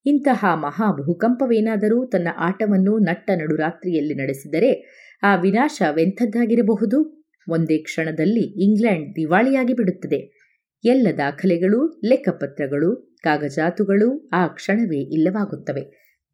[0.06, 10.44] ಇಂತಹ ಮಹಾ ಭೂಕಂಪವೇನಾದರೂ ತನ್ನ ಆಟವನ್ನು ನಟ್ಟ ನಡುರಾತ್ರಿಯಲ್ಲಿ ನಡೆಸಿದರೆ ಆ ವಿನಾಶವೆಂಥದ್ದಾಗಿರಬಹುದು ಒಂದೇ ಕ್ಷಣದಲ್ಲಿ ಇಂಗ್ಲೆಂಡ್ ದಿವಾಳಿಯಾಗಿ ಬಿಡುತ್ತದೆ.
[10.86, 15.82] ಎಲ್ಲ ದಾಖಲೆಗಳು, ಲೆಕ್ಕಪತ್ರಗಳು, ಕಾಗಜಾತುಗಳು ಆ ಕ್ಷಣವೇ ಇಲ್ಲವಾಗುತ್ತವೆ.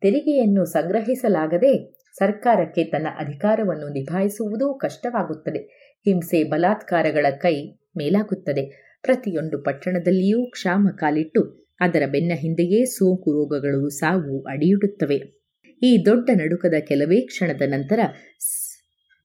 [0.02, 5.92] ತೆರಿಗೆಯನ್ನು ಸಂಗ್ರಹಿಸಲಾಗದೆ ಸರ್ಕಾರಕ್ಕೆ ತನ್ನ ಅಧಿಕಾರವನ್ನು ನಿಭಾಯಿಸುವುದೂ ಕಷ್ಟವಾಗುತ್ತದೆ.
[6.04, 8.90] ಹಿಂಸೆ, ಬಲಾತ್ಕಾರಗಳ ಕೈ ಮೇಲಾಗುತ್ತದೆ.
[9.02, 15.40] ಪ್ರತಿಯೊಂದು ಪಟ್ಟಣದಲ್ಲಿಯೂ ಕ್ಷಾಮ ಕಾಲಿಟ್ಟು ಅದರ ಬೆನ್ನ ಹಿಂದೆಯೇ ಸೋಂಕು ರೋಗಗಳು ಸಾವು ಅಡಿಯಿಡುತ್ತವೆ.
[15.84, 18.00] ಈ ದೊಡ್ಡ ನಡುಕದ ಕೆಲವೇ ಕ್ಷಣದ ನಂತರ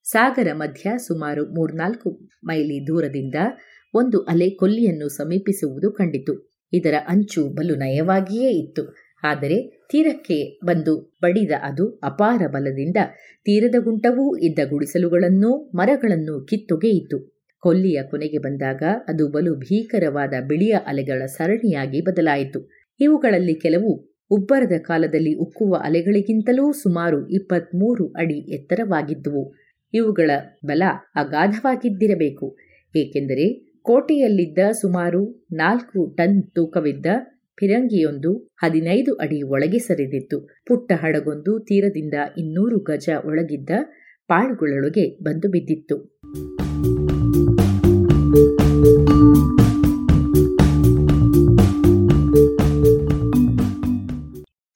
[0.04, 3.34] ಸಾಗರ ಮಧ್ಯ ಸುಮಾರು ಮೂರ್ನಾಲ್ಕು ಮೈಲಿ ದೂರದಿಂದ
[3.94, 6.54] ಒಂದು ಅಲೆ ಕೊಲ್ಲಿಯನ್ನು ಸಮೀಪಿಸುವುದು ಕಂಡಿತು.
[6.72, 8.94] ಇದರ ಅಂಚು ಬಲು ನಯವಾಗಿಯೇ ಇತ್ತು.
[9.22, 12.96] ಆದರೆ ತೀರಕ್ಕೆ ಬಂದು ಬಡಿದ ಅದು ಅಪಾರ ಬಲದಿಂದ
[13.44, 17.33] ತೀರದ ಗುಂಟವೂ ಇದ್ದ ಗುಡಿಸಲುಗಳನ್ನೂ ಮರಗಳನ್ನು ಕಿತ್ತೊಗೆಯಿತು.
[17.64, 22.60] ಕೊಲ್ಲಿಯ ಕೊನೆಗೆ ಬಂದಾಗ ಅದು ಬಲು ಭೀಕರವಾದ ಬಿಳಿಯ ಅಲೆಗಳ ಸರಣಿಯಾಗಿ ಬದಲಾಯಿತು.
[23.00, 23.90] ಇವುಗಳಲ್ಲಿ ಕೆಲವು
[24.30, 29.44] ಉಬ್ಬರದ ಕಾಲದಲ್ಲಿ ಉಕ್ಕುವ ಅಲೆಗಳಿಗಿಂತಲೂ ಸುಮಾರು ಇಪ್ಪತ್ಮೂರು ಅಡಿ ಎತ್ತರವಾಗಿದ್ದುವು.
[29.94, 30.30] ಇವುಗಳ
[30.64, 30.82] ಬಲ
[31.14, 32.46] ಅಗಾಧವಾಗಿದ್ದಿರಬೇಕು,
[32.94, 33.46] ಏಕೆಂದರೆ
[33.82, 35.22] ಕೋಟೆಯಲ್ಲಿದ್ದ ಸುಮಾರು
[35.52, 37.06] ನಾಲ್ಕು ಟನ್ ತೂಕವಿದ್ದ
[37.58, 38.30] ಫಿರಂಗಿಯೊಂದು
[38.62, 40.38] ಹದಿನೈದು ಅಡಿ ಒಳಗೆ ಸರಿದಿತ್ತು.
[40.66, 43.70] ಪುಟ್ಟ ಹಡಗೊಂದು ತೀರದಿಂದ ಇನ್ನೂರು ಗಜ ಒಳಗಿದ್ದ
[44.30, 45.98] ಪಾಳುಗಳೊಳಗೆ ಬಂದು ಬಿದ್ದಿತ್ತು.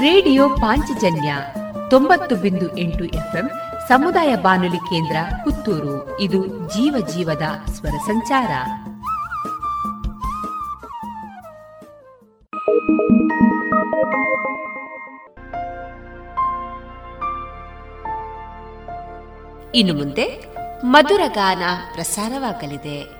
[0.00, 1.34] ರೇಡಿಯೋ ಪಾಂಚಜನ್ಯ
[1.90, 3.50] ತೊಂಬತ್ತು ಬಿಂದು ಎಂಟು ಎಫ್ಎಂ
[3.88, 6.20] ಸಮುದಾಯ ಬಾನುಲಿ ಕೇಂದ್ರ ಪುತ್ತೂರು.
[6.20, 8.50] ಇದು ಜೀವ ಜೀವದ ಸ್ವರ ಸಂಚಾರ.
[19.74, 20.44] ಇನ್ನು ಮುಂದೆ
[20.84, 21.62] ಮಧುರ ಗಾನ
[21.94, 23.19] ಪ್ರಸಾರವಾಗಲಿದೆ.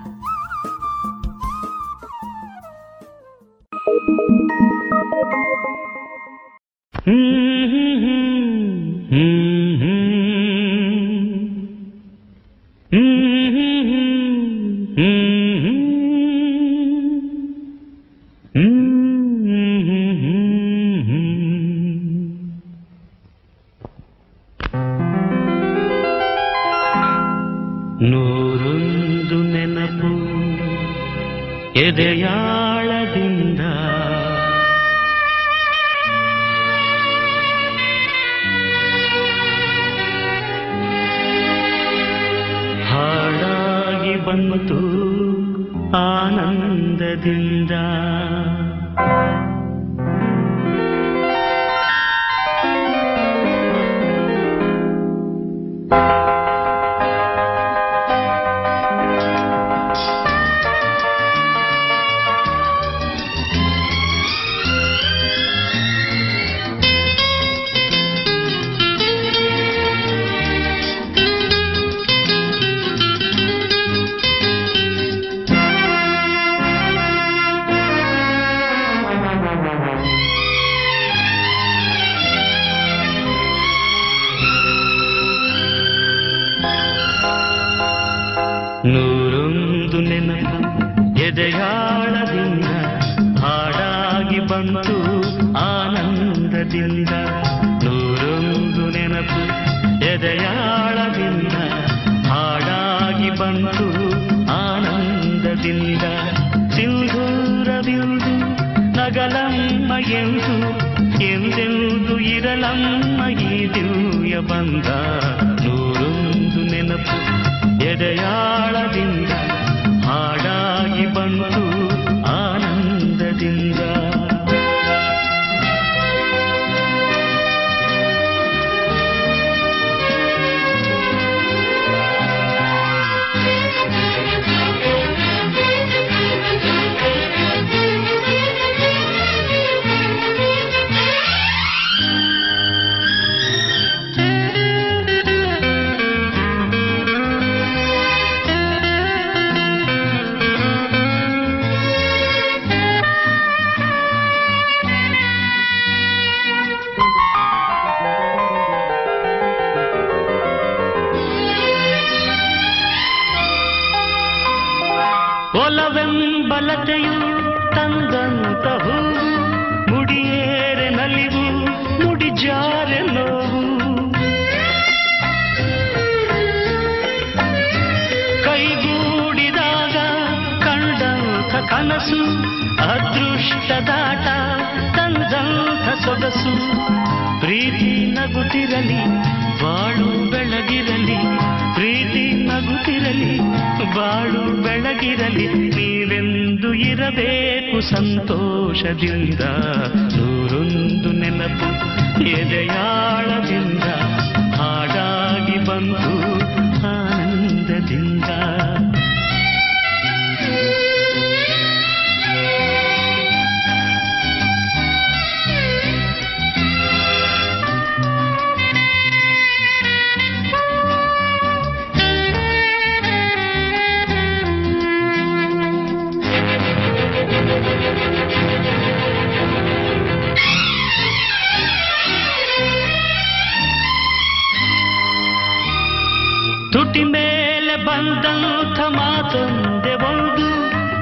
[236.71, 240.47] ತುಟಿ ಮೇಲೆ ಬಂದಂಥ ಮಾತೊಂದೆ ಒಂದು,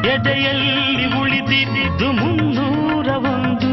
[0.08, 3.72] ಎದೆಯಲ್ಲಿ ಉಳಿದಿದ್ದು ಮುನ್ನೂರ ಒಂದು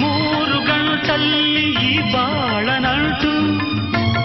[0.00, 3.32] ಮೂರು ಗಂಟಲ್ಲಿ ಈ ಬಾಳನಂಟು,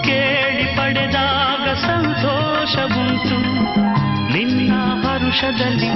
[0.04, 3.38] ಕೇಳಿ ಪಡೆದಾಗ ಸಂತೋಷವುಂಟು.
[4.32, 4.85] ನಿನ್ನ
[5.26, 5.88] ಹರುಷದಲ್ಲಿ,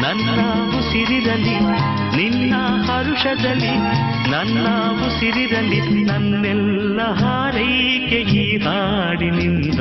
[0.00, 0.40] ನನ್ನ
[0.78, 1.58] ಉಸಿರಿರಲಿ,
[2.16, 2.54] ನಿನ್ನ
[2.90, 3.76] ಹರುಷದಲ್ಲಿ,
[4.30, 4.66] ನನ್ನ
[5.06, 9.80] ಉಸಿರಿರಲಿ, ನನ್ನೆಲ್ಲ ಹಾರೈಕೆ ಈ ಹಾಡಿನಿಂದ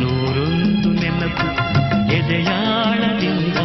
[0.00, 1.48] ನೂರೊಂದು ನೆನಪು
[2.12, 3.56] ಎದೆಯಾಳದಿಂದ,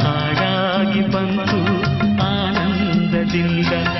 [0.00, 1.60] ಹಾಡಾಗಿ ಬಂತು
[2.22, 3.99] ಆನಂದದಿಂದ.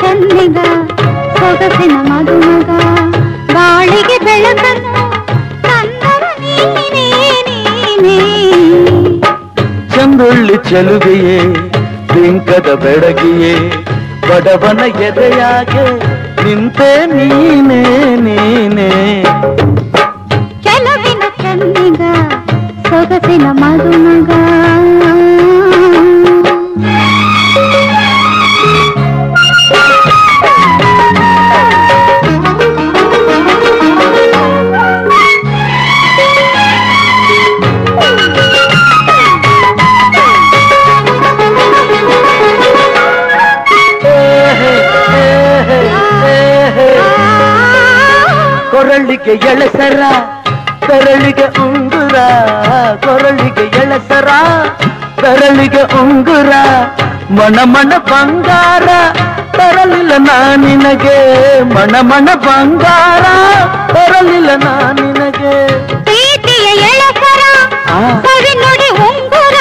[0.00, 0.66] చెందిగా
[1.36, 1.94] సొగసిన
[10.66, 11.38] ಚೆಲುವೆಯೇ
[12.12, 13.54] ಬಿಂಕದ ಬೆಡಗಿಯೇ
[14.28, 15.84] ಬಡವನ ಎದೆಯಾಗೆ
[16.44, 17.80] ನಿಂತೆ ನೀನೇ
[18.16, 18.88] ನೀನೇ.
[20.64, 22.02] ಕೆಲವಿನ ಕಣ್ಣಿಗ
[22.88, 24.07] ಸೊಗಸಿನ ಮದುಮಗ
[49.27, 50.01] ಕೊರಳಿಗೆ ಎಳೆಸರ
[50.83, 52.17] ಬೆರಳಿಗೆ ಉಂಗುರ
[53.03, 54.29] ಕೊರಳಿಗೆ ಎಳೆಸರ
[55.17, 56.51] ಬೆರಳಿಗೆ ಉಂಗುರ
[57.31, 58.87] ಮಣ ಮಣ ಬಂಗಾರ
[59.57, 61.17] ತರಲಿಲ್ಲ ನಾನಿನಗೆ
[61.73, 63.25] ಮಣ ಮಣ ಬಂಗಾರ
[63.93, 65.53] ತರಲಿಲ್ಲ ನಾನಿನಗೆ
[66.07, 67.43] ಪ್ರೀತಿಯ ಎಳಸರ
[68.23, 69.57] ಸವಿ ನುಡಿ ಉಂಗುರ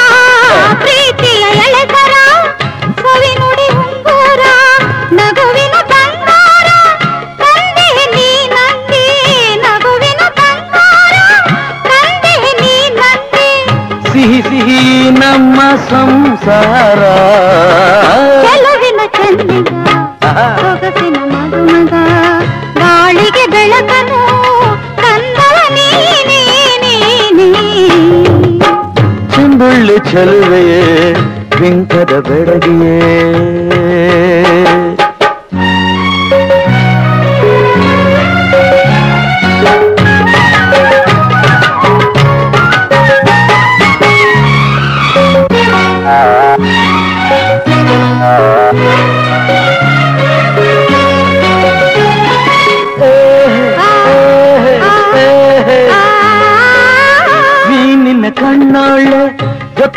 [14.17, 14.81] ಸಿಹಿ ಸಿಹಿ
[15.21, 15.59] ನಮ್ಮ
[15.89, 17.01] ಸಂಸಾರ
[18.45, 19.71] ಚೆಲುವಿನ ಚೆನ್ನಿಗ
[20.59, 21.95] ಸೊಗಸಿನ ಮದುಮಗ
[22.79, 24.21] ಗಾಳಿಗೆ ಬೆಳಕನು
[25.03, 26.41] ತಂದವ ನೀನೇ
[26.85, 27.51] ನೀನೇ
[29.35, 30.83] ಚೆಂದುಳ್ಳಿ ಚೆಲುವೆಯೇ
[31.59, 32.97] ಬಿಂಕದ ಬೆಡಗಿಯೇ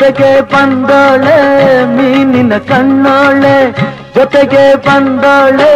[0.01, 1.35] ಜೊತೆಗೆ ಬಂದೋಳೆ
[1.95, 3.57] ಮೀನಿನ ಕಣ್ಣೋಳೆ
[4.15, 5.69] ಜೊತೆಗೆ ಬಂದೋಳೆ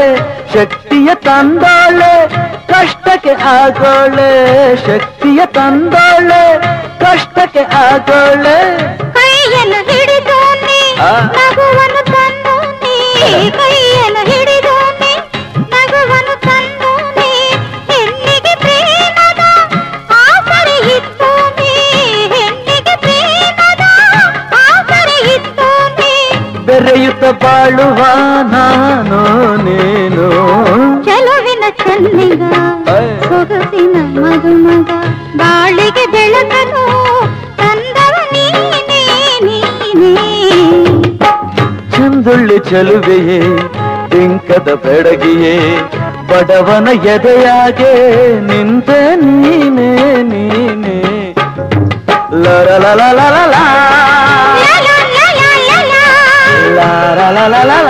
[0.54, 2.12] ಶಕ್ತಿಯ ತಂದೋಳೆ
[2.72, 4.32] ಕಷ್ಟಕ್ಕೆ ಆಗೋಳೆ
[4.88, 6.42] ಶಕ್ತಿಯ ತಂದೋಳೆ
[7.00, 8.58] ಕಷ್ಟಕ್ಕೆ ಆಗೋಳೆ
[9.18, 11.12] ಕೈಯನ್ನು ಹಿಡಿದು ನೀ ಆ.
[11.38, 12.04] ನಗುವನ್ನು
[26.86, 28.00] ಬೆರೆಯುತ್ತ ಬಾಳುವ
[28.52, 29.20] ನಾನು
[29.66, 30.26] ನೀನು
[31.08, 32.42] ಚೆಲುವಿನ ಚೆನ್ನಿಗ
[33.24, 34.90] ಸೊಗಸಿನ ಮದುಮಗ
[35.42, 36.84] ಬಾಳಿಗೆ ಬೆಳಕನು
[37.62, 39.00] ತಂದವ ನೀನೇ
[39.48, 40.28] ನೀನೇ
[41.96, 43.40] ಚಂದುಳ್ಳಿ ಚೆಲುವೆಯೇ
[44.14, 45.56] ಬಿಂಕದ ಬೆಡಗಿಯೇ
[46.32, 47.94] ಬಡವನ ಎದೆಯಾಗೆ
[48.50, 49.92] ನಿಂತೆ ನೀನೇ
[50.32, 51.00] ನೀನೇ
[52.44, 53.66] ಲರ ಲಲ ಲಲ ಲಾ.
[56.86, 57.90] ಲಾರ ಲಲ ಲಲ.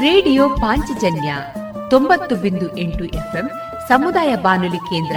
[0.00, 1.34] ರೇಡಿಯೋ ಪಾಂಚಜನ್ಯ
[1.90, 3.50] ತೊಂಬತ್ತು ಬಿಂದು ಎಂಟು ಎಫ್ಎಂ
[3.88, 5.16] ಸಮುದಾಯ ಬಾನುಲಿ ಕೇಂದ್ರ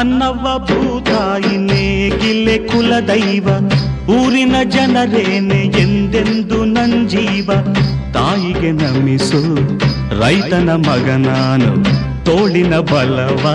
[0.00, 3.48] ನನ್ನವ್ವ ಭೂತಾಯಿ ನೇಗಿಲೆ ಕುಲದೈವ
[4.08, 6.64] ಊರಿನ ಜನರೇನೆ ಎಂದೆಂದು
[7.08, 7.50] ಜೀವ.
[8.12, 9.54] ತಾಯಿಗೆ ನಮಿಸು
[10.20, 11.84] ರೈತನ ಮಗನಾನು
[12.24, 13.46] ತೋಳಿನ ಬಲವ.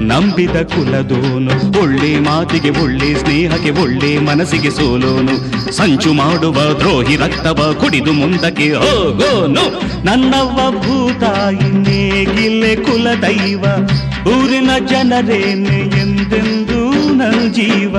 [0.00, 5.34] ನಂಬಿದ ಕುಲದೋನು, ಒಳ್ಳೆ ಮಾತಿಗೆ ಒಳ್ಳೆ ಸ್ನೇಹಕ್ಕೆ ಒಳ್ಳೆ ಮನಸ್ಸಿಗೆ ಸೋಲೋನು.
[5.72, 9.64] ಸಂಚು ಮಾಡುವ ದ್ರೋಹಿ ರಕ್ತವ ಕುಡಿದು ಮುಂದಕ್ಕೆ ಹೋಗೋನು.
[10.04, 13.64] ನನ್ನವ್ವ ಭೂತಾಯಿನೇ ಕುಲ ದೈವ,
[14.28, 17.96] ಊರಿನ ಜನರೇನೆ ಎಂದೆಂದೂ ನನ್ನ ಜೀವ.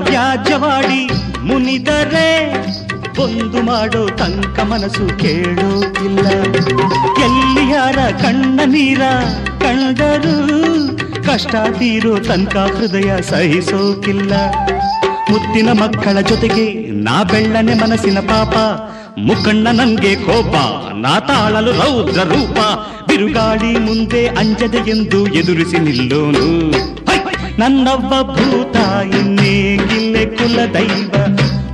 [0.00, 1.02] ವ್ಯಾಜ್ಯವಾಡಿ
[1.42, 2.28] ಮುನಿದರೆ
[3.22, 6.26] ಒಂದು ಮಾಡೋ ತನಕ ಮನಸ್ಸು ಕೇಳೋದಿಲ್ಲ
[7.24, 9.02] ಎಲ್ಲಿ ಯಾರ ಕಣ್ಣ ನೀರ
[9.58, 10.36] ಕಣದರು
[11.22, 14.32] ಕಷ್ಟ ತೀರೋ ತನಕ ಹೃದಯ ಸಹಿಸೋಕಿಲ್ಲ.
[15.30, 16.66] ಮುತ್ತಿನ ಮಕ್ಕಳ ಜೊತೆಗೆ
[17.02, 18.56] ನಾ ಬೆಳ್ಳನೆ ಮನಸ್ಸಿನ ಪಾಪ
[19.18, 20.54] ಮುಖಂಡ ನನ್ಗೆ ಕೋಪ,
[20.94, 22.58] ನಾ ತಾಳಲು ರೌದ್ರ ರೂಪ,
[23.08, 26.46] ಬಿರುಗಾಳಿ ಮುಂದೆ ಅಂಜದೆ ಎಂದು ಎದುರಿಸಿ ನಿಲ್ಲೋನು.
[27.56, 27.60] ಹೈ!
[27.60, 28.76] ನನ್ನವ್ವ ಭೂತ
[29.16, 31.14] ಇನ್ನೇಗಿಲ್ಲೆ ಕುಲ ದೈವ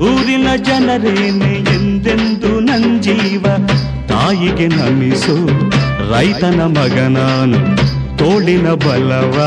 [0.00, 3.46] ಊರಿನ ಜನರೇನೆ ಎಂದೆಂದು ನನ್ ಜೀವ
[4.08, 5.46] ತಾಯಿಗೆ ನಮಿಸು
[6.12, 7.76] ರೈತನ ಮಗ ನಾನು,
[8.18, 9.38] ತೋಳಿನ ಬಲವ.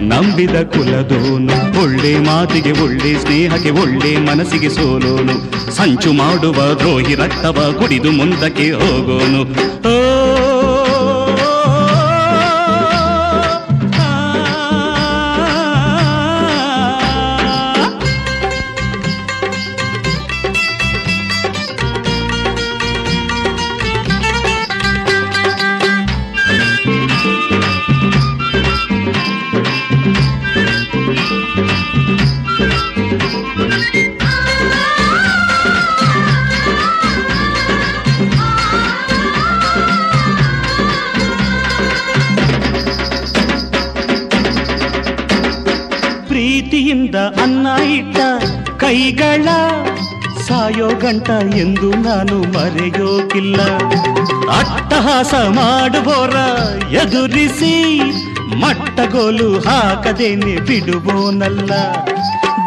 [0.00, 5.66] ನಂಬಿದ ಕುಲದೋನು, ಒಳ್ಳೆ ಮಾತಿಗೆ, ಒಳ್ಳೆ ಸ್ನೇಹಕ್ಕೆ, ಒಳ್ಳೆ ಮನಸ್ಸಿಗೆ ಸೋಲೋನು.
[5.76, 9.68] ಸಂಚು ಮಾಡುವ ದ್ರೋಹಿ ರಕ್ತವ, ಕುಡಿದು ಮುಂದಕ್ಕೆ ಹೋಗೋನು.
[51.08, 53.62] ಗಂಟ ಎಂದು ನಾನು ಮರೆಯೋಕಿಲ್ಲ.
[54.48, 56.36] ಅಟ್ಟಹಾಸ ಮಾಡುವೋರ
[56.92, 58.00] ಎದುರಿಸಿ
[58.54, 61.70] ಮಟ್ಟಗೋಲು ಹಾಕದೇನೆ ಬಿಡುವೋನಲ್ಲ.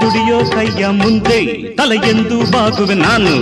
[0.01, 1.45] ದುಡಿಯೋ ಕೈಯ ಮುಂದೆ
[1.75, 3.35] ತಲೆ ಎಂದು ಬಾಗುವೆ ನಾನು.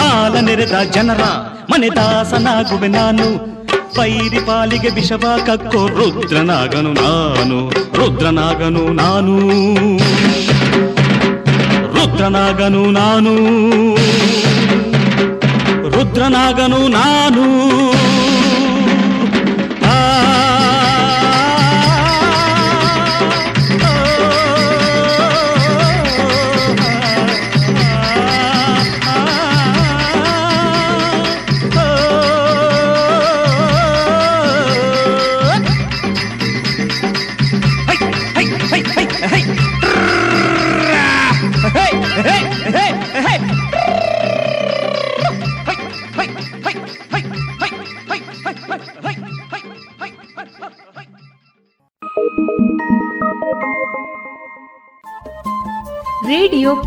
[0.00, 1.22] ಹಾಲ ನೆರೆದ ಜನರ
[1.70, 3.54] ಮನೆದಾಸನಾಗುವೆ ನಾನು.
[3.94, 7.68] ಪೈರಿ ಪಾಲಿಗೆ ವಿಷವ ಕಕ್ಕೋ ರುದ್ರನಾಗನು ನಾನು.
[7.70, 9.38] ರುದ್ರನಾಗನು ನಾನು.
[12.14, 13.32] ರುದ್ರನಾಗನು ನಾನು.
[15.88, 17.44] ರುದ್ರನಾಗನು ನಾನು.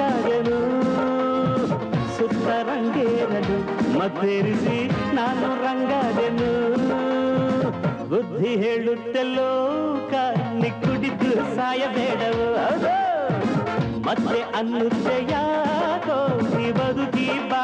[0.00, 0.58] ನಾನು ದಂಗಾಗಲು
[2.16, 3.56] ಸುತ್ತ ರಂಗೇರಲು
[3.98, 4.76] ಮತ್ತೇರಿಸಿ
[5.14, 6.50] ನಾನು ರಂಗಾದೆನು
[8.08, 9.50] ಬುದ್ಧಿ ಹೇಳುತ್ತಲ್ಲೋ
[10.12, 12.94] ಕಾಲಿ ಕುಡಿದು ಸಾಯಬೇಡವು ಹೌದು
[14.06, 16.18] ಮತ್ತೆ ಅನ್ನುತ್ತೆ ಯಾಕೋ
[16.50, 17.59] ನೀ ಬದುಕಿ ಬಾಳಬೇಡವು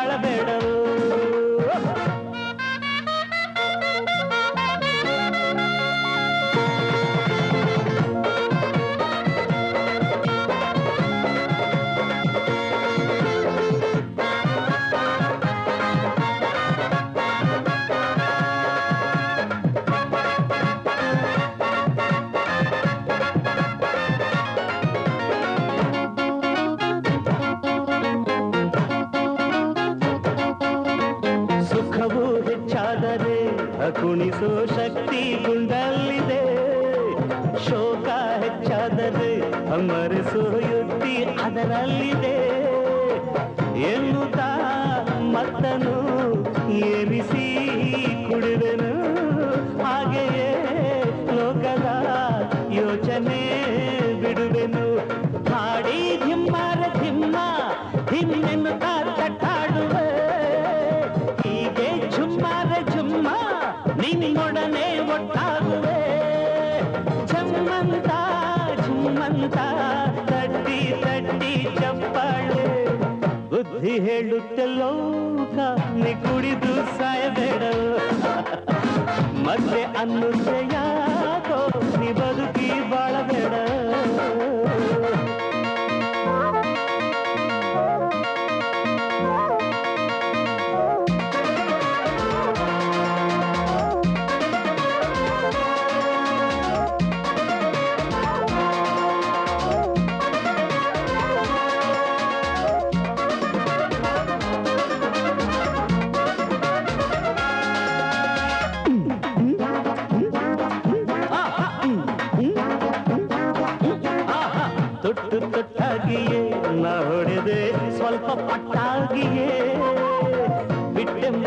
[34.16, 36.42] ಕುಣಿಸೋ ಶಕ್ತಿ ಗುಂಡಲ್ಲಿದೆ.
[37.68, 38.08] ಶೋಕ
[38.42, 42.36] ಹೆಚ್ಚಾದರೆ ಅಮರಿಸೋ ಯುಕ್ತಿ ಅದರಲ್ಲಿದೆ.
[43.80, 44.35] ಎನ್ನುತ್ತಾ
[72.26, 72.64] ತಟ್ಟಿ
[73.50, 75.58] ಬುದ್ಧಿ ಹೇಳುತ್ತೆ ಲೋಕ
[75.94, 77.62] ನೀ ಕುಡಿದು ಸಾಯಬೇಡ.
[79.46, 81.60] ಮತ್ತೆ ಅನ್ನುತ್ತೆ ಯಾಕೋ
[82.00, 83.54] ನೀ ಬದುಕಿ ಬಾಳಬೇಡ.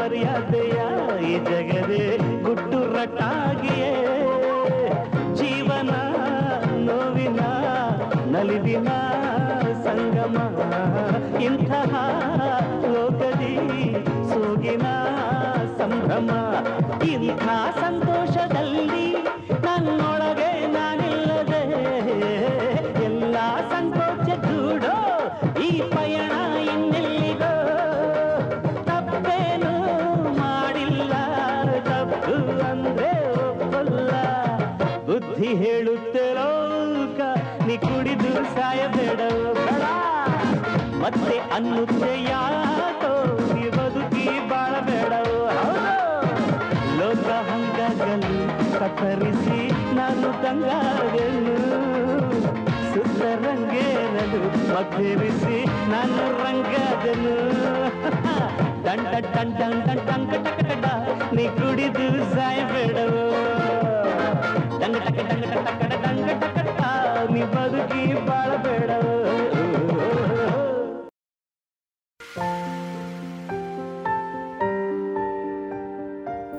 [0.09, 0.77] ಮರ್ಯಾದೆಯ
[1.27, 3.91] ಈ ಜಗದೆ ಗುಟ್ಟು ರಟ್ಟಾಗಿಯೇ
[5.35, 5.89] ಜೀವನ
[6.77, 7.39] ನೋವಿನ
[8.35, 8.87] ನಲಿದಿನ
[9.83, 10.37] ಸಂಗಮ.
[11.39, 11.91] ಇಂತಹ
[12.93, 13.55] ಲೋಕದಿ
[14.33, 14.87] ಸೋಗಿನ
[15.77, 16.29] ಸಂಭ್ರಮ.
[17.07, 17.43] ಇಂಥ
[17.79, 19.28] ಸಂತೋಷದಲ್ಲಿ
[41.08, 43.12] ಮತ್ತೆ ಅನ್ನುತ್ತೆ ಯಾಕೋ
[43.50, 45.92] ನೀ ಬದುಕಿ ಬಾಳಬೇಡ ಹೌದು
[47.00, 48.34] ಲೋಕ ಹಂಗಾಗಲು
[48.74, 49.60] ಕತ್ತರಿಸಿ
[49.98, 51.56] ನಾನು ತಂಗಾಗಲು
[52.90, 54.42] ಸುತ್ತ ರಂಗೇರಲು
[54.74, 55.56] ಮತ್ತೇರಿಸಿ
[55.92, 57.34] ನಾನು ರಂಗಾದನು
[58.86, 60.86] ದಂಡ ದಂಡ ದಂಡ ಟಂಕ ಟಕ ಟಕ
[61.36, 63.24] ನೀ ಕುಡಿದು ಸಾಯಬೇಡವು
[64.82, 66.82] ದಂಗ ಟಕ ದಂಗ ಟಕ ಟಕ ದಂಗ ಟಕ ಟಕ
[67.32, 69.07] ನೀ ಬದುಕಿ ಬಾಳಬೇಡವು